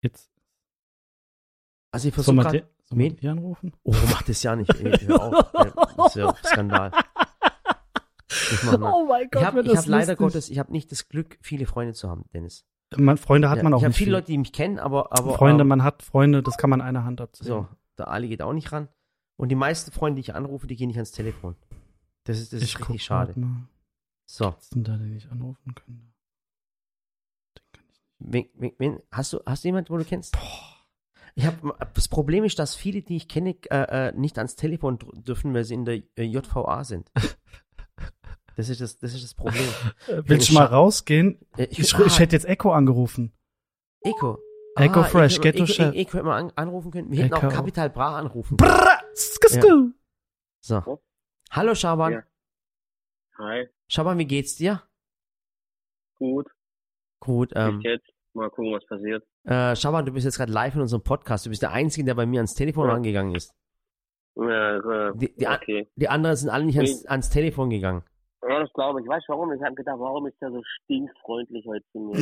Jetzt. 0.00 0.30
Also 1.92 2.08
ich 2.08 2.14
versuche 2.14 2.36
gerade. 2.36 2.68
Sollen 2.86 3.00
wir 3.02 3.10
die 3.12 3.28
anrufen? 3.28 3.72
Oh, 3.82 3.94
mach 4.10 4.22
das 4.22 4.42
ja 4.42 4.56
nicht. 4.56 4.74
Ey, 4.80 4.96
hör 5.00 5.22
auf. 5.22 5.52
Das 5.98 6.16
ist 6.16 6.16
ja 6.16 6.34
Skandal. 6.42 6.90
Oh 8.80 9.04
mein 9.06 9.28
Gott, 9.30 9.42
ich 9.42 9.46
habe 9.46 9.76
hab 9.76 9.86
leider 9.86 10.16
Gottes, 10.16 10.48
ich 10.48 10.58
habe 10.58 10.72
nicht 10.72 10.90
das 10.90 11.08
Glück, 11.08 11.38
viele 11.42 11.66
Freunde 11.66 11.92
zu 11.92 12.08
haben, 12.08 12.24
Dennis. 12.32 12.64
Man, 12.96 13.18
Freunde 13.18 13.50
hat 13.50 13.58
ja, 13.58 13.62
man 13.62 13.74
auch 13.74 13.82
ich 13.82 13.88
nicht. 13.88 13.96
Ich 13.96 14.00
habe 14.00 14.04
viele 14.04 14.16
Leute, 14.16 14.26
die 14.28 14.38
mich 14.38 14.52
kennen, 14.52 14.78
aber, 14.78 15.12
aber 15.12 15.34
Freunde, 15.34 15.62
ähm, 15.62 15.68
man 15.68 15.82
hat 15.82 16.02
Freunde, 16.02 16.42
das 16.42 16.56
kann 16.56 16.70
man 16.70 16.80
einer 16.80 17.04
Hand 17.04 17.20
abzählen. 17.20 17.48
So, 17.48 17.68
der 17.98 18.08
Ali 18.08 18.28
geht 18.28 18.42
auch 18.42 18.52
nicht 18.52 18.72
ran. 18.72 18.88
Und 19.36 19.50
die 19.50 19.54
meisten 19.54 19.92
Freunde, 19.92 20.16
die 20.16 20.20
ich 20.20 20.34
anrufe, 20.34 20.66
die 20.66 20.76
gehen 20.76 20.88
nicht 20.88 20.96
ans 20.96 21.12
Telefon. 21.12 21.54
Das 22.24 22.38
ist, 22.38 22.52
das 22.52 22.62
ist 22.62 22.78
richtig 22.80 23.02
schade. 23.02 23.34
So. 24.26 24.46
Was 24.46 24.70
denn 24.70 24.84
da, 24.84 24.96
den 24.96 25.16
ich 25.16 25.30
anrufen 25.30 25.74
könnte? 25.74 26.02
Wen, 28.20 28.46
wen, 28.54 28.72
wen, 28.78 29.00
hast 29.12 29.32
du, 29.32 29.40
hast 29.46 29.64
du 29.64 29.68
jemanden, 29.68 29.90
wo 29.90 29.96
du 29.96 30.04
kennst? 30.04 30.32
Boah. 30.32 30.78
Ich 31.38 31.46
hab, 31.46 31.94
das 31.94 32.08
Problem 32.08 32.42
ist, 32.42 32.58
dass 32.58 32.74
viele, 32.74 33.00
die 33.00 33.16
ich 33.16 33.28
kenne, 33.28 33.54
äh, 33.70 34.08
äh 34.08 34.12
nicht 34.12 34.38
ans 34.38 34.56
Telefon 34.56 34.98
dürfen, 34.98 35.54
weil 35.54 35.62
sie 35.62 35.74
in 35.74 35.84
der 35.84 36.02
äh, 36.16 36.24
JVA 36.24 36.82
sind. 36.82 37.12
Das 38.58 38.68
ist 38.68 38.80
das, 38.80 38.98
das, 38.98 39.14
ist 39.14 39.22
das 39.22 39.34
Problem. 39.34 39.68
Willst 40.26 40.48
du 40.50 40.54
mal 40.54 40.64
rausgehen? 40.64 41.38
Ich, 41.56 41.78
ich, 41.78 41.94
ich, 41.96 42.18
hätte 42.18 42.34
jetzt 42.34 42.44
Echo 42.44 42.72
angerufen. 42.72 43.32
Echo? 44.00 44.40
Echo 44.74 44.98
ah, 44.98 45.04
Fresh, 45.04 45.40
Ghetto 45.40 45.64
Chef. 45.64 45.94
Echo 45.94 46.14
hätte 46.14 46.24
man 46.24 46.50
anrufen 46.56 46.90
können. 46.90 47.08
Wir 47.12 47.22
hätten 47.22 47.36
Echo. 47.36 47.46
auch 47.46 47.52
Capital 47.52 47.88
Bra 47.88 48.18
anrufen 48.18 48.56
können. 48.56 48.68
Brrr, 48.68 49.00
ja. 49.48 49.92
So. 50.58 51.00
Hallo 51.52 51.76
Schaban. 51.76 52.14
Ja. 52.14 52.22
Hi. 53.38 53.68
Schaban, 53.86 54.18
wie 54.18 54.26
geht's 54.26 54.56
dir? 54.56 54.82
Gut. 56.16 56.48
Gut. 57.20 57.52
Ähm, 57.54 57.80
jetzt. 57.82 58.10
Mal 58.32 58.50
gucken, 58.50 58.72
was 58.72 58.84
passiert. 58.86 59.24
Äh, 59.44 59.76
Schaban, 59.76 60.04
du 60.04 60.10
bist 60.10 60.24
jetzt 60.24 60.36
gerade 60.36 60.50
live 60.50 60.74
in 60.74 60.80
unserem 60.80 61.04
Podcast. 61.04 61.46
Du 61.46 61.50
bist 61.50 61.62
der 61.62 61.70
Einzige, 61.70 62.04
der 62.04 62.16
bei 62.16 62.26
mir 62.26 62.40
ans 62.40 62.54
Telefon 62.54 62.88
ja. 62.88 62.94
rangegangen 62.94 63.36
ist. 63.36 63.54
Ja, 64.34 64.78
äh, 64.78 65.12
die, 65.14 65.32
die, 65.36 65.46
okay. 65.46 65.88
die 65.94 66.08
anderen 66.08 66.34
sind 66.34 66.48
alle 66.48 66.64
nicht 66.64 66.76
ans, 66.76 67.06
ans 67.06 67.30
Telefon 67.30 67.70
gegangen. 67.70 68.02
Ja, 68.42 68.60
das 68.60 68.72
glaube 68.72 69.00
ich. 69.00 69.08
Weißt 69.08 69.26
du 69.28 69.32
warum? 69.32 69.52
Ich 69.52 69.62
habe 69.62 69.74
gedacht, 69.74 69.98
warum 69.98 70.26
ist 70.26 70.40
der 70.40 70.50
so 70.50 70.62
stinkfreundlich 70.84 71.66
heute 71.66 71.84
zu 71.92 71.98
mir? 71.98 72.18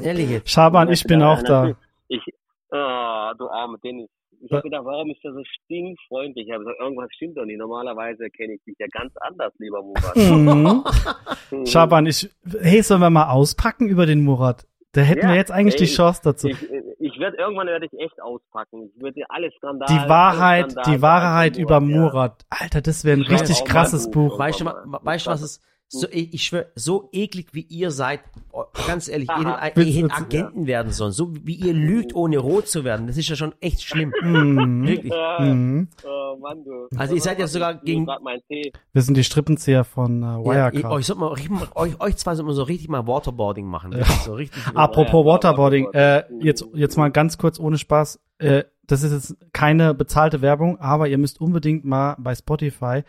Ehrlich 0.04 0.30
jetzt? 0.30 0.50
Schaban, 0.50 0.90
ich 0.90 1.04
bin 1.04 1.22
auch 1.22 1.42
da. 1.42 1.74
Ich, 2.08 2.22
oh, 2.70 3.30
du 3.38 3.48
arme 3.48 3.78
Dennis. 3.82 4.08
Ich 4.44 4.50
habe 4.50 4.62
gedacht, 4.62 4.84
warum 4.84 5.10
ist 5.10 5.22
der 5.22 5.32
so 5.32 5.42
stinkfreundlich? 5.44 6.46
Ich 6.46 6.52
habe 6.52 6.64
gesagt, 6.64 6.80
irgendwas 6.80 7.08
stimmt 7.14 7.36
doch 7.36 7.44
nicht. 7.44 7.58
Normalerweise 7.58 8.28
kenne 8.30 8.54
ich 8.54 8.64
dich 8.64 8.74
ja 8.78 8.86
ganz 8.90 9.12
anders, 9.18 9.52
lieber 9.58 9.82
Murat. 9.82 10.16
Mhm. 10.16 11.66
Schaban, 11.66 12.06
ich, 12.06 12.28
hey, 12.60 12.82
sollen 12.82 13.00
wir 13.00 13.10
mal 13.10 13.30
auspacken 13.30 13.88
über 13.88 14.04
den 14.04 14.24
Murat? 14.24 14.66
Da 14.92 15.00
hätten 15.00 15.22
ja, 15.22 15.28
wir 15.28 15.36
jetzt 15.36 15.50
eigentlich 15.50 15.80
ey, 15.80 15.86
die 15.86 15.92
Chance 15.92 16.20
dazu. 16.22 16.48
Ich, 16.48 16.62
ich 16.98 17.18
werde 17.18 17.38
irgendwann 17.38 17.66
werde 17.66 17.86
ich 17.86 17.98
echt 17.98 18.20
auspacken. 18.20 18.90
Ich 18.94 19.02
werde 19.02 19.14
dir 19.14 19.26
alles 19.30 19.54
Skandal. 19.56 19.88
Die 19.88 20.08
Wahrheit, 20.08 20.72
Skandal, 20.72 20.94
die 20.94 21.02
Wahrheit 21.02 21.56
über 21.56 21.80
Murat. 21.80 22.42
Ja. 22.42 22.58
Alter, 22.60 22.82
das 22.82 23.04
wäre 23.04 23.18
ein 23.18 23.22
richtig 23.22 23.64
krasses 23.64 24.10
Buch. 24.10 24.38
Weißt 24.38 24.60
du, 24.60 24.66
weißt 24.66 25.26
du, 25.26 25.30
was 25.30 25.40
es 25.40 25.60
so, 25.94 26.06
ich, 26.10 26.32
ich 26.32 26.44
schwöre, 26.44 26.68
so 26.74 27.10
eklig 27.12 27.48
wie 27.52 27.66
ihr 27.68 27.90
seid, 27.90 28.20
oh, 28.50 28.64
ganz 28.86 29.08
ehrlich, 29.08 29.28
ihr, 29.28 29.58
hättet 29.58 30.10
Agenten 30.10 30.66
werden 30.66 30.90
sollen. 30.90 31.12
So 31.12 31.34
wie 31.44 31.54
ihr 31.54 31.74
lügt, 31.74 32.14
ohne 32.14 32.38
rot 32.38 32.66
zu 32.66 32.82
werden. 32.82 33.06
Das 33.08 33.18
ist 33.18 33.28
ja 33.28 33.36
schon 33.36 33.54
echt 33.60 33.82
schlimm. 33.82 34.12
Mhm. 34.22 34.86
Wirklich. 34.86 35.12
Ja. 35.12 35.40
Mhm. 35.40 35.88
Oh, 36.04 36.36
Mann, 36.38 36.64
du. 36.64 36.86
Also 36.96 37.14
ihr 37.14 37.20
seid 37.20 37.38
ja 37.38 37.46
sogar 37.46 37.74
gegen. 37.74 38.06
Wir 38.06 39.02
sind 39.02 39.16
die 39.16 39.24
Strippenzieher 39.24 39.84
von 39.84 40.22
äh, 40.22 40.26
Wirecard. 40.26 40.82
Ja, 40.82 40.90
euch, 40.90 41.06
sollt 41.06 41.18
mal, 41.18 41.34
euch, 41.74 42.00
euch 42.00 42.16
zwei 42.16 42.34
sollte 42.34 42.46
man 42.46 42.54
so 42.54 42.62
richtig 42.62 42.88
mal 42.88 43.06
Waterboarding 43.06 43.66
machen. 43.66 43.92
Ja. 43.92 44.04
So 44.04 44.34
richtig 44.34 44.62
Apropos 44.74 45.26
Waterboarding, 45.26 45.92
äh, 45.92 46.22
jetzt, 46.40 46.64
jetzt 46.72 46.96
mal 46.96 47.10
ganz 47.10 47.36
kurz 47.36 47.58
ohne 47.58 47.76
Spaß. 47.76 48.20
Äh, 48.38 48.64
das 48.86 49.02
ist 49.02 49.12
jetzt 49.12 49.52
keine 49.52 49.92
bezahlte 49.92 50.40
Werbung, 50.40 50.78
aber 50.78 51.08
ihr 51.08 51.18
müsst 51.18 51.40
unbedingt 51.40 51.84
mal 51.84 52.16
bei 52.18 52.34
Spotify 52.34 53.02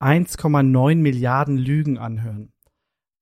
1,9 0.00 0.96
Milliarden 0.96 1.56
Lügen 1.56 1.98
anhören. 1.98 2.52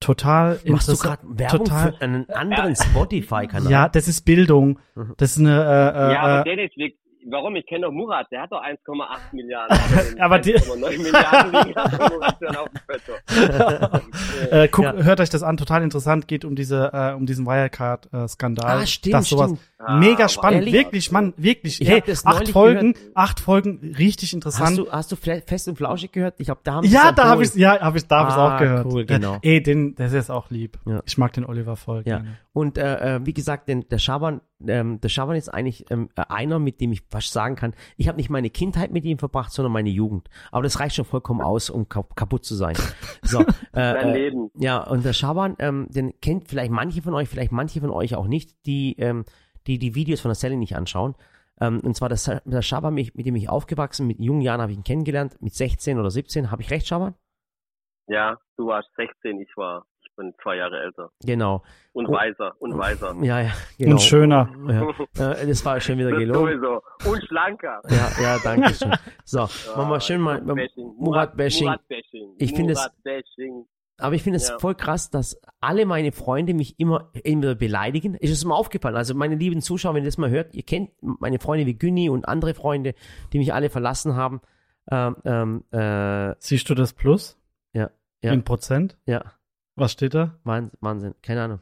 Total 0.00 0.58
Machst 0.64 0.88
du 0.88 0.96
gerade 0.96 1.22
Werbung 1.24 1.58
total, 1.64 1.92
für 1.92 2.00
einen 2.02 2.28
anderen 2.30 2.74
Spotify-Kanal? 2.74 3.70
Ja, 3.70 3.88
das 3.88 4.08
ist 4.08 4.22
Bildung. 4.22 4.80
Mhm. 4.96 5.14
Das 5.16 5.32
ist 5.32 5.38
eine. 5.38 5.50
Äh, 5.50 6.10
äh, 6.10 6.12
ja, 6.12 6.20
aber 6.20 6.40
äh, 6.40 6.44
Dennis, 6.56 6.72
wir, 6.74 6.90
warum? 7.28 7.56
Ich 7.56 7.66
kenne 7.66 7.86
doch 7.86 7.92
Murat, 7.92 8.26
der 8.30 8.42
hat 8.42 8.52
doch 8.52 8.62
1,8 8.62 9.06
Milliarden. 9.32 9.78
aber 10.20 10.38
die 10.38 10.54
1,9 10.54 11.02
Milliarden 11.02 11.52
liegen 11.52 11.78
auf 11.78 12.68
dem 12.68 14.50
äh, 14.50 14.68
guck, 14.68 14.84
ja. 14.84 14.92
Hört 14.94 15.20
euch 15.20 15.30
das 15.30 15.42
an, 15.42 15.56
total 15.56 15.82
interessant. 15.82 16.28
Geht 16.28 16.44
um 16.44 16.54
diese, 16.54 16.90
äh, 16.92 17.14
um 17.14 17.26
diesen 17.26 17.46
Wirecard-Skandal. 17.46 18.82
Ah, 18.82 18.86
stimmt, 18.86 19.14
das 19.14 19.28
sowas. 19.28 19.50
Stimmt. 19.50 20.00
Mega 20.00 20.24
ah, 20.24 20.28
spannend, 20.28 20.60
ehrlich? 20.60 20.74
wirklich, 20.74 21.10
Mann, 21.10 21.34
wirklich. 21.36 21.80
Ich 21.80 21.88
hey, 21.88 22.02
acht 22.24 22.48
Folgen, 22.48 22.92
gehört. 22.92 23.16
acht 23.16 23.40
Folgen, 23.40 23.94
richtig 23.98 24.32
interessant. 24.32 24.70
Hast 24.70 24.78
du, 24.78 24.92
hast 24.92 25.12
du 25.12 25.16
fest 25.16 25.68
und 25.68 25.76
flauschig 25.76 26.12
gehört? 26.12 26.34
Ich 26.38 26.46
glaube, 26.46 26.60
da 26.62 26.74
haben 26.74 26.86
Ja, 26.86 27.10
da 27.10 27.24
habe 27.24 27.42
ich, 27.42 27.54
ja, 27.54 27.80
habe 27.80 27.98
ich, 27.98 28.06
da 28.06 28.20
hab 28.20 28.26
ah, 28.26 28.30
ich 28.30 28.36
auch 28.36 28.58
gehört. 28.58 28.86
Cool, 28.86 29.04
genau. 29.06 29.34
Äh, 29.42 29.54
ey, 29.54 29.62
den, 29.62 29.96
der 29.96 30.06
ist 30.06 30.12
jetzt 30.12 30.30
auch 30.30 30.50
lieb. 30.50 30.78
Ja. 30.86 31.02
Ich 31.04 31.18
mag 31.18 31.32
den 31.32 31.44
Oliver 31.44 31.76
voll 31.76 32.02
ja. 32.04 32.18
gerne. 32.18 32.38
Und 32.54 32.76
äh, 32.76 33.16
äh, 33.16 33.20
wie 33.24 33.32
gesagt, 33.32 33.68
den, 33.68 33.88
der 33.88 33.98
Schaban, 33.98 34.42
ähm, 34.66 35.00
der 35.00 35.08
Schaban 35.08 35.36
ist 35.36 35.48
eigentlich 35.48 35.90
ähm, 35.90 36.10
einer, 36.16 36.58
mit 36.58 36.80
dem 36.80 36.92
ich 36.92 37.02
fast 37.08 37.32
sagen 37.32 37.56
kann, 37.56 37.74
ich 37.96 38.08
habe 38.08 38.18
nicht 38.18 38.28
meine 38.28 38.50
Kindheit 38.50 38.92
mit 38.92 39.04
ihm 39.04 39.18
verbracht, 39.18 39.52
sondern 39.52 39.72
meine 39.72 39.88
Jugend. 39.88 40.28
Aber 40.50 40.62
das 40.62 40.78
reicht 40.78 40.96
schon 40.96 41.06
vollkommen 41.06 41.40
aus, 41.40 41.70
um 41.70 41.88
kaputt 41.88 42.44
zu 42.44 42.54
sein. 42.54 42.76
So, 43.22 43.40
äh, 43.40 43.44
Dein 43.72 44.08
äh, 44.08 44.12
Leben. 44.12 44.50
Ja, 44.54 44.82
und 44.82 45.04
der 45.04 45.14
Schaban, 45.14 45.56
ähm, 45.60 45.86
den 45.90 46.20
kennt 46.20 46.48
vielleicht 46.48 46.70
manche 46.70 47.00
von 47.00 47.14
euch, 47.14 47.28
vielleicht 47.28 47.52
manche 47.52 47.80
von 47.80 47.90
euch 47.90 48.16
auch 48.16 48.26
nicht, 48.26 48.66
die 48.66 48.96
ähm, 48.98 49.24
die 49.66 49.78
die 49.78 49.94
Videos 49.94 50.20
von 50.20 50.28
der 50.28 50.34
Sally 50.34 50.56
nicht 50.56 50.76
anschauen. 50.76 51.14
Ähm, 51.60 51.80
und 51.80 51.94
zwar 51.94 52.08
das, 52.08 52.24
der 52.44 52.62
Schaban, 52.62 52.94
mit, 52.94 53.16
mit 53.16 53.26
dem 53.26 53.36
ich 53.36 53.48
aufgewachsen, 53.48 54.06
mit 54.06 54.18
jungen 54.18 54.42
Jahren 54.42 54.60
habe 54.60 54.72
ich 54.72 54.78
ihn 54.78 54.84
kennengelernt, 54.84 55.40
mit 55.40 55.54
16 55.54 55.98
oder 55.98 56.10
17. 56.10 56.50
Habe 56.50 56.62
ich 56.62 56.70
recht, 56.70 56.86
Schaban? 56.86 57.14
Ja, 58.08 58.38
du 58.56 58.66
warst 58.66 58.88
16, 58.96 59.40
ich 59.40 59.56
war, 59.56 59.86
ich 60.12 60.16
bin 60.16 60.34
zwei 60.42 60.56
Jahre 60.56 60.78
älter. 60.78 61.10
Genau. 61.24 61.62
Und 61.92 62.08
weiser, 62.08 62.54
und 62.58 62.76
weiser. 62.76 63.14
Ja, 63.22 63.40
ja, 63.40 63.52
genau. 63.78 63.92
Und 63.92 64.02
schöner. 64.02 64.48
Ja. 65.16 65.34
Das 65.44 65.64
war 65.64 65.80
schon 65.80 65.98
wieder 65.98 66.10
gelogen. 66.10 66.60
Sowieso. 66.60 66.82
Und 67.10 67.24
schlanker. 67.26 67.80
Ja, 67.88 68.22
ja, 68.22 68.38
danke 68.42 68.74
schön. 68.74 68.92
So, 69.24 69.38
ja, 69.38 69.76
machen 69.76 69.90
wir 69.90 70.00
schön 70.00 70.20
mal 70.20 70.42
Murat-Bashing. 70.42 71.66
Murat-Bashing. 71.66 72.34
Ich 72.38 72.54
finde 72.54 72.74
es, 72.74 72.90
aber 73.98 74.14
ich 74.14 74.22
finde 74.22 74.38
es 74.38 74.48
ja. 74.48 74.58
voll 74.58 74.74
krass, 74.74 75.10
dass 75.10 75.40
alle 75.60 75.86
meine 75.86 76.12
Freunde 76.12 76.54
mich 76.54 76.78
immer, 76.78 77.10
immer 77.24 77.54
beleidigen. 77.54 78.14
Ist 78.14 78.32
es 78.32 78.44
mir 78.44 78.54
aufgefallen. 78.54 78.96
Also 78.96 79.14
meine 79.14 79.36
lieben 79.36 79.62
Zuschauer, 79.62 79.94
wenn 79.94 80.02
ihr 80.02 80.08
das 80.08 80.18
mal 80.18 80.30
hört, 80.30 80.54
ihr 80.54 80.64
kennt 80.64 80.90
meine 81.00 81.38
Freunde 81.38 81.66
wie 81.66 81.78
Günni 81.78 82.10
und 82.10 82.26
andere 82.26 82.54
Freunde, 82.54 82.94
die 83.32 83.38
mich 83.38 83.54
alle 83.54 83.70
verlassen 83.70 84.16
haben. 84.16 84.40
Ähm, 84.90 85.16
ähm, 85.24 85.64
äh, 85.70 86.34
Siehst 86.38 86.68
du 86.68 86.74
das 86.74 86.92
Plus? 86.92 87.38
Ja. 87.72 87.90
ja. 88.22 88.32
In 88.32 88.42
Prozent? 88.44 88.98
Ja. 89.06 89.22
Was 89.74 89.92
steht 89.92 90.14
da? 90.14 90.38
Wahnsinn, 90.44 91.14
keine 91.22 91.42
Ahnung. 91.42 91.60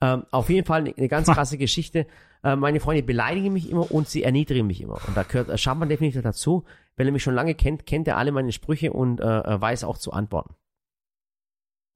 Ähm, 0.00 0.24
auf 0.30 0.50
jeden 0.50 0.66
Fall 0.66 0.92
eine, 0.96 1.08
ganz 1.08 1.28
krasse 1.32 1.58
Geschichte. 1.58 2.06
Äh, 2.42 2.56
meine 2.56 2.80
Freunde 2.80 3.02
beleidigen 3.02 3.52
mich 3.52 3.70
immer 3.70 3.90
und 3.90 4.08
sie 4.08 4.22
erniedrigen 4.22 4.66
mich 4.66 4.80
immer. 4.80 5.00
Und 5.06 5.16
da 5.16 5.22
gehört 5.22 5.48
äh, 5.48 5.58
Schaban 5.58 5.88
definitiv 5.88 6.22
dazu. 6.22 6.64
Weil 6.96 7.06
er 7.06 7.12
mich 7.12 7.24
schon 7.24 7.34
lange 7.34 7.54
kennt, 7.56 7.86
kennt 7.86 8.06
er 8.06 8.16
alle 8.16 8.30
meine 8.30 8.52
Sprüche 8.52 8.92
und 8.92 9.20
äh, 9.20 9.24
äh 9.24 9.60
weiß 9.60 9.82
auch 9.82 9.98
zu 9.98 10.12
antworten. 10.12 10.54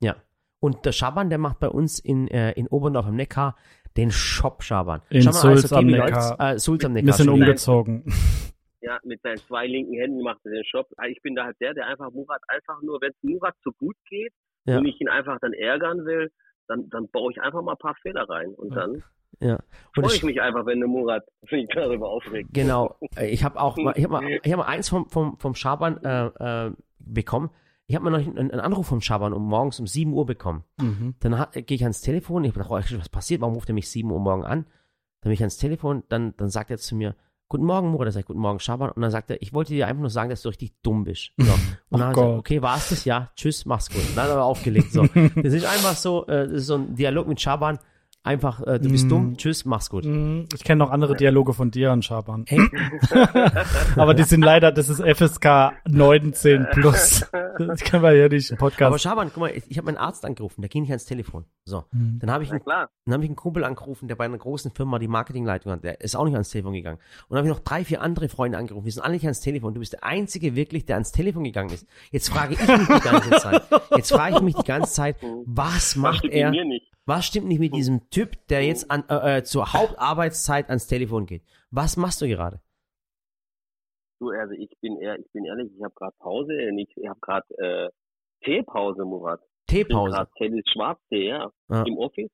Ja. 0.00 0.16
Und 0.61 0.87
der 0.87 0.92
Schaban, 0.92 1.30
der 1.30 1.38
macht 1.38 1.61
bei 1.61 1.68
uns 1.68 2.00
in, 2.00 2.26
äh, 2.28 2.52
in 2.52 2.66
Oberndorf 2.66 3.06
am 3.06 3.14
Neckar, 3.14 3.56
Den 3.96 4.11
Shop 4.11 4.64
Schaban. 4.64 5.02
In 5.08 5.22
Schau 5.22 5.30
mal, 5.30 5.38
Sulz 5.38 5.62
also, 5.64 5.76
am 5.76 5.87
Neckar. 5.87 6.40
Äh, 6.40 6.58
Sulz 6.58 6.84
am 6.84 6.92
Neckar. 6.94 7.06
Bisschen 7.06 7.28
umgezogen. 7.28 8.04
Ja, 8.80 8.96
mit 9.02 9.20
seinen 9.22 9.38
zwei 9.38 9.66
linken 9.66 9.94
Händen 9.94 10.22
macht 10.22 10.38
er 10.44 10.52
den 10.52 10.64
Shop. 10.64 10.87
Ich 11.11 11.20
bin 11.20 11.34
da 11.34 11.44
halt 11.44 11.56
der, 11.61 11.74
der 11.74 11.88
einfach 11.88 12.12
Murat 12.12 12.40
einfach 12.46 12.80
nur, 12.80 13.00
wenn 13.00 13.11
es 13.11 13.16
Murat 13.22 13.54
so 13.64 13.72
gut 13.72 13.96
geht 14.08 14.32
ja. 14.68 14.78
und 14.78 14.87
ich 14.87 15.00
ihn 15.00 15.09
einfach 15.09 15.38
dann 15.40 15.52
ärgern 15.52 16.04
will, 16.04 16.31
dann, 16.66 16.88
dann 16.90 17.09
baue 17.09 17.33
ich 17.33 17.40
einfach 17.40 17.62
mal 17.62 17.72
ein 17.72 17.78
paar 17.78 17.96
Fehler 18.02 18.28
rein 18.28 18.50
und 18.54 18.74
dann 18.74 19.02
ja. 19.40 19.59
freue 19.94 20.14
ich 20.14 20.22
mich 20.22 20.40
einfach, 20.40 20.66
wenn 20.66 20.81
der 20.81 20.88
Murat 20.88 21.24
sich 21.48 21.66
darüber 21.72 22.09
aufregt. 22.09 22.50
Genau. 22.52 22.96
Ich 23.20 23.44
habe 23.44 23.61
auch 23.61 23.76
mal, 23.76 23.94
ich 23.96 24.04
habe 24.04 24.12
mal, 24.12 24.22
ich 24.42 24.52
hab 24.52 24.59
mal 24.59 24.66
eins 24.66 24.88
vom, 24.88 25.09
vom, 25.09 25.38
vom 25.38 25.54
Schaban 25.54 26.02
äh, 26.04 26.66
äh, 26.66 26.72
bekommen. 26.98 27.50
Ich 27.87 27.94
habe 27.94 28.04
mal 28.04 28.11
noch 28.11 28.18
einen, 28.18 28.50
einen, 28.50 28.61
Anruf 28.61 28.87
vom 28.87 29.00
Schaban 29.00 29.33
um 29.33 29.44
morgens 29.44 29.81
um 29.81 29.87
7 29.87 30.12
Uhr 30.12 30.26
bekommen. 30.26 30.64
Mhm. 30.78 31.14
Dann 31.20 31.46
gehe 31.52 31.74
ich 31.74 31.83
ans 31.83 32.02
Telefon, 32.02 32.44
ich 32.44 32.50
habe 32.50 32.62
gedacht, 32.62 32.92
oh, 32.92 32.98
was 32.98 33.09
passiert, 33.09 33.40
warum 33.40 33.54
ruft 33.54 33.70
er 33.70 33.74
mich 33.74 33.88
7 33.88 34.11
Uhr 34.11 34.20
morgen 34.20 34.44
an? 34.44 34.64
Dann 35.20 35.31
bin 35.31 35.33
ich 35.33 35.40
ans 35.40 35.57
Telefon, 35.57 36.02
dann, 36.09 36.37
dann 36.37 36.50
sagt 36.50 36.70
er 36.70 36.76
zu 36.76 36.94
mir, 36.94 37.16
Guten 37.50 37.64
Morgen, 37.64 37.88
Murat, 37.88 38.08
er 38.08 38.12
sagt, 38.12 38.26
Guten 38.26 38.40
Morgen, 38.40 38.61
Schaban. 38.61 38.90
Und 38.90 39.00
dann 39.00 39.11
sagt 39.11 39.30
er, 39.30 39.40
ich 39.40 39.54
wollte 39.54 39.72
dir 39.72 39.87
einfach 39.87 40.00
nur 40.00 40.11
sagen, 40.11 40.28
dass 40.28 40.42
du 40.42 40.50
richtig 40.50 40.74
dumm 40.82 41.04
bist. 41.04 41.32
So. 41.38 41.50
Und 41.88 42.00
dann 42.00 42.12
oh 42.12 42.14
sagt, 42.14 42.38
okay, 42.38 42.61
war 42.61 42.76
es 42.76 42.90
das? 42.90 43.04
Ja, 43.06 43.30
tschüss, 43.37 43.64
mach's 43.64 43.88
gut. 43.88 44.06
Und 44.06 44.16
dann 44.16 44.24
hat 44.24 44.32
er 44.32 44.44
aufgelegt. 44.44 44.92
So. 44.92 45.06
Das 45.34 45.54
ist 45.54 45.64
einfach 45.64 45.96
so, 45.96 46.26
äh, 46.26 46.46
das 46.46 46.52
ist 46.52 46.66
so 46.66 46.74
ein 46.74 46.94
Dialog 46.94 47.26
mit 47.26 47.40
Schaban. 47.40 47.78
Einfach, 48.24 48.66
äh, 48.66 48.78
du 48.78 48.90
bist 48.90 49.07
mm. 49.07 49.09
dumm, 49.09 49.37
tschüss, 49.37 49.64
mach's 49.64 49.88
gut. 49.88 50.04
Mm, 50.04 50.42
ich 50.54 50.64
kenne 50.64 50.81
noch 50.81 50.90
andere 50.90 51.16
Dialoge 51.16 51.54
von 51.54 51.70
dir 51.70 51.92
und 51.92 52.04
Schaban. 52.04 52.44
Hey. 52.46 52.61
Aber 53.96 54.12
die 54.12 54.24
sind 54.24 54.42
leider, 54.42 54.72
das 54.72 54.88
ist 54.88 55.00
FSK 55.00 55.72
19 55.88 56.66
plus. 56.72 57.24
Das 57.59 57.81
kann 57.81 58.02
man 58.02 58.16
ja 58.16 58.28
nicht 58.28 58.50
im 58.50 58.59
Podcast. 58.59 58.83
Aber 58.83 58.98
Schaban, 58.98 59.31
guck 59.33 59.40
mal, 59.40 59.50
ich, 59.50 59.70
ich 59.70 59.78
habe 59.78 59.87
meinen 59.87 59.96
Arzt 59.96 60.24
angerufen, 60.24 60.61
der 60.61 60.68
ging 60.68 60.83
nicht 60.83 60.90
ans 60.90 61.07
Telefon. 61.07 61.44
So, 61.64 61.85
mm. 61.92 62.18
dann 62.18 62.31
habe 62.31 62.44
ich, 62.44 62.50
einen, 62.50 62.61
dann 62.66 62.88
hab 63.14 63.22
ich 63.22 63.28
einen 63.28 63.37
Kumpel 63.37 63.64
angerufen, 63.64 64.09
der 64.09 64.16
bei 64.16 64.24
einer 64.24 64.37
großen 64.37 64.72
Firma 64.72 64.98
die 64.98 65.09
Marketingleitung 65.09 65.72
hat, 65.72 65.85
der 65.85 66.00
ist 66.00 66.16
auch 66.16 66.24
nicht 66.24 66.35
ans 66.35 66.50
Telefon 66.50 66.72
gegangen. 66.72 66.98
Und 67.28 67.31
dann 67.31 67.38
habe 67.38 67.48
ich 67.48 67.54
noch 67.54 67.64
drei, 67.64 67.85
vier 67.85 68.02
andere 68.02 68.28
Freunde 68.28 68.59
angerufen, 68.59 68.85
die 68.85 68.90
sind 68.90 69.02
alle 69.02 69.14
nicht 69.14 69.24
ans 69.24 69.40
Telefon. 69.40 69.74
Du 69.74 69.81
bist 69.81 69.92
der 69.94 70.04
Einzige 70.04 70.54
wirklich, 70.54 70.85
der 70.87 70.96
ans 70.96 71.12
Telefon 71.12 71.44
gegangen 71.44 71.70
ist. 71.70 71.87
Jetzt 72.11 72.28
frage 72.28 72.54
ich 72.54 72.61
mich 72.61 72.88
die 72.88 73.09
ganze 73.09 73.31
Zeit, 73.31 73.62
jetzt 73.96 74.12
frage 74.12 74.37
ich 74.37 74.42
mich 74.42 74.54
die 74.54 74.66
ganze 74.66 74.92
Zeit, 74.92 75.16
was 75.46 75.96
macht 75.96 76.24
er? 76.26 76.52
Was 77.08 77.24
stimmt 77.24 77.46
nicht 77.46 77.58
mit 77.58 77.74
diesem 77.74 78.10
Typ, 78.10 78.36
der 78.48 78.62
jetzt 78.66 78.90
an, 78.90 79.02
äh, 79.08 79.38
äh, 79.38 79.42
zur 79.42 79.72
Hauptarbeitszeit 79.72 80.68
ans 80.68 80.86
Telefon 80.86 81.24
geht? 81.24 81.42
Was 81.70 81.96
machst 81.96 82.20
du 82.20 82.28
gerade? 82.28 82.60
Du, 84.20 84.28
also 84.28 84.52
ich 84.52 84.68
bin 84.82 84.98
eher, 84.98 85.18
ich 85.18 85.32
bin 85.32 85.46
ehrlich, 85.46 85.72
ich 85.74 85.82
habe 85.82 85.94
gerade 85.94 86.14
Pause, 86.18 86.52
ich, 86.52 87.08
habe 87.08 87.18
gerade 87.20 87.46
äh, 87.56 87.88
Teepause, 88.44 89.06
Murat. 89.06 89.40
Teepause. 89.68 90.28
Tennis 90.36 90.66
Schwarztee, 90.70 91.28
ja, 91.28 91.50
ja, 91.70 91.82
im 91.86 91.96
Office. 91.96 92.30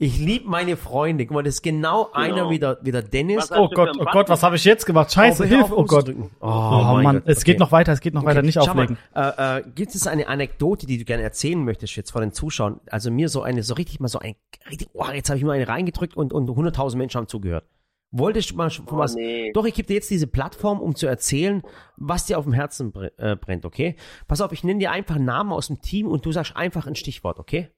Ich 0.00 0.16
liebe 0.16 0.48
meine 0.48 0.76
Freunde. 0.76 1.26
Guck 1.26 1.34
mal, 1.34 1.42
das 1.42 1.54
ist 1.54 1.62
genau, 1.62 2.04
genau. 2.04 2.16
einer 2.16 2.50
wie 2.50 2.60
der, 2.60 2.78
wie 2.82 2.92
der 2.92 3.02
Dennis. 3.02 3.50
Oh 3.50 3.68
Gott, 3.68 3.96
oh 3.98 4.04
Gott, 4.04 4.28
was 4.28 4.44
habe 4.44 4.54
ich 4.54 4.64
jetzt 4.64 4.86
gemacht? 4.86 5.12
Scheiße, 5.12 5.42
oh, 5.42 5.46
Hilfe, 5.46 5.76
oh 5.76 5.84
Gott. 5.84 6.08
Oh, 6.08 6.22
oh, 6.40 6.46
oh 6.46 7.02
Mann, 7.02 7.16
Gott. 7.16 7.22
es 7.26 7.38
okay. 7.38 7.44
geht 7.46 7.58
noch 7.58 7.72
weiter, 7.72 7.92
es 7.92 8.00
geht 8.00 8.14
noch 8.14 8.22
okay. 8.22 8.30
weiter, 8.30 8.42
nicht 8.42 8.54
Schau 8.54 8.70
auflegen. 8.70 8.96
Mal, 9.12 9.34
äh, 9.36 9.58
äh, 9.58 9.64
gibt 9.74 9.96
es 9.96 10.06
eine 10.06 10.28
Anekdote, 10.28 10.86
die 10.86 10.98
du 10.98 11.04
gerne 11.04 11.24
erzählen 11.24 11.64
möchtest 11.64 11.96
jetzt 11.96 12.12
vor 12.12 12.20
den 12.20 12.32
Zuschauern? 12.32 12.80
Also 12.88 13.10
mir 13.10 13.28
so 13.28 13.42
eine, 13.42 13.64
so 13.64 13.74
richtig 13.74 13.98
mal 13.98 14.06
so 14.06 14.20
ein, 14.20 14.36
richtig, 14.70 14.88
oh, 14.92 15.04
jetzt 15.12 15.30
habe 15.30 15.38
ich 15.38 15.44
mir 15.44 15.50
eine 15.50 15.66
reingedrückt 15.66 16.16
und, 16.16 16.32
und 16.32 16.48
100.000 16.48 16.96
Menschen 16.96 17.18
haben 17.18 17.26
zugehört. 17.26 17.64
Wolltest 18.12 18.52
du 18.52 18.54
mal 18.54 18.70
schon 18.70 18.86
oh, 18.88 18.98
was? 18.98 19.16
Nee. 19.16 19.50
Doch, 19.52 19.64
ich 19.64 19.74
gebe 19.74 19.88
dir 19.88 19.94
jetzt 19.94 20.10
diese 20.10 20.28
Plattform, 20.28 20.80
um 20.80 20.94
zu 20.94 21.08
erzählen, 21.08 21.62
was 21.96 22.24
dir 22.24 22.38
auf 22.38 22.44
dem 22.44 22.52
Herzen 22.52 22.94
äh, 23.16 23.34
brennt, 23.34 23.66
okay? 23.66 23.96
Pass 24.28 24.40
auf, 24.40 24.52
ich 24.52 24.62
nenne 24.62 24.78
dir 24.78 24.92
einfach 24.92 25.16
einen 25.16 25.24
Namen 25.24 25.52
aus 25.52 25.66
dem 25.66 25.82
Team 25.82 26.06
und 26.06 26.24
du 26.24 26.30
sagst 26.30 26.56
einfach 26.56 26.86
ein 26.86 26.94
Stichwort, 26.94 27.40
okay? 27.40 27.70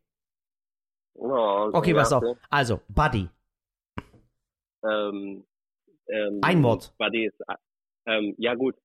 Oh, 1.15 1.71
okay, 1.73 1.95
pass 1.95 2.13
auf. 2.13 2.25
Also, 2.49 2.81
Buddy. 2.89 3.29
Ähm, 4.85 5.45
ähm, 6.09 6.39
ein 6.43 6.63
Wort. 6.63 6.95
Buddy 6.99 7.27
ist, 7.27 7.41
ähm, 8.07 8.35
ja 8.39 8.55
gut. 8.55 8.77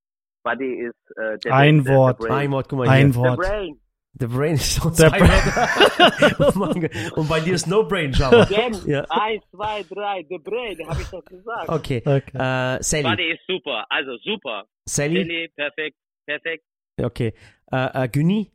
Buddy 0.44 0.86
ist 0.86 1.18
äh, 1.18 1.38
der, 1.40 1.56
Ein 1.56 1.84
der, 1.84 1.96
Wort. 1.96 2.24
Der 2.24 2.32
ein 2.32 2.52
Wort, 2.52 2.70
guck 2.70 2.80
mal 2.80 2.88
Ein 2.88 3.12
hier. 3.12 3.16
Wort. 3.16 3.44
The 3.44 3.50
Brain. 3.50 3.82
The 4.18 4.28
Brain 4.28 4.54
ist 4.54 4.82
schon 4.82 4.94
zwei 4.94 5.12
Wörter. 5.20 7.12
Und 7.18 7.28
bei 7.28 7.42
dir 7.42 7.56
ist 7.56 7.68
No 7.68 7.84
Brain, 7.84 8.14
schau 8.14 8.32
mal. 8.32 8.48
ja. 8.86 9.04
Eins, 9.10 9.44
zwei, 9.52 9.84
drei, 9.84 10.26
The 10.30 10.38
Brain, 10.38 10.88
habe 10.88 11.02
ich 11.02 11.08
doch 11.10 11.26
gesagt. 11.26 11.68
Okay. 11.68 12.02
okay. 12.06 12.22
Äh, 12.34 12.82
Sally. 12.82 13.04
Buddy 13.04 13.32
ist 13.32 13.42
super, 13.46 13.86
also 13.90 14.16
super. 14.24 14.64
Sally. 14.86 15.24
Sally, 15.24 15.52
perfekt, 15.56 15.98
perfekt. 16.26 16.64
Okay. 17.02 17.34
Äh, 17.72 18.04
äh, 18.06 18.08
Günni? 18.08 18.55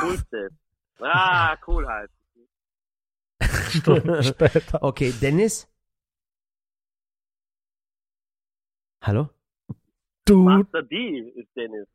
Coolste. 0.00 0.48
Ah, 1.00 1.56
cool 1.66 1.86
halt. 1.86 2.10
Stunden 3.70 4.22
später. 4.22 4.82
Okay, 4.82 5.12
Dennis? 5.20 5.68
Hallo? 9.02 9.28
Du. 10.24 10.42
Master 10.42 10.82
D 10.82 11.32
ist 11.36 11.48
Dennis. 11.56 11.86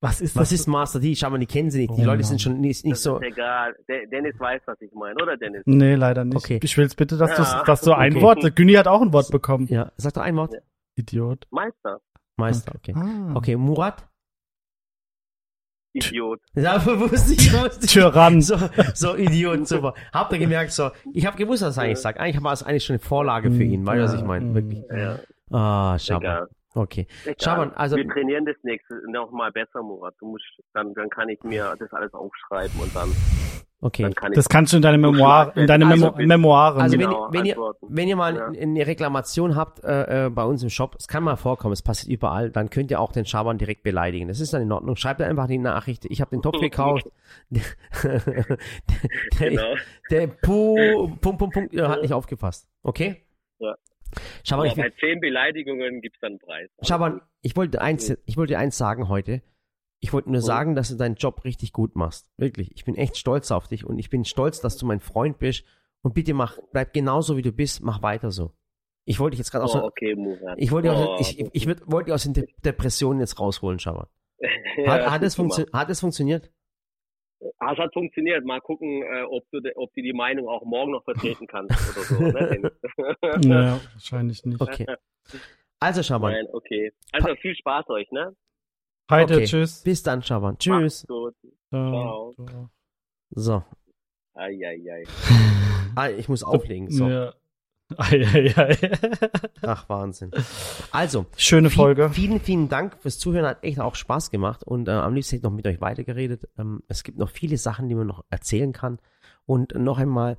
Was 0.00 0.20
ist 0.20 0.36
Was 0.36 0.52
ist 0.52 0.68
Master 0.68 1.00
D? 1.00 1.14
Schau 1.16 1.28
mal, 1.30 1.38
die 1.38 1.46
kennen 1.46 1.70
sie 1.70 1.80
nicht. 1.80 1.96
Die 1.96 2.02
oh, 2.02 2.06
Leute 2.06 2.22
sind 2.22 2.40
schon 2.40 2.60
nicht, 2.60 2.84
nicht 2.84 2.92
das 2.92 3.02
so. 3.02 3.16
Ist 3.18 3.26
egal. 3.26 3.74
De 3.88 4.06
Dennis 4.06 4.38
weiß, 4.38 4.62
was 4.66 4.80
ich 4.80 4.92
meine, 4.92 5.20
oder 5.20 5.36
Dennis? 5.36 5.62
Nee, 5.66 5.96
leider 5.96 6.24
nicht. 6.24 6.36
Okay. 6.36 6.60
Ich 6.62 6.76
will's 6.78 6.94
bitte, 6.94 7.16
dass 7.16 7.36
ja. 7.36 7.60
du, 7.60 7.64
dass 7.66 7.80
du 7.80 7.92
ein 7.92 8.12
okay. 8.14 8.22
Wort. 8.22 8.56
Günni 8.56 8.74
hat 8.74 8.86
auch 8.86 9.02
ein 9.02 9.12
Wort 9.12 9.30
bekommen. 9.30 9.66
Ja, 9.68 9.90
sag 9.96 10.14
doch 10.14 10.22
ein 10.22 10.36
Wort. 10.36 10.54
Ja. 10.54 10.60
Idiot. 10.94 11.48
Meister. 11.50 12.00
Meister, 12.36 12.74
okay. 12.76 12.94
Ah. 12.96 13.34
Okay, 13.34 13.56
Murat? 13.56 14.08
Idiot. 16.06 16.40
Ja, 16.54 16.84
wusste 16.84 17.34
ich, 17.34 17.52
wusste 17.52 17.84
ich. 17.84 17.92
Tyrann. 17.92 18.40
So, 18.40 18.56
so 18.94 19.16
Idiot, 19.16 19.66
super. 19.68 19.94
Habt 20.12 20.32
ihr 20.32 20.38
gemerkt, 20.38 20.72
so, 20.72 20.90
ich 21.12 21.26
habe 21.26 21.36
gewusst, 21.36 21.62
was 21.62 21.76
er 21.76 21.84
eigentlich 21.84 21.98
sagt. 21.98 22.18
Eigentlich 22.18 22.42
war 22.42 22.52
es 22.52 22.62
eigentlich 22.62 22.84
schon 22.84 22.94
eine 22.94 23.00
Vorlage 23.00 23.50
für 23.50 23.64
ihn, 23.64 23.86
weißt 23.86 23.98
du, 23.98 24.02
was 24.04 24.14
ich 24.14 24.26
meine? 24.26 24.54
Wirklich. 24.54 24.82
Ja. 24.90 25.18
Ah, 25.50 25.98
Schaban. 25.98 26.46
Okay. 26.74 27.06
Schaban, 27.40 27.72
also. 27.72 27.96
Wir 27.96 28.08
trainieren 28.08 28.44
das 28.44 28.56
nächste 28.62 28.94
noch 29.10 29.30
mal 29.32 29.50
besser, 29.50 29.82
Murat. 29.82 30.14
Du 30.20 30.26
musst, 30.26 30.44
dann, 30.74 30.94
dann 30.94 31.08
kann 31.08 31.28
ich 31.28 31.42
mir 31.42 31.74
das 31.78 31.92
alles 31.92 32.12
aufschreiben 32.14 32.80
und 32.80 32.94
dann 32.94 33.10
Okay. 33.80 34.10
Kann 34.10 34.32
das 34.32 34.48
kannst 34.48 34.72
du 34.72 34.78
in 34.78 34.82
deine 34.82 34.98
Memoir, 34.98 35.52
in 35.54 35.68
deine 35.68 35.86
also, 35.86 36.12
Memo 36.16 36.26
Memoiren. 36.26 36.80
Also 36.80 36.98
wenn, 36.98 37.06
genau, 37.06 37.28
wenn, 37.30 37.44
ihr, 37.44 37.56
wenn 37.82 38.08
ihr 38.08 38.16
mal 38.16 38.34
ja. 38.34 38.46
eine 38.46 38.86
Reklamation 38.86 39.54
habt 39.54 39.84
äh, 39.84 40.26
äh, 40.26 40.30
bei 40.30 40.44
uns 40.44 40.64
im 40.64 40.70
Shop, 40.70 40.96
es 40.98 41.06
kann 41.06 41.22
mal 41.22 41.36
vorkommen, 41.36 41.72
es 41.72 41.82
passiert 41.82 42.10
überall, 42.10 42.50
dann 42.50 42.70
könnt 42.70 42.90
ihr 42.90 43.00
auch 43.00 43.12
den 43.12 43.24
Schaban 43.24 43.56
direkt 43.56 43.84
beleidigen. 43.84 44.26
Das 44.26 44.40
ist 44.40 44.52
dann 44.52 44.62
in 44.62 44.72
Ordnung. 44.72 44.96
Schreibt 44.96 45.22
einfach 45.22 45.46
die 45.46 45.58
Nachricht, 45.58 46.06
ich 46.06 46.20
habe 46.20 46.30
den 46.30 46.42
Topf 46.42 46.58
gekauft. 46.58 47.08
der, 47.50 47.62
genau. 49.38 49.74
der 50.10 50.26
Pu, 50.26 50.74
Punkt, 51.20 51.38
Punkt, 51.38 51.54
Punkt, 51.54 51.80
hat 51.80 52.02
nicht 52.02 52.12
aufgepasst. 52.12 52.68
Okay? 52.82 53.22
Ja. 53.60 53.76
Schaban, 54.42 54.66
Aber 54.66 54.76
ich, 54.76 54.82
bei 54.82 54.90
zehn 54.98 55.20
Beleidigungen 55.20 56.00
gibt's 56.00 56.18
dann 56.20 56.32
einen 56.32 56.38
Preis. 56.40 56.68
Schaban, 56.82 57.20
ich 57.42 57.56
wollte 57.56 57.80
eins, 57.80 58.16
ich 58.26 58.36
wollte 58.36 58.58
eins 58.58 58.76
sagen 58.76 59.08
heute. 59.08 59.40
Ich 60.00 60.12
wollte 60.12 60.30
nur 60.30 60.40
sagen, 60.40 60.74
dass 60.74 60.90
du 60.90 60.96
deinen 60.96 61.16
Job 61.16 61.44
richtig 61.44 61.72
gut 61.72 61.96
machst. 61.96 62.30
Wirklich. 62.36 62.70
Ich 62.74 62.84
bin 62.84 62.94
echt 62.94 63.16
stolz 63.16 63.50
auf 63.50 63.66
dich 63.66 63.84
und 63.84 63.98
ich 63.98 64.10
bin 64.10 64.24
stolz, 64.24 64.60
dass 64.60 64.76
du 64.76 64.86
mein 64.86 65.00
Freund 65.00 65.38
bist. 65.38 65.64
Und 66.02 66.14
bitte 66.14 66.32
mach, 66.34 66.56
bleib 66.72 66.92
genauso 66.92 67.36
wie 67.36 67.42
du 67.42 67.50
bist, 67.50 67.82
mach 67.82 68.02
weiter 68.02 68.30
so. 68.30 68.52
Ich 69.04 69.18
wollte 69.18 69.32
dich 69.32 69.38
jetzt 69.38 69.50
gerade 69.50 69.64
aus, 69.64 69.74
oh, 69.74 69.84
okay, 69.84 70.14
Murat. 70.14 70.56
ich 70.58 70.70
wollte, 70.70 70.90
oh, 70.90 71.16
ich, 71.18 71.40
ich, 71.40 71.48
ich 71.52 71.66
wollte 71.66 72.06
dich 72.06 72.14
aus 72.14 72.24
den 72.24 72.34
De 72.34 72.46
Depressionen 72.64 73.20
jetzt 73.20 73.40
rausholen, 73.40 73.78
schau 73.78 73.94
mal. 73.94 74.08
Hat, 74.86 75.00
ja, 75.00 75.10
hat, 75.10 75.22
es 75.24 75.36
hat 75.72 75.90
es 75.90 76.00
funktioniert? 76.00 76.52
Ah, 77.58 77.72
es 77.72 77.78
hat 77.78 77.92
funktioniert. 77.92 78.44
Mal 78.44 78.60
gucken, 78.60 79.02
äh, 79.02 79.22
ob, 79.22 79.44
du 79.50 79.60
ob 79.74 79.92
du 79.92 80.02
die 80.02 80.12
Meinung 80.12 80.48
auch 80.48 80.64
morgen 80.64 80.92
noch 80.92 81.02
vertreten 81.02 81.48
kannst 81.48 81.72
oder 81.96 82.04
so. 82.04 82.22
Ne? 82.22 82.72
naja, 83.44 83.80
wahrscheinlich 83.92 84.44
nicht. 84.44 84.60
Okay. 84.60 84.86
Also, 85.80 86.02
schau 86.04 86.20
mal. 86.20 86.32
Nein, 86.32 86.46
okay. 86.52 86.92
Also, 87.10 87.34
viel 87.36 87.56
Spaß 87.56 87.88
euch, 87.90 88.08
ne? 88.12 88.36
Heide, 89.10 89.36
okay. 89.36 89.44
tschüss. 89.46 89.82
Bis 89.82 90.02
dann, 90.02 90.22
Schaban. 90.22 90.58
Tschüss. 90.58 91.06
Gut. 91.06 91.34
Ciao. 91.70 92.34
Ciao. 92.34 92.70
So. 93.30 93.62
Eieiei. 94.34 95.04
Ah, 95.94 96.10
ich 96.10 96.28
muss 96.28 96.42
auflegen. 96.42 96.90
So. 96.90 97.08
Ja. 97.08 97.34
Ei, 97.96 98.22
ei, 98.22 98.54
ei. 98.54 98.76
Ach, 99.62 99.88
Wahnsinn. 99.88 100.30
Also. 100.90 101.24
Schöne 101.36 101.70
Folge. 101.70 102.10
Vielen, 102.10 102.38
vielen 102.38 102.68
Dank 102.68 102.98
fürs 103.00 103.18
Zuhören. 103.18 103.46
Hat 103.46 103.64
echt 103.64 103.80
auch 103.80 103.94
Spaß 103.94 104.30
gemacht. 104.30 104.62
Und 104.62 104.88
äh, 104.88 104.92
am 104.92 105.14
liebsten 105.14 105.36
hätte 105.36 105.40
ich 105.40 105.50
noch 105.50 105.56
mit 105.56 105.66
euch 105.66 105.80
weitergeredet. 105.80 106.48
Ähm, 106.58 106.82
es 106.88 107.02
gibt 107.02 107.18
noch 107.18 107.30
viele 107.30 107.56
Sachen, 107.56 107.88
die 107.88 107.94
man 107.94 108.06
noch 108.06 108.24
erzählen 108.28 108.72
kann. 108.72 108.98
Und 109.46 109.74
noch 109.74 109.98
einmal, 109.98 110.36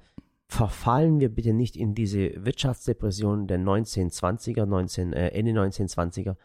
verfallen 0.48 1.20
wir 1.20 1.30
bitte 1.30 1.54
nicht 1.54 1.76
in 1.76 1.96
diese 1.96 2.46
Wirtschaftsdepression 2.46 3.48
der 3.48 3.60
1920er, 3.60 4.66
19, 4.66 5.14
äh, 5.14 5.30
Ende 5.30 5.52
1920er. 5.52 6.36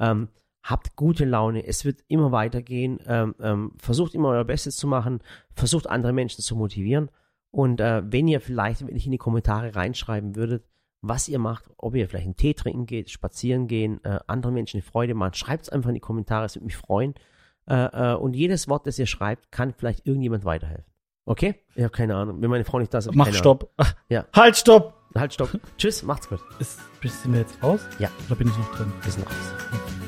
Ähm, 0.00 0.28
habt 0.62 0.96
gute 0.96 1.24
Laune, 1.24 1.66
es 1.66 1.84
wird 1.84 2.00
immer 2.08 2.32
weitergehen, 2.32 2.98
ähm, 3.06 3.34
ähm, 3.40 3.72
versucht 3.78 4.14
immer 4.14 4.28
euer 4.30 4.44
Bestes 4.44 4.76
zu 4.76 4.86
machen, 4.86 5.20
versucht 5.54 5.88
andere 5.88 6.12
Menschen 6.12 6.42
zu 6.42 6.56
motivieren 6.56 7.10
und 7.50 7.80
äh, 7.80 8.02
wenn 8.04 8.28
ihr 8.28 8.40
vielleicht 8.40 8.86
wenn 8.86 8.96
ich 8.96 9.06
in 9.06 9.12
die 9.12 9.18
Kommentare 9.18 9.74
reinschreiben 9.74 10.36
würdet, 10.36 10.64
was 11.00 11.28
ihr 11.28 11.38
macht, 11.38 11.64
ob 11.76 11.94
ihr 11.94 12.08
vielleicht 12.08 12.26
einen 12.26 12.36
Tee 12.36 12.54
trinken 12.54 12.86
geht, 12.86 13.10
spazieren 13.10 13.68
gehen, 13.68 14.02
äh, 14.04 14.18
anderen 14.26 14.54
Menschen 14.54 14.78
eine 14.78 14.82
Freude 14.82 15.14
machen, 15.14 15.34
schreibt 15.34 15.64
es 15.64 15.68
einfach 15.68 15.88
in 15.88 15.94
die 15.94 16.00
Kommentare, 16.00 16.44
es 16.44 16.56
würde 16.56 16.66
mich 16.66 16.76
freuen 16.76 17.14
äh, 17.68 18.12
äh, 18.12 18.14
und 18.14 18.34
jedes 18.34 18.68
Wort, 18.68 18.86
das 18.86 18.98
ihr 18.98 19.06
schreibt, 19.06 19.52
kann 19.52 19.72
vielleicht 19.72 20.06
irgendjemand 20.06 20.44
weiterhelfen. 20.44 20.84
Okay? 21.26 21.56
Ich 21.74 21.82
habe 21.82 21.92
keine 21.92 22.16
Ahnung. 22.16 22.40
Wenn 22.40 22.48
meine 22.48 22.64
Frau 22.64 22.78
nicht 22.78 22.92
da 22.92 22.98
ist, 22.98 23.14
Mach 23.14 23.32
Stopp. 23.32 23.70
Ahnung. 23.76 23.92
Ja. 24.08 24.24
Halt, 24.34 24.56
Stopp! 24.56 24.94
Halt, 25.14 25.34
Stopp. 25.34 25.50
Tschüss, 25.76 26.02
macht's 26.02 26.28
gut. 26.28 26.40
Ist, 26.58 26.80
sind 27.02 27.32
wir 27.32 27.40
jetzt 27.40 27.62
raus? 27.62 27.80
Ja. 27.98 28.08
Oder 28.26 28.36
bin 28.36 28.48
ich 28.48 28.56
noch 28.56 28.74
drin? 28.76 28.92
Wir 29.02 29.12
sind 29.12 29.26
raus. 29.26 30.07